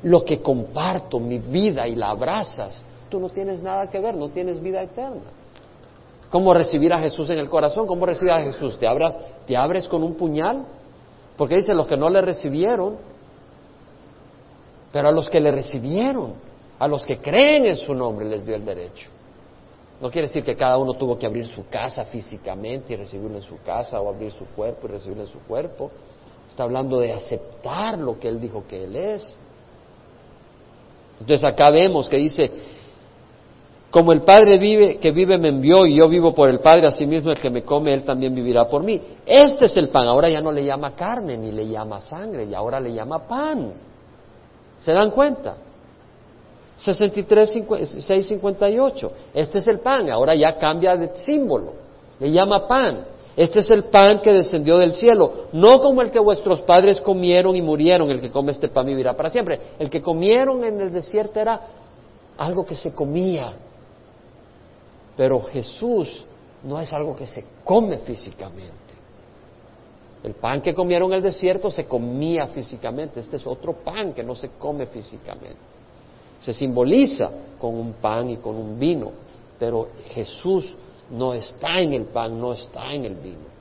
lo 0.02 0.24
que 0.24 0.40
comparto, 0.40 1.18
mi 1.18 1.38
vida, 1.38 1.86
y 1.86 1.94
la 1.94 2.10
abrazas, 2.10 2.82
tú 3.10 3.20
no 3.20 3.28
tienes 3.28 3.62
nada 3.62 3.90
que 3.90 4.00
ver, 4.00 4.14
no 4.14 4.28
tienes 4.28 4.62
vida 4.62 4.82
eterna. 4.82 5.22
¿Cómo 6.30 6.52
recibir 6.54 6.92
a 6.92 6.98
Jesús 6.98 7.30
en 7.30 7.38
el 7.38 7.48
corazón? 7.48 7.86
¿Cómo 7.86 8.04
recibir 8.04 8.32
a 8.32 8.42
Jesús? 8.42 8.78
¿Te, 8.78 8.86
abras, 8.86 9.16
¿Te 9.46 9.56
abres 9.56 9.86
con 9.88 10.02
un 10.02 10.14
puñal? 10.14 10.64
Porque 11.36 11.56
dice, 11.56 11.74
los 11.74 11.86
que 11.86 11.96
no 11.96 12.10
le 12.10 12.20
recibieron, 12.20 12.96
pero 14.96 15.08
a 15.08 15.12
los 15.12 15.28
que 15.28 15.40
le 15.40 15.50
recibieron, 15.50 16.32
a 16.78 16.88
los 16.88 17.04
que 17.04 17.18
creen 17.18 17.66
en 17.66 17.76
su 17.76 17.94
nombre, 17.94 18.24
les 18.24 18.46
dio 18.46 18.54
el 18.54 18.64
derecho. 18.64 19.10
No 20.00 20.10
quiere 20.10 20.26
decir 20.26 20.42
que 20.42 20.56
cada 20.56 20.78
uno 20.78 20.94
tuvo 20.94 21.18
que 21.18 21.26
abrir 21.26 21.44
su 21.44 21.68
casa 21.68 22.06
físicamente 22.06 22.94
y 22.94 22.96
recibirlo 22.96 23.36
en 23.36 23.42
su 23.42 23.60
casa 23.62 24.00
o 24.00 24.08
abrir 24.08 24.32
su 24.32 24.46
cuerpo 24.46 24.86
y 24.86 24.92
recibirlo 24.92 25.24
en 25.24 25.28
su 25.28 25.40
cuerpo. 25.40 25.90
Está 26.48 26.62
hablando 26.62 26.98
de 26.98 27.12
aceptar 27.12 27.98
lo 27.98 28.18
que 28.18 28.26
Él 28.26 28.40
dijo 28.40 28.64
que 28.66 28.84
Él 28.84 28.96
es. 28.96 29.36
Entonces 31.20 31.44
acá 31.44 31.68
vemos 31.68 32.08
que 32.08 32.16
dice, 32.16 32.50
como 33.90 34.12
el 34.12 34.22
Padre 34.22 34.56
vive, 34.56 34.96
que 34.96 35.10
vive 35.10 35.36
me 35.36 35.48
envió 35.48 35.84
y 35.84 35.96
yo 35.96 36.08
vivo 36.08 36.32
por 36.32 36.48
el 36.48 36.60
Padre, 36.60 36.86
asimismo 36.86 37.32
el 37.32 37.38
que 37.38 37.50
me 37.50 37.64
come, 37.64 37.92
Él 37.92 38.02
también 38.02 38.34
vivirá 38.34 38.66
por 38.66 38.82
mí. 38.82 38.98
Este 39.26 39.66
es 39.66 39.76
el 39.76 39.90
pan. 39.90 40.06
Ahora 40.06 40.30
ya 40.30 40.40
no 40.40 40.50
le 40.50 40.64
llama 40.64 40.96
carne 40.96 41.36
ni 41.36 41.52
le 41.52 41.68
llama 41.68 42.00
sangre, 42.00 42.46
y 42.46 42.54
ahora 42.54 42.80
le 42.80 42.94
llama 42.94 43.28
pan. 43.28 43.74
¿Se 44.78 44.92
dan 44.92 45.10
cuenta? 45.10 45.56
63, 46.76 47.50
658. 47.50 49.12
Este 49.34 49.58
es 49.58 49.68
el 49.68 49.80
pan, 49.80 50.10
ahora 50.10 50.34
ya 50.34 50.58
cambia 50.58 50.96
de 50.96 51.14
símbolo. 51.16 51.72
Le 52.18 52.30
llama 52.30 52.66
pan. 52.66 53.06
Este 53.36 53.60
es 53.60 53.70
el 53.70 53.84
pan 53.84 54.20
que 54.22 54.32
descendió 54.32 54.78
del 54.78 54.92
cielo, 54.92 55.48
no 55.52 55.78
como 55.80 56.00
el 56.00 56.10
que 56.10 56.18
vuestros 56.18 56.62
padres 56.62 57.02
comieron 57.02 57.54
y 57.54 57.60
murieron, 57.60 58.10
el 58.10 58.18
que 58.18 58.30
come 58.30 58.52
este 58.52 58.68
pan 58.68 58.86
vivirá 58.86 59.14
para 59.14 59.28
siempre. 59.28 59.60
El 59.78 59.90
que 59.90 60.00
comieron 60.00 60.64
en 60.64 60.80
el 60.80 60.90
desierto 60.90 61.38
era 61.38 61.60
algo 62.38 62.64
que 62.64 62.74
se 62.74 62.92
comía, 62.92 63.52
pero 65.18 65.42
Jesús 65.42 66.24
no 66.62 66.80
es 66.80 66.90
algo 66.94 67.14
que 67.14 67.26
se 67.26 67.44
come 67.62 67.98
físicamente. 67.98 68.85
El 70.26 70.34
pan 70.34 70.60
que 70.60 70.74
comieron 70.74 71.10
en 71.12 71.18
el 71.18 71.22
desierto 71.22 71.70
se 71.70 71.86
comía 71.86 72.48
físicamente, 72.48 73.20
este 73.20 73.36
es 73.36 73.46
otro 73.46 73.72
pan 73.72 74.12
que 74.12 74.22
no 74.22 74.34
se 74.34 74.50
come 74.58 74.84
físicamente 74.84 75.86
se 76.38 76.52
simboliza 76.52 77.30
con 77.58 77.74
un 77.74 77.94
pan 77.94 78.30
y 78.30 78.36
con 78.36 78.56
un 78.56 78.78
vino, 78.78 79.12
pero 79.58 79.88
Jesús 80.10 80.74
no 81.10 81.34
está 81.34 81.80
en 81.80 81.94
el 81.94 82.04
pan, 82.04 82.38
no 82.38 82.52
está 82.52 82.92
en 82.92 83.04
el 83.04 83.14
vino. 83.14 83.56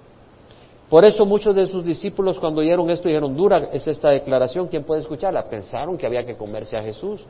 Por 0.89 1.03
eso 1.03 1.25
muchos 1.25 1.55
de 1.55 1.65
sus 1.65 1.83
discípulos 1.83 2.37
cuando 2.37 2.61
oyeron 2.61 2.89
esto 2.89 3.07
dijeron, 3.07 3.35
dura 3.35 3.69
es 3.71 3.87
esta 3.87 4.09
declaración, 4.09 4.67
¿quién 4.67 4.83
puede 4.83 5.01
escucharla? 5.01 5.47
Pensaron 5.49 5.97
que 5.97 6.05
había 6.05 6.25
que 6.25 6.35
comerse 6.35 6.77
a 6.77 6.83
Jesús. 6.83 7.23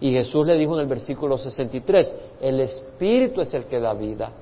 Y 0.00 0.12
Jesús 0.12 0.46
le 0.46 0.56
dijo 0.56 0.74
en 0.74 0.80
el 0.80 0.86
versículo 0.86 1.36
63, 1.36 2.14
el 2.40 2.60
Espíritu 2.60 3.42
es 3.42 3.52
el 3.52 3.64
que 3.64 3.78
da 3.78 3.92
vida, 3.92 4.32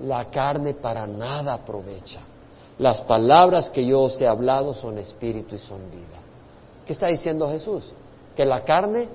la 0.00 0.30
carne 0.30 0.74
para 0.74 1.08
nada 1.08 1.54
aprovecha. 1.54 2.20
Las 2.78 3.00
palabras 3.02 3.70
que 3.70 3.84
yo 3.84 4.02
os 4.02 4.20
he 4.20 4.26
hablado 4.26 4.72
son 4.74 4.98
espíritu 4.98 5.56
y 5.56 5.58
son 5.58 5.90
vida. 5.90 6.18
¿Qué 6.86 6.92
está 6.92 7.08
diciendo 7.08 7.48
Jesús? 7.48 7.92
Que 8.36 8.44
la 8.44 8.64
carne 8.64 9.08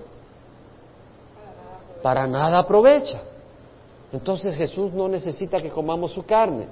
para 2.01 2.27
nada 2.27 2.59
aprovecha. 2.59 3.21
Entonces 4.11 4.55
Jesús 4.55 4.91
no 4.93 5.07
necesita 5.07 5.61
que 5.61 5.69
comamos 5.69 6.11
su 6.11 6.25
carne. 6.25 6.67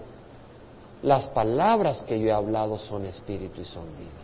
Las 1.02 1.26
palabras 1.28 2.02
que 2.04 2.20
yo 2.20 2.28
he 2.28 2.32
hablado 2.32 2.78
son 2.78 3.06
espíritu 3.06 3.62
y 3.62 3.66
son 3.66 3.86
vida. 3.98 4.22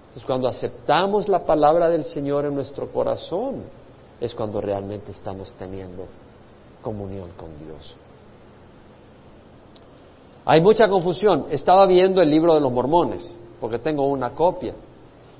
Entonces 0.00 0.24
cuando 0.24 0.48
aceptamos 0.48 1.28
la 1.28 1.44
palabra 1.44 1.88
del 1.88 2.04
Señor 2.04 2.46
en 2.46 2.54
nuestro 2.54 2.90
corazón, 2.90 3.62
es 4.20 4.34
cuando 4.34 4.60
realmente 4.60 5.12
estamos 5.12 5.52
teniendo 5.54 6.06
comunión 6.80 7.30
con 7.36 7.50
Dios. 7.64 7.94
Hay 10.44 10.60
mucha 10.60 10.88
confusión. 10.88 11.46
Estaba 11.50 11.86
viendo 11.86 12.20
el 12.20 12.30
libro 12.30 12.54
de 12.54 12.60
los 12.60 12.72
mormones, 12.72 13.38
porque 13.60 13.78
tengo 13.78 14.06
una 14.06 14.30
copia. 14.30 14.74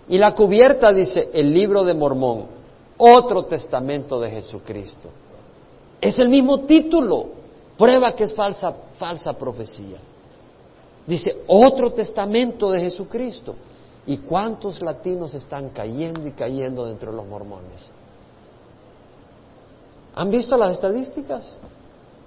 Y 0.09 0.19
la 0.19 0.35
cubierta 0.35 0.93
dice 0.93 1.31
el 1.33 1.53
libro 1.53 1.85
de 1.85 1.95
Mormón 1.95 2.63
otro 3.05 3.47
testamento 3.47 4.21
de 4.21 4.31
Jesucristo. 4.31 5.11
Es 6.01 6.19
el 6.21 6.29
mismo 6.29 6.61
título, 6.61 7.27
prueba 7.77 8.15
que 8.15 8.25
es 8.25 8.35
falsa, 8.35 8.73
falsa 8.97 9.33
profecía. 9.33 9.99
Dice, 11.05 11.43
otro 11.49 11.93
testamento 11.93 12.71
de 12.71 12.81
Jesucristo. 12.81 13.57
¿Y 14.07 14.19
cuántos 14.19 14.81
latinos 14.83 15.35
están 15.35 15.71
cayendo 15.71 16.27
y 16.27 16.33
cayendo 16.33 16.87
dentro 16.87 17.11
de 17.11 17.17
los 17.17 17.27
mormones? 17.27 17.91
¿Han 20.15 20.31
visto 20.31 20.57
las 20.57 20.73
estadísticas? 20.73 21.59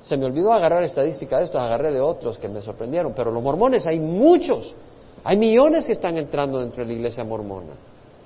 Se 0.05 0.15
me 0.17 0.25
olvidó 0.27 0.53
agarrar 0.53 0.83
estadísticas 0.83 1.39
de 1.39 1.45
estos, 1.45 1.59
agarré 1.59 1.91
de 1.91 1.99
otros 1.99 2.37
que 2.37 2.47
me 2.47 2.61
sorprendieron, 2.61 3.13
pero 3.15 3.31
los 3.31 3.41
mormones 3.41 3.87
hay 3.87 3.99
muchos, 3.99 4.71
hay 5.23 5.35
millones 5.35 5.87
que 5.87 5.93
están 5.93 6.15
entrando 6.15 6.59
dentro 6.59 6.83
de 6.83 6.89
la 6.89 6.93
iglesia 6.93 7.23
mormona. 7.23 7.73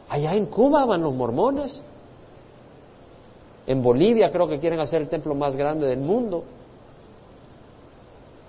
Allá 0.10 0.34
en 0.34 0.48
Cuba 0.48 0.84
van 0.84 1.02
los 1.02 1.14
mormones, 1.14 1.80
en 3.66 3.82
Bolivia 3.82 4.30
creo 4.30 4.46
que 4.46 4.60
quieren 4.60 4.82
hacer 4.82 5.04
el 5.04 5.08
templo 5.08 5.34
más 5.36 5.56
grande 5.56 5.88
del 5.88 6.00
mundo. 6.00 6.44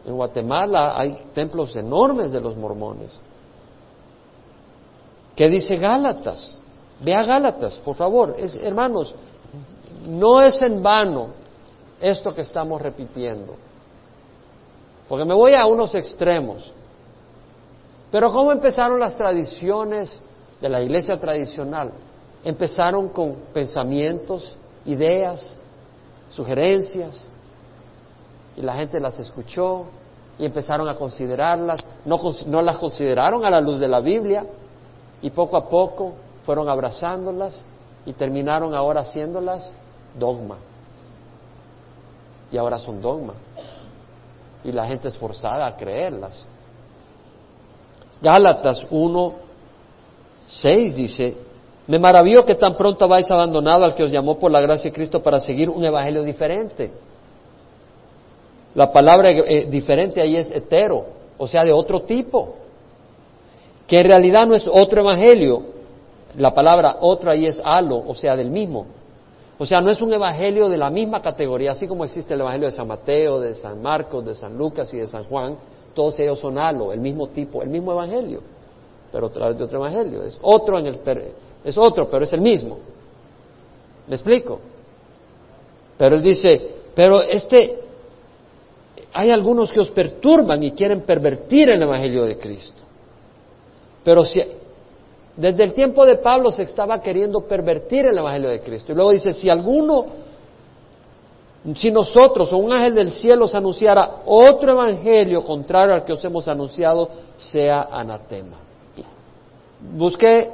En 0.04 0.16
Guatemala 0.16 0.98
hay 0.98 1.16
templos 1.32 1.76
enormes 1.76 2.32
de 2.32 2.40
los 2.40 2.56
mormones. 2.56 3.16
¿Qué 5.36 5.48
dice 5.48 5.76
Gálatas? 5.76 6.58
Vea 7.00 7.22
Gálatas, 7.22 7.78
por 7.78 7.94
favor. 7.94 8.34
hermanos, 8.60 9.14
no 10.08 10.42
es 10.42 10.60
en 10.62 10.82
vano 10.82 11.39
esto 12.00 12.34
que 12.34 12.42
estamos 12.42 12.80
repitiendo. 12.80 13.56
Porque 15.08 15.24
me 15.24 15.34
voy 15.34 15.54
a 15.54 15.66
unos 15.66 15.94
extremos. 15.94 16.72
Pero 18.10 18.32
¿cómo 18.32 18.52
empezaron 18.52 18.98
las 18.98 19.16
tradiciones 19.16 20.20
de 20.60 20.68
la 20.68 20.82
iglesia 20.82 21.18
tradicional? 21.18 21.92
Empezaron 22.44 23.08
con 23.08 23.34
pensamientos 23.52 24.56
ideas, 24.84 25.56
sugerencias, 26.30 27.30
y 28.56 28.62
la 28.62 28.74
gente 28.74 28.98
las 28.98 29.18
escuchó 29.18 29.86
y 30.38 30.46
empezaron 30.46 30.88
a 30.88 30.94
considerarlas, 30.94 31.80
no, 32.04 32.20
no 32.46 32.62
las 32.62 32.78
consideraron 32.78 33.44
a 33.44 33.50
la 33.50 33.60
luz 33.60 33.78
de 33.78 33.88
la 33.88 34.00
Biblia, 34.00 34.46
y 35.22 35.30
poco 35.30 35.56
a 35.56 35.68
poco 35.68 36.14
fueron 36.46 36.68
abrazándolas 36.68 37.64
y 38.06 38.12
terminaron 38.12 38.74
ahora 38.74 39.02
haciéndolas 39.02 39.74
dogma. 40.18 40.56
Y 42.52 42.56
ahora 42.56 42.78
son 42.78 43.00
dogma. 43.00 43.34
Y 44.64 44.72
la 44.72 44.86
gente 44.86 45.08
es 45.08 45.16
forzada 45.16 45.66
a 45.66 45.76
creerlas. 45.76 46.44
Gálatas 48.20 48.86
1, 48.90 49.34
6 50.46 50.94
dice, 50.94 51.36
Me 51.86 51.98
maravillo 51.98 52.44
que 52.44 52.54
tan 52.54 52.76
pronto 52.76 53.04
habéis 53.04 53.30
abandonado 53.30 53.84
al 53.84 53.94
que 53.94 54.04
os 54.04 54.10
llamó 54.10 54.38
por 54.38 54.50
la 54.50 54.60
gracia 54.60 54.90
de 54.90 54.94
Cristo 54.94 55.22
para 55.22 55.38
seguir 55.38 55.70
un 55.70 55.84
evangelio 55.84 56.22
diferente. 56.22 56.92
La 58.74 58.92
palabra 58.92 59.30
eh, 59.30 59.66
diferente 59.68 60.20
ahí 60.20 60.36
es 60.36 60.50
hetero, 60.50 61.06
o 61.38 61.48
sea, 61.48 61.64
de 61.64 61.72
otro 61.72 62.02
tipo, 62.02 62.54
que 63.86 63.98
en 63.98 64.06
realidad 64.06 64.46
no 64.46 64.54
es 64.54 64.66
otro 64.70 65.00
evangelio. 65.00 65.62
La 66.36 66.54
palabra 66.54 66.98
otro 67.00 67.30
ahí 67.30 67.46
es 67.46 67.60
halo, 67.64 67.96
o 68.06 68.14
sea, 68.14 68.36
del 68.36 68.50
mismo. 68.50 68.86
O 69.60 69.66
sea, 69.66 69.82
no 69.82 69.90
es 69.90 70.00
un 70.00 70.10
evangelio 70.10 70.70
de 70.70 70.78
la 70.78 70.88
misma 70.88 71.20
categoría, 71.20 71.72
así 71.72 71.86
como 71.86 72.06
existe 72.06 72.32
el 72.32 72.40
evangelio 72.40 72.68
de 72.68 72.72
San 72.72 72.88
Mateo, 72.88 73.38
de 73.38 73.52
San 73.52 73.82
Marcos, 73.82 74.24
de 74.24 74.34
San 74.34 74.56
Lucas 74.56 74.92
y 74.94 74.96
de 74.96 75.06
San 75.06 75.24
Juan, 75.24 75.54
todos 75.92 76.18
ellos 76.18 76.38
son 76.38 76.56
halo, 76.56 76.94
el 76.94 77.00
mismo 77.00 77.28
tipo, 77.28 77.60
el 77.60 77.68
mismo 77.68 77.92
evangelio, 77.92 78.40
pero 79.12 79.26
a 79.26 79.28
través 79.30 79.58
de 79.58 79.64
otro 79.64 79.76
evangelio. 79.76 80.22
Es 80.22 80.38
otro 80.40 80.78
en 80.78 80.86
el 80.86 80.98
es 81.62 81.76
otro, 81.76 82.08
pero 82.08 82.24
es 82.24 82.32
el 82.32 82.40
mismo. 82.40 82.78
¿Me 84.08 84.14
explico? 84.14 84.60
Pero 85.98 86.16
él 86.16 86.22
dice, 86.22 86.76
pero 86.94 87.20
este, 87.20 87.80
hay 89.12 89.30
algunos 89.30 89.70
que 89.70 89.80
os 89.80 89.90
perturban 89.90 90.62
y 90.62 90.72
quieren 90.72 91.02
pervertir 91.02 91.68
el 91.68 91.82
Evangelio 91.82 92.24
de 92.24 92.38
Cristo. 92.38 92.80
Pero 94.02 94.24
si, 94.24 94.42
desde 95.40 95.64
el 95.64 95.72
tiempo 95.72 96.04
de 96.04 96.16
Pablo 96.16 96.50
se 96.50 96.64
estaba 96.64 97.00
queriendo 97.00 97.40
pervertir 97.40 98.04
el 98.04 98.18
Evangelio 98.18 98.50
de 98.50 98.60
Cristo. 98.60 98.92
Y 98.92 98.94
luego 98.94 99.10
dice, 99.10 99.32
si 99.32 99.48
alguno, 99.48 100.04
si 101.76 101.90
nosotros 101.90 102.52
o 102.52 102.58
un 102.58 102.70
ángel 102.70 102.94
del 102.94 103.10
cielo 103.10 103.46
os 103.46 103.54
anunciara 103.54 104.16
otro 104.26 104.72
Evangelio 104.72 105.42
contrario 105.42 105.94
al 105.94 106.04
que 106.04 106.12
os 106.12 106.22
hemos 106.22 106.46
anunciado, 106.46 107.08
sea 107.38 107.88
anatema. 107.90 108.58
Busqué 109.96 110.50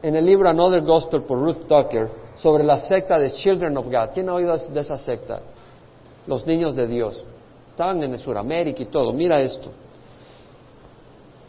en 0.00 0.14
el 0.14 0.24
libro 0.24 0.48
Another 0.48 0.82
Gospel 0.82 1.22
por 1.22 1.36
Ruth 1.36 1.66
Tucker 1.66 2.08
sobre 2.36 2.62
la 2.62 2.78
secta 2.78 3.18
de 3.18 3.32
Children 3.32 3.76
of 3.78 3.86
God. 3.86 4.10
¿Quién 4.14 4.28
ha 4.28 4.34
oído 4.34 4.56
de 4.56 4.80
esa 4.80 4.96
secta? 4.96 5.40
Los 6.28 6.46
niños 6.46 6.76
de 6.76 6.86
Dios. 6.86 7.24
Estaban 7.68 8.00
en 8.00 8.16
Sudamérica 8.16 8.80
y 8.80 8.86
todo. 8.86 9.12
Mira 9.12 9.40
esto. 9.40 9.72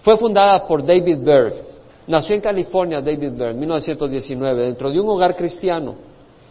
Fue 0.01 0.17
fundada 0.17 0.65
por 0.65 0.83
David 0.83 1.19
Berg. 1.21 1.70
Nació 2.07 2.35
en 2.35 2.41
California 2.41 3.01
David 3.01 3.33
Berg, 3.33 3.51
en 3.51 3.59
1919, 3.59 4.61
dentro 4.63 4.89
de 4.89 4.99
un 4.99 5.09
hogar 5.09 5.35
cristiano. 5.35 5.95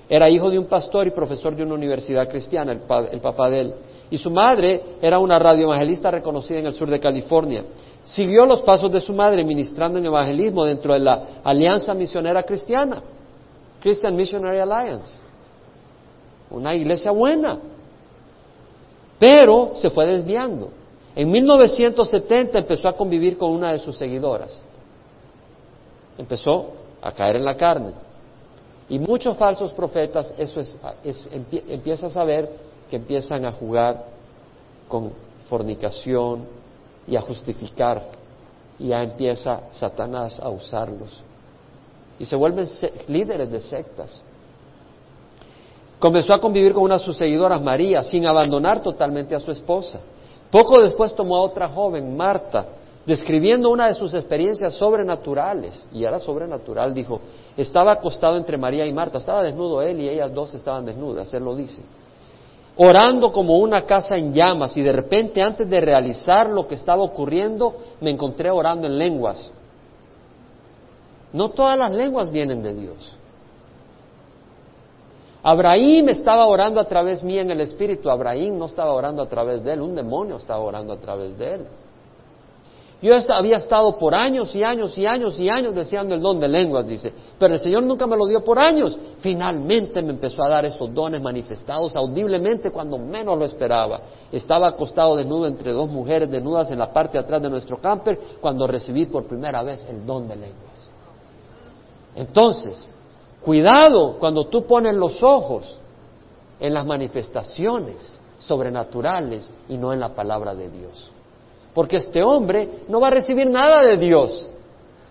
Era 0.08 0.28
hijo 0.28 0.50
de 0.50 0.58
un 0.58 0.66
pastor 0.66 1.06
y 1.06 1.10
profesor 1.10 1.54
de 1.54 1.62
una 1.62 1.74
universidad 1.74 2.28
cristiana, 2.28 2.72
el, 2.72 2.80
el 3.12 3.20
papá 3.20 3.50
de 3.50 3.60
él. 3.60 3.74
Y 4.10 4.18
su 4.18 4.30
madre 4.30 4.82
era 5.00 5.18
una 5.18 5.38
radioevangelista 5.38 6.10
reconocida 6.10 6.58
en 6.58 6.66
el 6.66 6.72
sur 6.72 6.90
de 6.90 6.98
California. 6.98 7.64
Siguió 8.04 8.44
los 8.44 8.62
pasos 8.62 8.90
de 8.90 9.00
su 9.00 9.12
madre 9.12 9.44
ministrando 9.44 9.98
en 9.98 10.06
evangelismo 10.06 10.64
dentro 10.64 10.94
de 10.94 11.00
la 11.00 11.26
Alianza 11.44 11.94
Misionera 11.94 12.42
Cristiana, 12.42 13.02
Christian 13.80 14.16
Missionary 14.16 14.58
Alliance. 14.58 15.16
Una 16.50 16.74
iglesia 16.74 17.12
buena. 17.12 17.58
Pero 19.18 19.72
se 19.76 19.90
fue 19.90 20.06
desviando. 20.06 20.70
En 21.14 21.30
1970 21.30 22.58
empezó 22.58 22.88
a 22.88 22.96
convivir 22.96 23.36
con 23.36 23.52
una 23.52 23.72
de 23.72 23.78
sus 23.78 23.96
seguidoras. 23.96 24.60
Empezó 26.20 26.66
a 27.00 27.12
caer 27.12 27.36
en 27.36 27.44
la 27.44 27.56
carne. 27.56 27.92
Y 28.88 28.98
muchos 28.98 29.36
falsos 29.36 29.72
profetas, 29.72 30.34
eso 30.36 30.60
es, 30.60 30.78
empiezas 31.32 32.14
a 32.16 32.24
ver 32.24 32.50
que 32.90 32.96
empiezan 32.96 33.46
a 33.46 33.52
jugar 33.52 34.04
con 34.86 35.12
fornicación, 35.48 36.60
y 37.06 37.16
a 37.16 37.20
justificar. 37.20 38.02
Y 38.78 38.88
ya 38.88 39.02
empieza 39.02 39.62
Satanás 39.72 40.38
a 40.40 40.48
usarlos. 40.48 41.22
Y 42.18 42.24
se 42.24 42.36
vuelven 42.36 42.66
líderes 43.08 43.50
de 43.50 43.60
sectas. 43.60 44.22
Comenzó 45.98 46.32
a 46.32 46.40
convivir 46.40 46.72
con 46.72 46.84
una 46.84 46.96
de 46.96 47.04
sus 47.04 47.16
seguidoras, 47.16 47.60
María, 47.60 48.02
sin 48.02 48.26
abandonar 48.26 48.80
totalmente 48.82 49.34
a 49.34 49.40
su 49.40 49.50
esposa. 49.50 50.00
Poco 50.50 50.80
después 50.80 51.14
tomó 51.14 51.36
a 51.36 51.42
otra 51.42 51.68
joven, 51.68 52.16
Marta, 52.16 52.66
describiendo 53.06 53.70
una 53.70 53.88
de 53.88 53.94
sus 53.94 54.14
experiencias 54.14 54.74
sobrenaturales. 54.74 55.86
Y 55.92 56.04
era 56.04 56.18
sobrenatural, 56.20 56.94
dijo, 56.94 57.20
estaba 57.56 57.92
acostado 57.92 58.36
entre 58.36 58.56
María 58.56 58.86
y 58.86 58.92
Marta, 58.92 59.18
estaba 59.18 59.42
desnudo 59.42 59.82
él 59.82 60.00
y 60.00 60.08
ellas 60.08 60.32
dos 60.32 60.54
estaban 60.54 60.84
desnudas, 60.84 61.32
él 61.34 61.44
lo 61.44 61.54
dice 61.54 61.82
orando 62.82 63.30
como 63.30 63.58
una 63.58 63.82
casa 63.82 64.16
en 64.16 64.32
llamas 64.32 64.74
y 64.74 64.82
de 64.82 64.92
repente 64.92 65.42
antes 65.42 65.68
de 65.68 65.82
realizar 65.82 66.48
lo 66.48 66.66
que 66.66 66.76
estaba 66.76 67.02
ocurriendo 67.02 67.74
me 68.00 68.08
encontré 68.08 68.50
orando 68.50 68.86
en 68.86 68.96
lenguas. 68.96 69.50
No 71.30 71.50
todas 71.50 71.78
las 71.78 71.92
lenguas 71.92 72.30
vienen 72.30 72.62
de 72.62 72.74
Dios. 72.74 73.16
Abraham 75.42 76.08
estaba 76.08 76.46
orando 76.46 76.80
a 76.80 76.84
través 76.84 77.22
mía 77.22 77.42
en 77.42 77.50
el 77.50 77.60
Espíritu. 77.60 78.08
Abraham 78.08 78.58
no 78.58 78.64
estaba 78.64 78.92
orando 78.92 79.22
a 79.22 79.28
través 79.28 79.62
de 79.62 79.74
él, 79.74 79.82
un 79.82 79.94
demonio 79.94 80.36
estaba 80.36 80.60
orando 80.60 80.94
a 80.94 80.96
través 80.96 81.36
de 81.38 81.54
él. 81.54 81.66
Yo 83.02 83.14
había 83.30 83.56
estado 83.56 83.96
por 83.96 84.14
años 84.14 84.54
y 84.54 84.62
años 84.62 84.96
y 84.98 85.06
años 85.06 85.38
y 85.40 85.48
años 85.48 85.74
deseando 85.74 86.14
el 86.14 86.20
don 86.20 86.38
de 86.38 86.48
lenguas, 86.48 86.86
dice, 86.86 87.14
pero 87.38 87.54
el 87.54 87.60
Señor 87.60 87.82
nunca 87.84 88.06
me 88.06 88.14
lo 88.14 88.26
dio 88.26 88.44
por 88.44 88.58
años. 88.58 88.94
Finalmente 89.20 90.02
me 90.02 90.10
empezó 90.10 90.42
a 90.42 90.50
dar 90.50 90.66
esos 90.66 90.92
dones 90.92 91.22
manifestados 91.22 91.96
audiblemente 91.96 92.70
cuando 92.70 92.98
menos 92.98 93.38
lo 93.38 93.44
esperaba. 93.46 94.00
Estaba 94.30 94.68
acostado 94.68 95.16
desnudo 95.16 95.46
entre 95.46 95.72
dos 95.72 95.88
mujeres 95.88 96.30
desnudas 96.30 96.70
en 96.70 96.78
la 96.78 96.92
parte 96.92 97.16
de 97.16 97.24
atrás 97.24 97.40
de 97.40 97.48
nuestro 97.48 97.80
camper 97.80 98.18
cuando 98.38 98.66
recibí 98.66 99.06
por 99.06 99.24
primera 99.24 99.62
vez 99.62 99.86
el 99.88 100.04
don 100.04 100.28
de 100.28 100.36
lenguas. 100.36 100.90
Entonces, 102.14 102.92
cuidado 103.42 104.18
cuando 104.18 104.46
tú 104.48 104.66
pones 104.66 104.92
los 104.92 105.22
ojos 105.22 105.78
en 106.58 106.74
las 106.74 106.84
manifestaciones 106.84 108.20
sobrenaturales 108.38 109.50
y 109.70 109.78
no 109.78 109.90
en 109.94 110.00
la 110.00 110.10
palabra 110.14 110.54
de 110.54 110.68
Dios. 110.68 111.12
Porque 111.74 111.96
este 111.96 112.22
hombre 112.22 112.84
no 112.88 113.00
va 113.00 113.08
a 113.08 113.12
recibir 113.12 113.48
nada 113.48 113.82
de 113.82 113.96
Dios. 113.96 114.48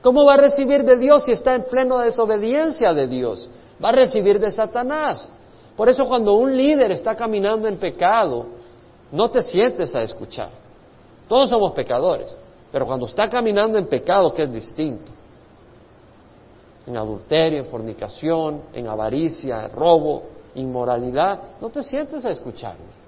¿Cómo 0.02 0.26
va 0.26 0.36
a 0.36 0.38
recibir 0.38 0.84
de 0.84 0.98
Dios 0.98 1.24
si 1.26 1.32
está 1.32 1.56
en 1.56 1.64
plena 1.64 2.02
desobediencia 2.02 2.94
de 2.94 3.08
Dios? 3.08 3.50
Va 3.84 3.90
a 3.90 3.94
recibir 3.94 4.40
de 4.40 4.52
Satanás. 4.52 5.30
Por 5.76 5.90
eso 5.90 6.06
cuando 6.06 6.34
un 6.34 6.56
líder 6.56 6.92
está 6.92 7.16
caminando 7.16 7.68
en 7.68 7.78
pecado, 7.78 8.46
no 9.12 9.30
te 9.30 9.42
sientes 9.42 9.96
a 9.96 10.02
escuchar. 10.02 10.50
Todos 11.28 11.50
somos 11.50 11.72
pecadores, 11.74 12.28
pero 12.72 12.86
cuando 12.86 13.06
está 13.06 13.30
caminando 13.30 13.78
en 13.78 13.88
pecado, 13.88 14.34
que 14.34 14.44
es 14.44 14.54
distinto, 14.54 15.12
en 16.86 16.98
adulterio, 16.98 17.60
en 17.60 17.66
fornicación, 17.68 18.64
en 18.74 18.88
avaricia, 18.88 19.66
en 19.66 19.72
robo, 19.72 20.24
inmoralidad, 20.56 21.40
no 21.62 21.70
te 21.70 21.84
sientes 21.84 22.26
a 22.26 22.30
escucharlo. 22.30 22.99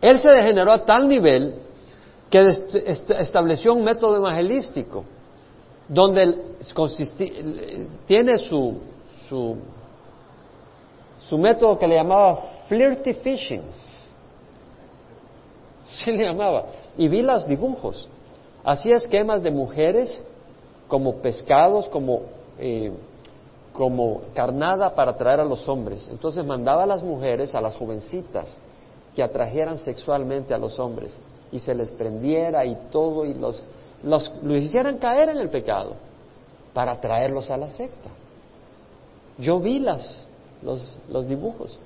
Él 0.00 0.18
se 0.18 0.30
degeneró 0.30 0.72
a 0.72 0.84
tal 0.84 1.08
nivel 1.08 1.56
que 2.30 2.46
estableció 3.18 3.74
un 3.74 3.84
método 3.84 4.16
evangelístico 4.16 5.04
donde 5.88 6.38
tiene 8.06 8.38
su, 8.38 8.78
su, 9.28 9.56
su 11.20 11.38
método 11.38 11.78
que 11.78 11.88
le 11.88 11.96
llamaba 11.96 12.42
flirty 12.68 13.14
fishing. 13.14 13.62
Sí 15.86 16.12
le 16.12 16.24
llamaba. 16.26 16.66
Y 16.98 17.08
vi 17.08 17.22
los 17.22 17.46
dibujos. 17.46 18.08
Hacía 18.62 18.96
esquemas 18.96 19.42
de 19.42 19.50
mujeres 19.50 20.26
como 20.86 21.16
pescados, 21.16 21.88
como, 21.88 22.22
eh, 22.58 22.92
como 23.72 24.20
carnada 24.34 24.94
para 24.94 25.12
atraer 25.12 25.40
a 25.40 25.44
los 25.44 25.66
hombres. 25.66 26.06
Entonces 26.10 26.44
mandaba 26.44 26.82
a 26.82 26.86
las 26.86 27.02
mujeres, 27.02 27.54
a 27.54 27.60
las 27.62 27.74
jovencitas, 27.76 28.58
que 29.18 29.22
atrajeran 29.24 29.78
sexualmente 29.78 30.54
a 30.54 30.58
los 30.58 30.78
hombres 30.78 31.20
y 31.50 31.58
se 31.58 31.74
les 31.74 31.90
prendiera 31.90 32.64
y 32.64 32.76
todo 32.88 33.24
y 33.24 33.34
los, 33.34 33.68
los, 34.04 34.30
hicieran 34.44 34.98
caer 34.98 35.30
en 35.30 35.38
el 35.38 35.50
pecado 35.50 35.96
para 36.72 36.92
atraerlos 36.92 37.50
a 37.50 37.56
la 37.56 37.68
secta. 37.68 38.10
Yo 39.36 39.58
vi 39.58 39.80
las, 39.80 40.24
los, 40.62 40.96
los 41.08 41.26
dibujos. 41.26 41.80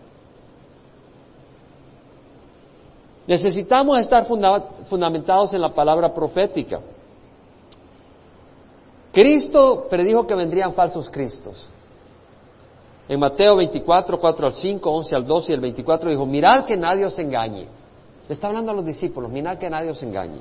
Necesitamos 3.26 3.98
estar 4.00 4.26
fundamentados 4.26 5.54
en 5.54 5.62
la 5.62 5.70
palabra 5.70 6.12
profética. 6.12 6.80
Cristo 9.10 9.86
predijo 9.88 10.26
que 10.26 10.34
vendrían 10.34 10.74
falsos 10.74 11.08
cristos. 11.08 11.66
En 13.12 13.20
Mateo 13.20 13.56
24, 13.56 14.18
4 14.18 14.46
al 14.46 14.54
5, 14.54 14.90
11 14.90 15.14
al 15.14 15.26
12 15.26 15.52
y 15.52 15.54
el 15.54 15.60
24 15.60 16.08
dijo, 16.08 16.24
mirad 16.24 16.64
que 16.64 16.78
nadie 16.78 17.04
os 17.04 17.18
engañe. 17.18 17.66
está 18.26 18.46
hablando 18.46 18.70
a 18.72 18.74
los 18.74 18.86
discípulos, 18.86 19.30
mirad 19.30 19.58
que 19.58 19.68
nadie 19.68 19.90
os 19.90 20.02
engañe. 20.02 20.40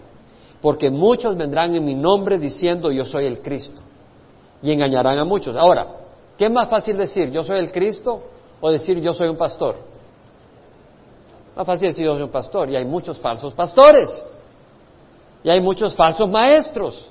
Porque 0.61 0.89
muchos 0.89 1.35
vendrán 1.35 1.75
en 1.75 1.83
mi 1.83 1.95
nombre 1.95 2.39
diciendo 2.39 2.89
yo 2.89 3.03
soy 3.03 3.25
el 3.25 3.41
Cristo. 3.41 3.81
Y 4.61 4.71
engañarán 4.71 5.17
a 5.17 5.25
muchos. 5.25 5.53
Ahora, 5.57 5.85
¿qué 6.37 6.45
es 6.45 6.51
más 6.51 6.69
fácil 6.69 6.95
decir 6.95 7.29
yo 7.29 7.43
soy 7.43 7.59
el 7.59 7.73
Cristo 7.73 8.21
o 8.61 8.71
decir 8.71 9.01
yo 9.01 9.11
soy 9.11 9.27
un 9.27 9.35
pastor? 9.35 9.75
Más 11.57 11.67
fácil 11.67 11.89
decir 11.89 12.05
yo 12.05 12.13
soy 12.13 12.23
un 12.23 12.31
pastor. 12.31 12.69
Y 12.69 12.77
hay 12.77 12.85
muchos 12.85 13.19
falsos 13.19 13.53
pastores. 13.53 14.25
Y 15.43 15.49
hay 15.49 15.59
muchos 15.59 15.93
falsos 15.93 16.29
maestros. 16.29 17.09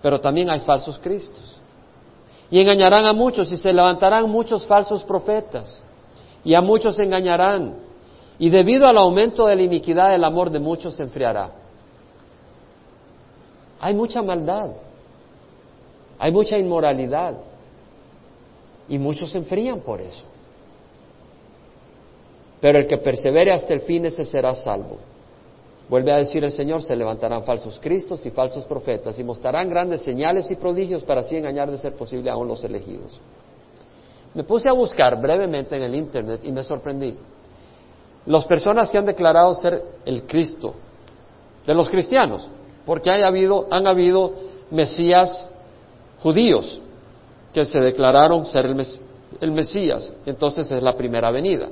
pero 0.00 0.20
también 0.20 0.50
hay 0.50 0.60
falsos 0.60 1.00
cristos. 1.00 1.61
Y 2.52 2.60
engañarán 2.60 3.06
a 3.06 3.14
muchos 3.14 3.50
y 3.50 3.56
se 3.56 3.72
levantarán 3.72 4.28
muchos 4.28 4.66
falsos 4.66 5.02
profetas 5.04 5.82
y 6.44 6.52
a 6.52 6.60
muchos 6.60 7.00
engañarán. 7.00 7.76
Y 8.38 8.50
debido 8.50 8.86
al 8.86 8.98
aumento 8.98 9.46
de 9.46 9.56
la 9.56 9.62
iniquidad, 9.62 10.14
el 10.14 10.22
amor 10.22 10.50
de 10.50 10.58
muchos 10.58 10.94
se 10.94 11.02
enfriará. 11.02 11.50
Hay 13.80 13.94
mucha 13.94 14.20
maldad, 14.20 14.70
hay 16.18 16.30
mucha 16.30 16.58
inmoralidad 16.58 17.38
y 18.86 18.98
muchos 18.98 19.30
se 19.30 19.38
enfrían 19.38 19.80
por 19.80 20.02
eso. 20.02 20.24
Pero 22.60 22.80
el 22.80 22.86
que 22.86 22.98
persevere 22.98 23.50
hasta 23.50 23.72
el 23.72 23.80
fin, 23.80 24.04
ese 24.04 24.26
será 24.26 24.54
salvo. 24.54 24.98
Vuelve 25.92 26.10
a 26.10 26.16
decir 26.16 26.42
el 26.42 26.50
Señor, 26.50 26.82
se 26.82 26.96
levantarán 26.96 27.44
falsos 27.44 27.78
cristos 27.78 28.24
y 28.24 28.30
falsos 28.30 28.64
profetas 28.64 29.18
y 29.18 29.24
mostrarán 29.24 29.68
grandes 29.68 30.00
señales 30.00 30.50
y 30.50 30.54
prodigios 30.54 31.04
para 31.04 31.20
así 31.20 31.36
engañar 31.36 31.70
de 31.70 31.76
ser 31.76 31.92
posible 31.96 32.30
aún 32.30 32.48
los 32.48 32.64
elegidos. 32.64 33.20
Me 34.32 34.42
puse 34.42 34.70
a 34.70 34.72
buscar 34.72 35.20
brevemente 35.20 35.76
en 35.76 35.82
el 35.82 35.94
Internet 35.94 36.40
y 36.44 36.50
me 36.50 36.64
sorprendí. 36.64 37.14
Las 38.24 38.46
personas 38.46 38.90
que 38.90 38.96
han 38.96 39.04
declarado 39.04 39.54
ser 39.54 39.82
el 40.06 40.22
Cristo, 40.22 40.74
de 41.66 41.74
los 41.74 41.90
cristianos, 41.90 42.48
porque 42.86 43.10
habido, 43.10 43.66
han 43.70 43.86
habido 43.86 44.32
Mesías 44.70 45.50
judíos 46.20 46.80
que 47.52 47.66
se 47.66 47.78
declararon 47.80 48.46
ser 48.46 48.64
el, 48.64 48.86
el 49.42 49.52
Mesías, 49.52 50.10
entonces 50.24 50.72
es 50.72 50.82
la 50.82 50.96
primera 50.96 51.30
venida. 51.30 51.68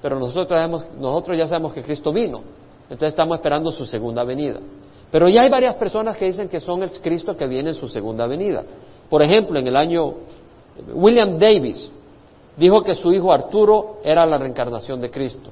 Pero 0.00 0.18
nosotros, 0.18 0.86
nosotros 0.98 1.36
ya 1.36 1.46
sabemos 1.46 1.74
que 1.74 1.82
Cristo 1.82 2.14
vino, 2.14 2.56
entonces 2.90 3.08
estamos 3.08 3.36
esperando 3.36 3.70
su 3.70 3.84
segunda 3.84 4.24
venida. 4.24 4.60
Pero 5.10 5.28
ya 5.28 5.42
hay 5.42 5.50
varias 5.50 5.74
personas 5.74 6.16
que 6.16 6.26
dicen 6.26 6.48
que 6.48 6.60
son 6.60 6.82
el 6.82 6.90
Cristo 7.00 7.36
que 7.36 7.46
viene 7.46 7.70
en 7.70 7.74
su 7.74 7.88
segunda 7.88 8.26
venida. 8.26 8.64
Por 9.08 9.22
ejemplo, 9.22 9.58
en 9.58 9.66
el 9.66 9.76
año 9.76 10.14
William 10.94 11.38
Davis 11.38 11.90
dijo 12.56 12.82
que 12.82 12.94
su 12.94 13.12
hijo 13.12 13.32
Arturo 13.32 13.98
era 14.04 14.26
la 14.26 14.38
reencarnación 14.38 15.00
de 15.00 15.10
Cristo. 15.10 15.50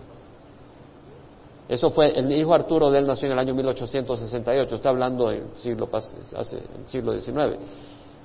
Eso 1.69 1.91
fue, 1.91 2.17
el 2.17 2.31
hijo 2.33 2.55
Arturo 2.55 2.91
de 2.91 2.99
él 2.99 3.07
nació 3.07 3.27
en 3.27 3.33
el 3.33 3.39
año 3.41 3.55
1868, 3.55 4.75
está 4.77 4.91
hablando 4.91 5.29
del 5.29 5.49
siglo, 5.57 5.89
hace, 5.93 6.57
el 6.57 6.89
siglo 6.89 7.19
XIX. 7.19 7.59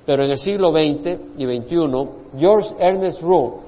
Pero 0.05 0.24
en 0.26 0.32
el 0.32 0.38
siglo 0.38 0.72
XX 0.72 1.20
y 1.38 1.45
XXI, 1.45 2.38
George 2.38 2.76
Ernest 2.78 3.22
Rowe, 3.22 3.62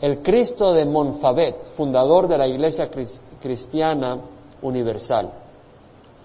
el 0.00 0.22
Cristo 0.22 0.72
de 0.72 0.84
Monfabet, 0.84 1.74
fundador 1.76 2.28
de 2.28 2.38
la 2.38 2.46
Iglesia 2.46 2.88
Cristiana 3.46 4.18
Universal. 4.60 5.30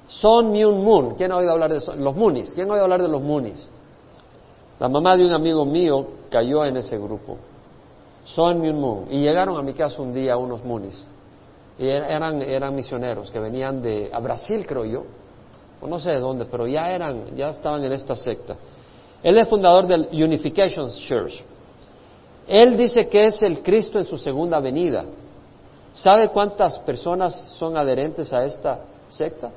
Son 0.08 0.52
Myung 0.52 0.84
Moon, 0.84 1.16
¿quién 1.16 1.32
ha 1.32 1.38
oído 1.38 1.52
hablar 1.52 1.72
de 1.72 1.96
los 1.98 2.16
Munis? 2.16 2.52
¿Quién 2.56 2.68
ha 2.68 2.74
oído 2.74 2.84
hablar 2.84 3.02
de 3.04 3.08
los 3.08 3.22
Munis? 3.22 3.70
La 4.80 4.90
mamá 4.90 5.16
de 5.16 5.26
un 5.26 5.34
amigo 5.34 5.64
mío 5.64 6.08
cayó 6.32 6.66
en 6.66 6.78
ese 6.78 6.98
grupo. 6.98 7.38
Son 8.26 8.60
Myung 8.60 8.80
Moon. 8.80 9.08
Y 9.12 9.20
llegaron 9.20 9.56
a 9.56 9.62
mi 9.62 9.74
casa 9.74 10.02
un 10.02 10.16
día 10.16 10.36
unos 10.36 10.64
Munis. 10.64 11.06
Y 11.78 11.86
er-, 11.86 12.10
eran, 12.10 12.42
eran 12.42 12.74
misioneros 12.74 13.30
que 13.30 13.40
venían 13.40 13.84
de 13.84 14.10
a 14.12 14.20
Brasil, 14.20 14.66
creo 14.66 14.86
yo. 14.86 15.04
O 15.80 15.88
no 15.88 16.00
sé 16.00 16.10
de 16.12 16.20
dónde, 16.20 16.46
pero 16.46 16.66
ya 16.66 16.92
eran, 16.92 17.36
ya 17.36 17.52
estaban 17.52 17.84
en 17.84 17.92
esta 17.92 18.16
secta. 18.16 18.56
Él 19.22 19.38
es 19.38 19.48
fundador 19.48 19.86
del 19.86 20.10
Unification 20.12 20.90
Church. 20.90 21.44
Él 22.48 22.76
dice 22.76 23.08
que 23.08 23.26
es 23.26 23.44
el 23.44 23.62
Cristo 23.62 24.00
en 24.00 24.06
su 24.06 24.18
segunda 24.18 24.60
venida. 24.60 25.06
¿Sabe 25.94 26.30
cuántas 26.30 26.80
personas 26.80 27.36
son 27.58 27.76
adherentes 27.76 28.32
a 28.32 28.46
esta 28.46 28.80
secta? 29.08 29.52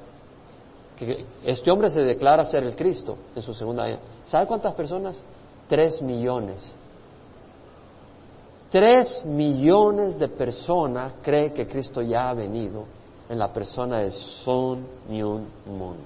Que 0.97 1.25
este 1.45 1.71
hombre 1.71 1.91
se 1.91 2.01
declara 2.01 2.45
ser 2.45 2.65
el 2.65 2.75
Cristo 2.75 3.17
en 3.35 3.43
su 3.43 3.55
segunda 3.55 3.85
venida. 3.85 4.01
¿Sabe 4.27 4.47
cuántas 4.47 4.75
personas? 4.75 5.21
Tres 5.69 6.03
millones. 6.03 6.73
Tres 8.71 9.25
millones 9.25 10.19
de 10.19 10.29
personas 10.29 11.13
creen 11.23 11.53
que 11.53 11.67
Cristo 11.67 12.03
ya 12.03 12.31
ha 12.31 12.35
venido 12.35 12.85
en 13.29 13.39
la 13.39 13.53
persona 13.53 13.99
de 14.01 14.11
Son 14.11 14.85
Myung 15.09 15.47
Moon. 15.67 15.97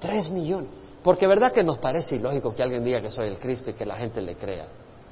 Tres 0.00 0.28
millones. 0.30 0.70
Porque 1.02 1.26
verdad 1.26 1.52
que 1.52 1.62
nos 1.62 1.78
parece 1.78 2.16
ilógico 2.16 2.54
que 2.54 2.62
alguien 2.62 2.84
diga 2.84 3.00
que 3.00 3.10
soy 3.10 3.28
el 3.28 3.38
Cristo 3.38 3.70
y 3.70 3.74
que 3.74 3.86
la 3.86 3.94
gente 3.94 4.20
le 4.20 4.34
crea. 4.34 4.66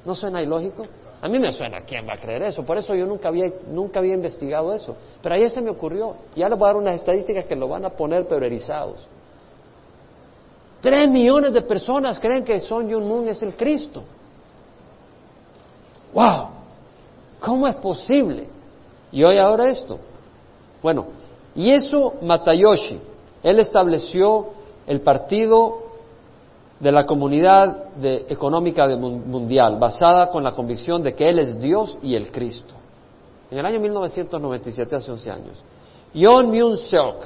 ¿No 0.05 0.15
suena 0.15 0.41
ilógico? 0.41 0.83
A 1.21 1.27
mí 1.27 1.37
me 1.37 1.51
suena, 1.51 1.81
¿quién 1.81 2.07
va 2.07 2.13
a 2.13 2.17
creer 2.17 2.43
eso? 2.43 2.63
Por 2.63 2.77
eso 2.77 2.95
yo 2.95 3.05
nunca 3.05 3.27
había, 3.27 3.51
nunca 3.67 3.99
había 3.99 4.13
investigado 4.13 4.73
eso. 4.73 4.95
Pero 5.21 5.35
ayer 5.35 5.49
se 5.49 5.61
me 5.61 5.69
ocurrió. 5.69 6.15
Ya 6.35 6.47
les 6.47 6.57
voy 6.57 6.65
a 6.65 6.73
dar 6.73 6.77
unas 6.77 6.95
estadísticas 6.95 7.45
que 7.45 7.55
lo 7.55 7.67
van 7.67 7.83
a 7.83 7.89
poner 7.89 8.25
peorizados. 8.27 9.05
Tres 10.79 11.09
millones 11.09 11.53
de 11.53 11.61
personas 11.61 12.19
creen 12.19 12.45
que 12.45 12.61
Son 12.61 12.87
Yun 12.87 13.05
Moon 13.05 13.27
es 13.27 13.41
el 13.43 13.53
Cristo. 13.55 14.03
¡Wow! 16.13 16.47
¿Cómo 17.41 17.67
es 17.67 17.75
posible? 17.75 18.47
Y 19.11 19.23
hoy 19.23 19.37
ahora 19.39 19.69
esto. 19.69 19.99
Bueno, 20.81 21.07
y 21.53 21.71
eso 21.71 22.13
Matayoshi, 22.21 23.01
él 23.43 23.59
estableció 23.59 24.47
el 24.87 25.01
partido 25.01 25.88
de 26.79 26.91
la 26.91 27.05
comunidad 27.05 27.87
económica 28.29 28.87
mundial, 28.87 29.77
basada 29.77 30.29
con 30.29 30.43
la 30.43 30.53
convicción 30.53 31.03
de 31.03 31.13
que 31.13 31.29
Él 31.29 31.39
es 31.39 31.59
Dios 31.59 31.97
y 32.01 32.15
el 32.15 32.31
Cristo. 32.31 32.73
En 33.51 33.57
el 33.57 33.65
año 33.65 33.79
1997, 33.79 34.95
hace 34.95 35.11
11 35.11 35.31
años, 35.31 35.63
Yon 36.13 36.49
Myung 36.49 36.77
Seok 36.77 37.25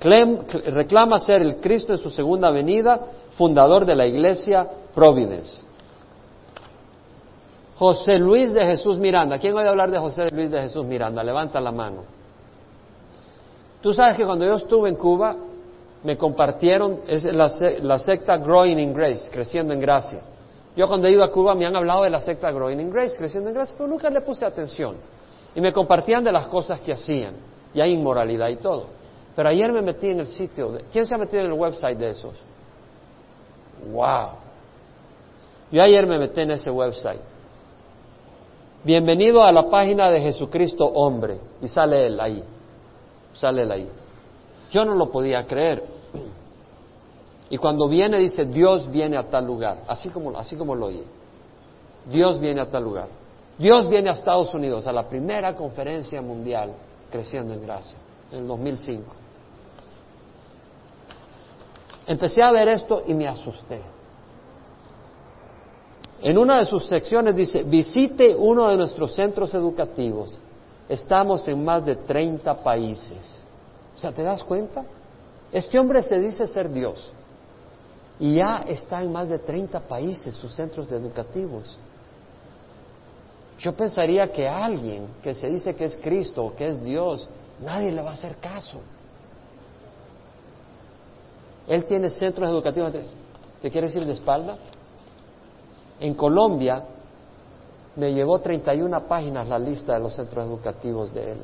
reclama 0.00 1.18
ser 1.18 1.42
el 1.42 1.56
Cristo 1.56 1.92
en 1.92 1.98
su 1.98 2.10
segunda 2.10 2.50
venida, 2.50 3.00
fundador 3.36 3.84
de 3.84 3.96
la 3.96 4.06
iglesia 4.06 4.68
Providence. 4.94 5.62
José 7.76 8.18
Luis 8.18 8.54
de 8.54 8.64
Jesús 8.64 8.98
Miranda. 8.98 9.38
¿Quién 9.38 9.54
oye 9.54 9.68
hablar 9.68 9.90
de 9.90 9.98
José 9.98 10.30
Luis 10.30 10.50
de 10.50 10.60
Jesús 10.62 10.86
Miranda? 10.86 11.22
Levanta 11.22 11.60
la 11.60 11.72
mano. 11.72 12.04
Tú 13.82 13.92
sabes 13.92 14.16
que 14.16 14.24
cuando 14.24 14.46
yo 14.46 14.54
estuve 14.54 14.88
en 14.88 14.96
Cuba, 14.96 15.36
me 16.06 16.16
compartieron, 16.16 17.00
es 17.08 17.24
la, 17.24 17.98
secta 17.98 18.36
Growing 18.36 18.78
in 18.78 18.94
Grace, 18.94 19.28
creciendo 19.28 19.74
en 19.74 19.80
gracia. 19.80 20.20
Yo 20.76 20.86
cuando 20.86 21.08
he 21.08 21.10
ido 21.10 21.24
a 21.24 21.32
Cuba 21.32 21.56
me 21.56 21.66
han 21.66 21.74
hablado 21.74 22.04
de 22.04 22.10
la 22.10 22.20
secta 22.20 22.52
Growing 22.52 22.78
in 22.78 22.92
Grace, 22.92 23.16
creciendo 23.18 23.48
en 23.50 23.56
gracia, 23.56 23.74
pero 23.76 23.88
nunca 23.88 24.08
le 24.08 24.20
puse 24.20 24.44
atención. 24.44 24.94
Y 25.56 25.60
me 25.60 25.72
compartían 25.72 26.22
de 26.22 26.30
las 26.30 26.46
cosas 26.46 26.78
que 26.78 26.92
hacían. 26.92 27.34
Y 27.74 27.80
hay 27.80 27.92
inmoralidad 27.92 28.48
y 28.50 28.56
todo. 28.56 28.86
Pero 29.34 29.48
ayer 29.48 29.72
me 29.72 29.82
metí 29.82 30.10
en 30.10 30.20
el 30.20 30.28
sitio. 30.28 30.70
De, 30.70 30.84
¿Quién 30.92 31.06
se 31.06 31.12
ha 31.12 31.18
metido 31.18 31.42
en 31.42 31.50
el 31.50 31.58
website 31.58 31.98
de 31.98 32.10
esos? 32.10 32.34
¡Wow! 33.92 34.28
Yo 35.72 35.82
ayer 35.82 36.06
me 36.06 36.20
metí 36.20 36.40
en 36.40 36.52
ese 36.52 36.70
website. 36.70 37.20
Bienvenido 38.84 39.42
a 39.42 39.50
la 39.50 39.68
página 39.68 40.08
de 40.08 40.20
Jesucristo 40.20 40.84
Hombre. 40.84 41.40
Y 41.60 41.66
sale 41.66 42.06
él 42.06 42.20
ahí. 42.20 42.44
Sale 43.32 43.62
él 43.62 43.72
ahí. 43.72 43.90
Yo 44.70 44.84
no 44.84 44.94
lo 44.94 45.10
podía 45.10 45.44
creer. 45.46 45.95
Y 47.48 47.58
cuando 47.58 47.88
viene 47.88 48.18
dice, 48.18 48.44
Dios 48.44 48.90
viene 48.90 49.16
a 49.16 49.22
tal 49.24 49.46
lugar, 49.46 49.84
así 49.86 50.08
como, 50.08 50.36
así 50.36 50.56
como 50.56 50.74
lo 50.74 50.86
oye. 50.86 51.04
Dios 52.10 52.40
viene 52.40 52.60
a 52.60 52.68
tal 52.68 52.82
lugar. 52.82 53.08
Dios 53.58 53.88
viene 53.88 54.10
a 54.10 54.12
Estados 54.12 54.52
Unidos 54.52 54.86
a 54.86 54.92
la 54.92 55.08
primera 55.08 55.54
conferencia 55.54 56.20
mundial 56.20 56.72
creciendo 57.10 57.54
en 57.54 57.62
gracia, 57.62 57.96
en 58.32 58.40
el 58.40 58.48
2005. 58.48 59.04
Empecé 62.08 62.42
a 62.42 62.50
ver 62.50 62.68
esto 62.68 63.02
y 63.06 63.14
me 63.14 63.26
asusté. 63.26 63.80
En 66.22 66.38
una 66.38 66.58
de 66.58 66.66
sus 66.66 66.86
secciones 66.86 67.34
dice, 67.34 67.62
visite 67.62 68.34
uno 68.34 68.68
de 68.68 68.76
nuestros 68.76 69.14
centros 69.14 69.54
educativos. 69.54 70.40
Estamos 70.88 71.46
en 71.48 71.64
más 71.64 71.84
de 71.84 71.96
30 71.96 72.54
países. 72.62 73.40
O 73.94 73.98
sea, 73.98 74.12
¿te 74.12 74.22
das 74.22 74.42
cuenta? 74.42 74.84
Este 75.52 75.78
hombre 75.78 76.02
se 76.02 76.20
dice 76.20 76.46
ser 76.46 76.70
Dios 76.70 77.12
y 78.18 78.36
ya 78.36 78.64
está 78.66 79.02
en 79.02 79.12
más 79.12 79.28
de 79.28 79.38
30 79.38 79.80
países 79.80 80.34
sus 80.34 80.54
centros 80.54 80.90
educativos. 80.90 81.76
Yo 83.58 83.74
pensaría 83.74 84.30
que 84.30 84.48
alguien 84.48 85.08
que 85.22 85.34
se 85.34 85.48
dice 85.48 85.74
que 85.74 85.86
es 85.86 85.96
Cristo 85.96 86.54
que 86.56 86.68
es 86.68 86.82
Dios, 86.82 87.28
nadie 87.62 87.90
le 87.90 88.02
va 88.02 88.10
a 88.10 88.14
hacer 88.14 88.36
caso. 88.36 88.80
Él 91.66 91.84
tiene 91.84 92.10
centros 92.10 92.48
educativos, 92.48 92.92
¿te 93.60 93.70
quiere 93.70 93.88
decir 93.88 94.04
de 94.04 94.12
espalda? 94.12 94.56
En 95.98 96.14
Colombia 96.14 96.84
me 97.96 98.12
llevó 98.12 98.38
31 98.38 99.08
páginas 99.08 99.48
la 99.48 99.58
lista 99.58 99.94
de 99.94 100.00
los 100.00 100.14
centros 100.14 100.44
educativos 100.44 101.12
de 101.12 101.32
él. 101.32 101.42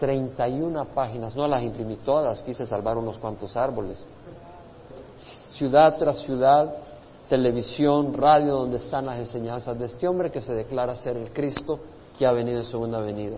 31 0.00 0.86
páginas, 0.86 1.36
no 1.36 1.46
las 1.46 1.62
imprimí 1.62 1.96
todas, 1.96 2.42
quise 2.42 2.64
salvar 2.64 2.96
unos 2.96 3.18
cuantos 3.18 3.54
árboles. 3.56 4.02
Ciudad 5.60 5.98
tras 5.98 6.20
ciudad, 6.20 6.74
televisión, 7.28 8.14
radio, 8.14 8.54
donde 8.54 8.78
están 8.78 9.04
las 9.04 9.18
enseñanzas 9.18 9.78
de 9.78 9.84
este 9.84 10.08
hombre 10.08 10.30
que 10.30 10.40
se 10.40 10.54
declara 10.54 10.94
ser 10.94 11.18
el 11.18 11.34
Cristo 11.34 11.78
que 12.18 12.26
ha 12.26 12.32
venido 12.32 12.60
en 12.60 12.64
segunda 12.64 12.98
venida. 12.98 13.36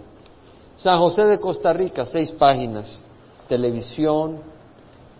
San 0.77 1.01
José 1.01 1.25
de 1.25 1.41
Costa 1.41 1.73
Rica, 1.73 2.07
seis 2.07 2.31
páginas, 2.31 3.01
televisión, 3.49 4.39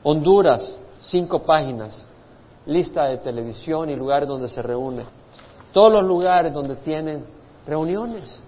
Honduras, 0.05 0.77
cinco 1.01 1.41
páginas, 1.41 2.05
lista 2.67 3.07
de 3.07 3.19
televisión 3.19 3.91
y 3.91 3.97
lugares 3.97 4.29
donde 4.29 4.49
se 4.49 4.63
reúne. 4.63 5.05
Todos 5.73 5.93
los 5.93 6.05
lugares 6.05 6.55
donde 6.55 6.77
tienen 6.77 7.25
reuniones. 7.67 8.39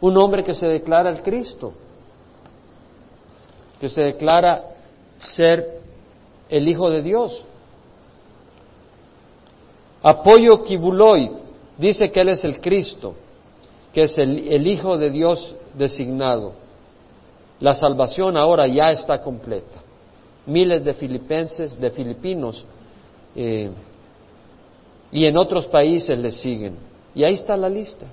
Un 0.00 0.16
hombre 0.16 0.42
que 0.42 0.56
se 0.56 0.66
declara 0.66 1.08
el 1.08 1.22
Cristo, 1.22 1.72
que 3.78 3.88
se 3.88 4.02
declara 4.02 4.70
ser 5.20 5.77
el 6.48 6.68
Hijo 6.68 6.90
de 6.90 7.02
Dios. 7.02 7.44
Apoyo 10.02 10.62
Kibuloy 10.62 11.30
dice 11.76 12.10
que 12.10 12.20
Él 12.20 12.30
es 12.30 12.44
el 12.44 12.60
Cristo, 12.60 13.14
que 13.92 14.04
es 14.04 14.18
el, 14.18 14.66
Hijo 14.66 14.96
de 14.96 15.10
Dios 15.10 15.54
designado. 15.74 16.52
La 17.60 17.74
salvación 17.74 18.36
ahora 18.36 18.66
ya 18.66 18.92
está 18.92 19.22
completa. 19.22 19.82
Miles 20.46 20.84
de 20.84 20.94
filipenses, 20.94 21.78
de 21.78 21.90
filipinos, 21.90 22.64
eh, 23.34 23.70
y 25.10 25.26
en 25.26 25.36
otros 25.36 25.66
países 25.66 26.18
le 26.18 26.30
siguen. 26.30 26.76
Y 27.14 27.24
ahí 27.24 27.34
está 27.34 27.56
la 27.56 27.68
lista. 27.68 28.06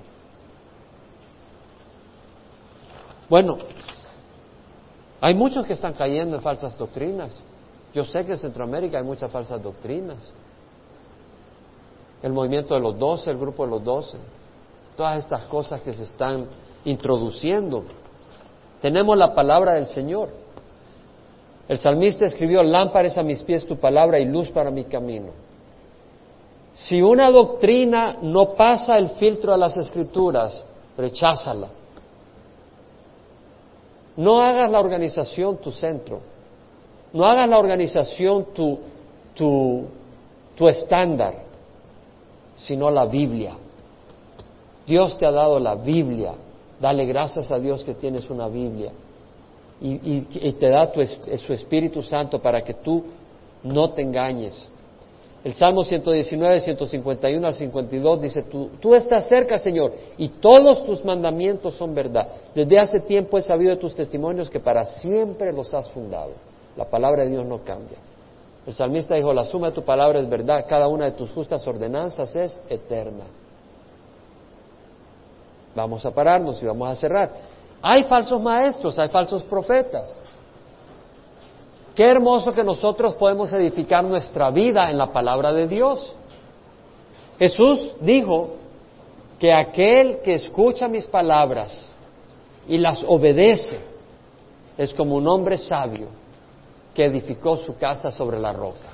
Bueno, 3.30 3.58
hay 5.22 5.34
muchos 5.34 5.66
que 5.66 5.74
están 5.74 5.94
cayendo 5.94 6.36
en 6.36 6.42
falsas 6.42 6.78
doctrinas. 6.78 7.44
Yo 7.96 8.04
sé 8.04 8.26
que 8.26 8.34
en 8.34 8.38
Centroamérica 8.38 8.98
hay 8.98 9.06
muchas 9.06 9.32
falsas 9.32 9.64
doctrinas. 9.64 10.18
El 12.22 12.34
movimiento 12.34 12.74
de 12.74 12.82
los 12.82 13.00
doce, 13.00 13.32
el 13.32 13.38
grupo 13.38 13.64
de 13.64 13.72
los 13.72 13.84
doce, 13.86 14.18
todas 14.98 15.18
estas 15.18 15.46
cosas 15.46 15.80
que 15.80 15.94
se 15.94 16.04
están 16.04 16.46
introduciendo. 16.84 17.86
Tenemos 18.82 19.18
la 19.18 19.34
palabra 19.34 19.76
del 19.76 19.86
Señor. 19.86 20.28
El 21.70 21.80
salmista 21.80 22.26
escribió, 22.26 22.62
lámparas 22.64 23.18
a 23.18 23.24
mis 23.24 23.42
pies 23.44 23.66
tu 23.66 23.78
palabra 23.78 24.20
y 24.20 24.26
luz 24.26 24.50
para 24.50 24.70
mi 24.72 24.84
camino. 24.84 25.32
Si 26.74 27.02
una 27.02 27.32
doctrina 27.32 28.18
no 28.22 28.56
pasa 28.56 28.98
el 28.98 29.12
filtro 29.12 29.54
de 29.54 29.58
las 29.58 29.78
escrituras, 29.78 30.66
recházala. 30.98 31.70
No 34.18 34.42
hagas 34.42 34.70
la 34.70 34.82
organización 34.82 35.58
tu 35.60 35.72
centro. 35.72 36.35
No 37.16 37.24
hagas 37.24 37.50
la 37.50 37.58
organización 37.58 38.48
tu, 38.54 38.78
tu, 39.34 39.86
tu 40.54 40.68
estándar, 40.68 41.44
sino 42.58 42.92
la 42.92 43.06
Biblia. 43.06 43.54
Dios 44.86 45.18
te 45.18 45.26
ha 45.26 45.32
dado 45.32 45.58
la 45.58 45.76
Biblia. 45.76 46.34
Dale 46.78 47.06
gracias 47.06 47.54
a 47.54 47.58
Dios 47.58 47.86
que 47.86 47.94
tienes 47.94 48.30
una 48.30 48.50
Biblia. 48.50 48.92
Y, 49.80 50.52
te 50.60 50.68
da 50.68 50.92
su 51.38 51.54
Espíritu 51.54 52.02
Santo 52.02 52.42
para 52.42 52.62
que 52.62 52.74
tú 52.74 53.06
no 53.64 53.92
te 53.92 54.02
engañes. 54.02 54.68
El 55.42 55.54
Salmo 55.54 55.86
119, 55.86 56.60
151 56.60 57.48
al 57.48 57.54
52 57.54 58.22
dice, 58.22 58.44
tú, 58.44 58.72
tú 58.82 58.94
estás 58.94 59.30
cerca, 59.30 59.58
Señor, 59.58 59.94
y 60.18 60.28
todos 60.28 60.84
tus 60.84 61.06
mandamientos 61.06 61.76
son 61.76 61.96
verdad. 61.96 62.28
Desde 62.54 62.78
hace 62.78 63.00
tiempo 63.00 63.38
he 63.38 63.42
sabido 63.42 63.72
de 63.72 63.78
tus 63.78 63.96
testimonios 63.96 64.50
que 64.50 64.60
para 64.60 64.86
siempre 64.86 65.54
los 65.54 65.74
has 65.74 65.90
fundado. 65.92 66.32
La 66.78 66.86
palabra 66.86 67.24
de 67.24 67.30
Dios 67.30 67.46
no 67.46 67.60
cambia. 67.64 67.98
El 68.66 68.74
salmista 68.74 69.16
dijo, 69.16 69.32
la 69.32 69.46
suma 69.46 69.68
de 69.68 69.74
tu 69.74 69.84
palabra 69.84 70.20
es 70.20 70.30
verdad, 70.30 70.66
cada 70.68 70.88
una 70.88 71.06
de 71.06 71.12
tus 71.12 71.32
justas 71.32 71.66
ordenanzas 71.68 72.36
es 72.36 72.60
eterna. 72.68 73.26
Vamos 75.76 76.06
a 76.06 76.12
pararnos 76.12 76.62
y 76.62 76.66
vamos 76.66 76.90
a 76.90 76.96
cerrar. 76.96 77.32
Hay 77.82 78.06
falsos 78.06 78.42
maestros, 78.42 78.98
hay 78.98 79.10
falsos 79.10 79.44
profetas. 79.44 80.18
Qué 81.94 82.04
hermoso 82.04 82.52
que 82.52 82.64
nosotros 82.64 83.16
podemos 83.16 83.54
edificar 83.54 84.04
nuestra 84.04 84.50
vida 84.50 84.90
en 84.90 84.98
la 84.98 85.08
palabra 85.08 85.54
de 85.54 85.68
Dios. 85.68 86.14
Jesús 87.38 87.96
dijo 88.02 88.56
que 89.38 89.54
aquel 89.54 90.20
que 90.20 90.34
escucha 90.34 90.88
mis 90.88 91.06
palabras 91.06 91.90
y 92.68 92.78
las 92.78 93.04
obedece 93.04 93.80
es 94.78 94.94
como 94.94 95.16
un 95.16 95.28
hombre 95.28 95.58
sabio 95.58 96.25
que 96.96 97.06
edificó 97.06 97.58
su 97.58 97.78
casa 97.78 98.10
sobre 98.10 98.40
la 98.40 98.54
roca. 98.54 98.90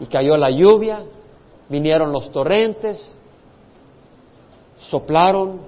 Y 0.00 0.06
cayó 0.06 0.36
la 0.36 0.50
lluvia, 0.50 1.04
vinieron 1.68 2.10
los 2.10 2.32
torrentes, 2.32 3.12
soplaron 4.78 5.60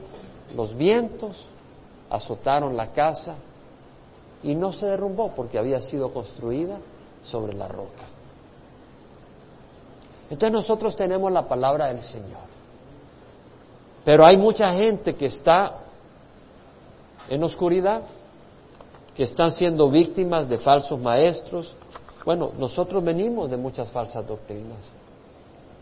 los 0.56 0.76
vientos, 0.76 1.44
azotaron 2.10 2.76
la 2.76 2.92
casa 2.92 3.36
y 4.42 4.54
no 4.54 4.72
se 4.72 4.86
derrumbó 4.86 5.32
porque 5.34 5.58
había 5.58 5.80
sido 5.80 6.12
construida 6.12 6.78
sobre 7.22 7.52
la 7.52 7.68
roca. 7.68 8.04
Entonces 10.30 10.52
nosotros 10.52 10.96
tenemos 10.96 11.30
la 11.30 11.46
palabra 11.46 11.88
del 11.88 12.00
Señor. 12.00 12.48
Pero 14.04 14.26
hay 14.26 14.36
mucha 14.38 14.72
gente 14.72 15.14
que 15.14 15.26
está 15.26 15.78
en 17.28 17.42
oscuridad, 17.44 18.02
que 19.18 19.24
están 19.24 19.50
siendo 19.50 19.90
víctimas 19.90 20.48
de 20.48 20.58
falsos 20.58 20.96
maestros. 21.00 21.74
Bueno, 22.24 22.52
nosotros 22.56 23.02
venimos 23.02 23.50
de 23.50 23.56
muchas 23.56 23.90
falsas 23.90 24.24
doctrinas. 24.24 24.78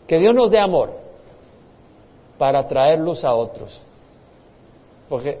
Que 0.07 0.17
Dios 0.17 0.33
nos 0.33 0.49
dé 0.49 0.59
amor 0.59 0.91
para 2.39 2.67
traer 2.67 2.97
luz 2.97 3.23
a 3.23 3.35
otros. 3.35 3.79
Porque 5.07 5.39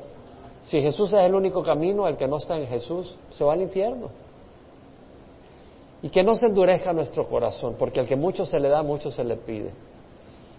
si 0.61 0.79
Jesús 0.79 1.11
es 1.11 1.25
el 1.25 1.33
único 1.33 1.63
camino, 1.63 2.07
el 2.07 2.17
que 2.17 2.27
no 2.27 2.37
está 2.37 2.55
en 2.55 2.67
Jesús 2.67 3.17
se 3.31 3.43
va 3.43 3.53
al 3.53 3.63
infierno. 3.63 4.11
Y 6.03 6.09
que 6.09 6.23
no 6.23 6.35
se 6.35 6.45
endurezca 6.45 6.93
nuestro 6.93 7.27
corazón, 7.27 7.77
porque 7.79 7.99
al 7.99 8.05
que 8.05 8.15
mucho 8.15 8.45
se 8.45 8.59
le 8.59 8.69
da, 8.69 8.83
mucho 8.83 9.09
se 9.09 9.23
le 9.23 9.37
pide. 9.37 9.71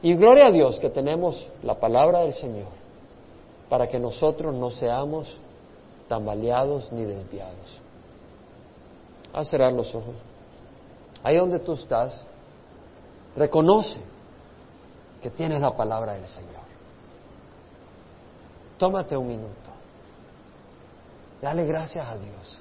Y 0.03 0.17
gloria 0.17 0.49
a 0.49 0.51
Dios 0.51 0.81
que 0.81 0.91
tenemos 0.91 1.47
la 1.63 1.77
palabra 1.77 2.23
del 2.23 2.33
Señor 2.33 2.67
para 3.69 3.87
que 3.87 4.01
nosotros 4.01 4.53
no 4.57 4.73
seamos 4.73 5.39
tambaleados 6.09 6.91
ni 6.93 7.05
desviados. 7.05 7.81
A 9.33 9.45
cerrar 9.45 9.73
los 9.73 9.95
ojos. 9.95 10.15
Ahí 11.23 11.37
donde 11.37 11.59
tú 11.59 11.75
estás, 11.75 12.21
reconoce 13.37 14.01
que 15.23 15.31
tienes 15.31 15.61
la 15.61 15.77
palabra 15.77 16.15
del 16.15 16.27
Señor. 16.27 16.49
Tómate 18.79 19.17
un 19.17 19.29
minuto. 19.29 19.71
Dale 21.43 21.65
gracias 21.67 22.07
a 22.07 22.17
Dios 22.17 22.61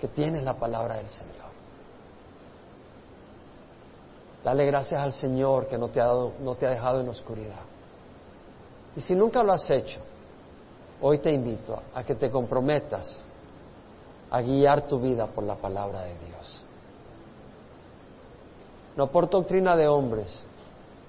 que 0.00 0.08
tienes 0.08 0.42
la 0.42 0.54
palabra 0.54 0.96
del 0.96 1.08
Señor. 1.08 1.32
Dale 4.44 4.66
gracias 4.66 5.00
al 5.00 5.12
Señor 5.12 5.68
que 5.68 5.78
no 5.78 5.88
te, 5.88 6.00
ha 6.00 6.06
dado, 6.06 6.32
no 6.40 6.56
te 6.56 6.66
ha 6.66 6.70
dejado 6.70 7.00
en 7.00 7.08
oscuridad. 7.08 7.60
Y 8.96 9.00
si 9.00 9.14
nunca 9.14 9.42
lo 9.42 9.52
has 9.52 9.70
hecho, 9.70 10.00
hoy 11.02 11.18
te 11.18 11.32
invito 11.32 11.78
a 11.94 12.04
que 12.04 12.14
te 12.14 12.30
comprometas 12.30 13.24
a 14.30 14.40
guiar 14.40 14.82
tu 14.88 14.98
vida 14.98 15.26
por 15.26 15.44
la 15.44 15.56
palabra 15.56 16.02
de 16.02 16.14
Dios. 16.26 16.62
No 18.96 19.08
por 19.08 19.28
doctrina 19.28 19.76
de 19.76 19.88
hombres, 19.88 20.38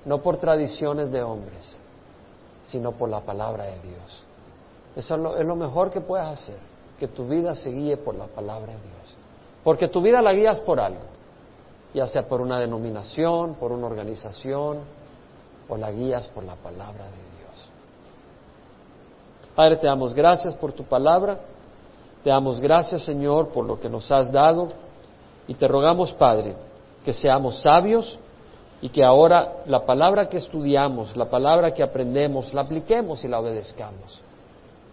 no 0.06 0.22
por 0.22 0.38
tradiciones 0.38 1.12
de 1.12 1.22
hombres, 1.22 1.76
sino 2.64 2.92
por 2.94 3.10
la 3.10 3.22
palabra 3.22 3.66
de 3.66 3.80
Dios. 3.82 4.24
Eso 4.96 5.38
es 5.38 5.46
lo, 5.46 5.56
mejor 5.56 5.90
que 5.90 6.02
puedes 6.02 6.28
hacer, 6.28 6.58
que 7.00 7.08
tu 7.08 7.28
vida 7.28 7.56
se 7.56 7.70
guíe 7.70 7.98
por 7.98 8.16
la 8.16 8.26
palabra 8.26 8.74
de 8.74 8.80
Dios. 8.80 9.18
Porque 9.64 9.88
tu 9.88 10.02
vida 10.02 10.22
la 10.22 10.34
guías 10.34 10.60
por 10.60 10.80
algo, 10.80 11.02
ya 11.94 12.08
sea 12.08 12.28
por 12.28 12.42
una 12.42 12.60
denominación, 12.60 13.56
por 13.56 13.72
una 13.72 13.88
organización, 13.88 14.80
o 15.70 15.78
la 15.78 15.92
guías 15.92 16.28
por 16.28 16.44
la 16.44 16.56
palabra 16.56 17.06
de 17.06 17.12
Dios. 17.12 17.33
Padre, 19.56 19.78
te 19.78 19.88
damos 19.88 20.14
gracias 20.14 20.54
por 20.56 20.72
tu 20.72 20.84
palabra, 20.84 21.40
te 22.24 22.30
damos 22.30 22.60
gracias, 22.60 23.04
Señor, 23.04 23.50
por 23.50 23.66
lo 23.66 23.80
que 23.80 23.90
nos 23.90 24.12
has 24.12 24.32
dado, 24.32 24.70
y 25.48 25.54
te 25.54 25.68
rogamos, 25.68 26.14
Padre, 26.14 26.56
que 27.04 27.14
seamos 27.14 27.62
sabios 27.62 28.18
y 28.82 28.90
que 28.90 29.04
ahora 29.04 29.64
la 29.66 29.86
palabra 29.86 30.30
que 30.30 30.38
estudiamos, 30.38 31.16
la 31.16 31.30
palabra 31.30 31.72
que 31.72 31.84
aprendemos, 31.84 32.54
la 32.54 32.62
apliquemos 32.62 33.24
y 33.24 33.28
la 33.28 33.40
obedezcamos 33.40 34.22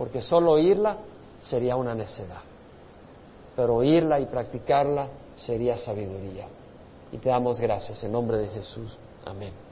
porque 0.00 0.22
solo 0.22 0.52
oírla 0.52 0.96
sería 1.40 1.76
una 1.76 1.94
necedad, 1.94 2.40
pero 3.54 3.74
oírla 3.74 4.18
y 4.18 4.24
practicarla 4.24 5.08
sería 5.36 5.76
sabiduría. 5.76 6.46
Y 7.12 7.18
te 7.18 7.28
damos 7.28 7.60
gracias 7.60 8.02
en 8.02 8.12
nombre 8.12 8.38
de 8.38 8.48
Jesús. 8.48 8.96
Amén. 9.26 9.69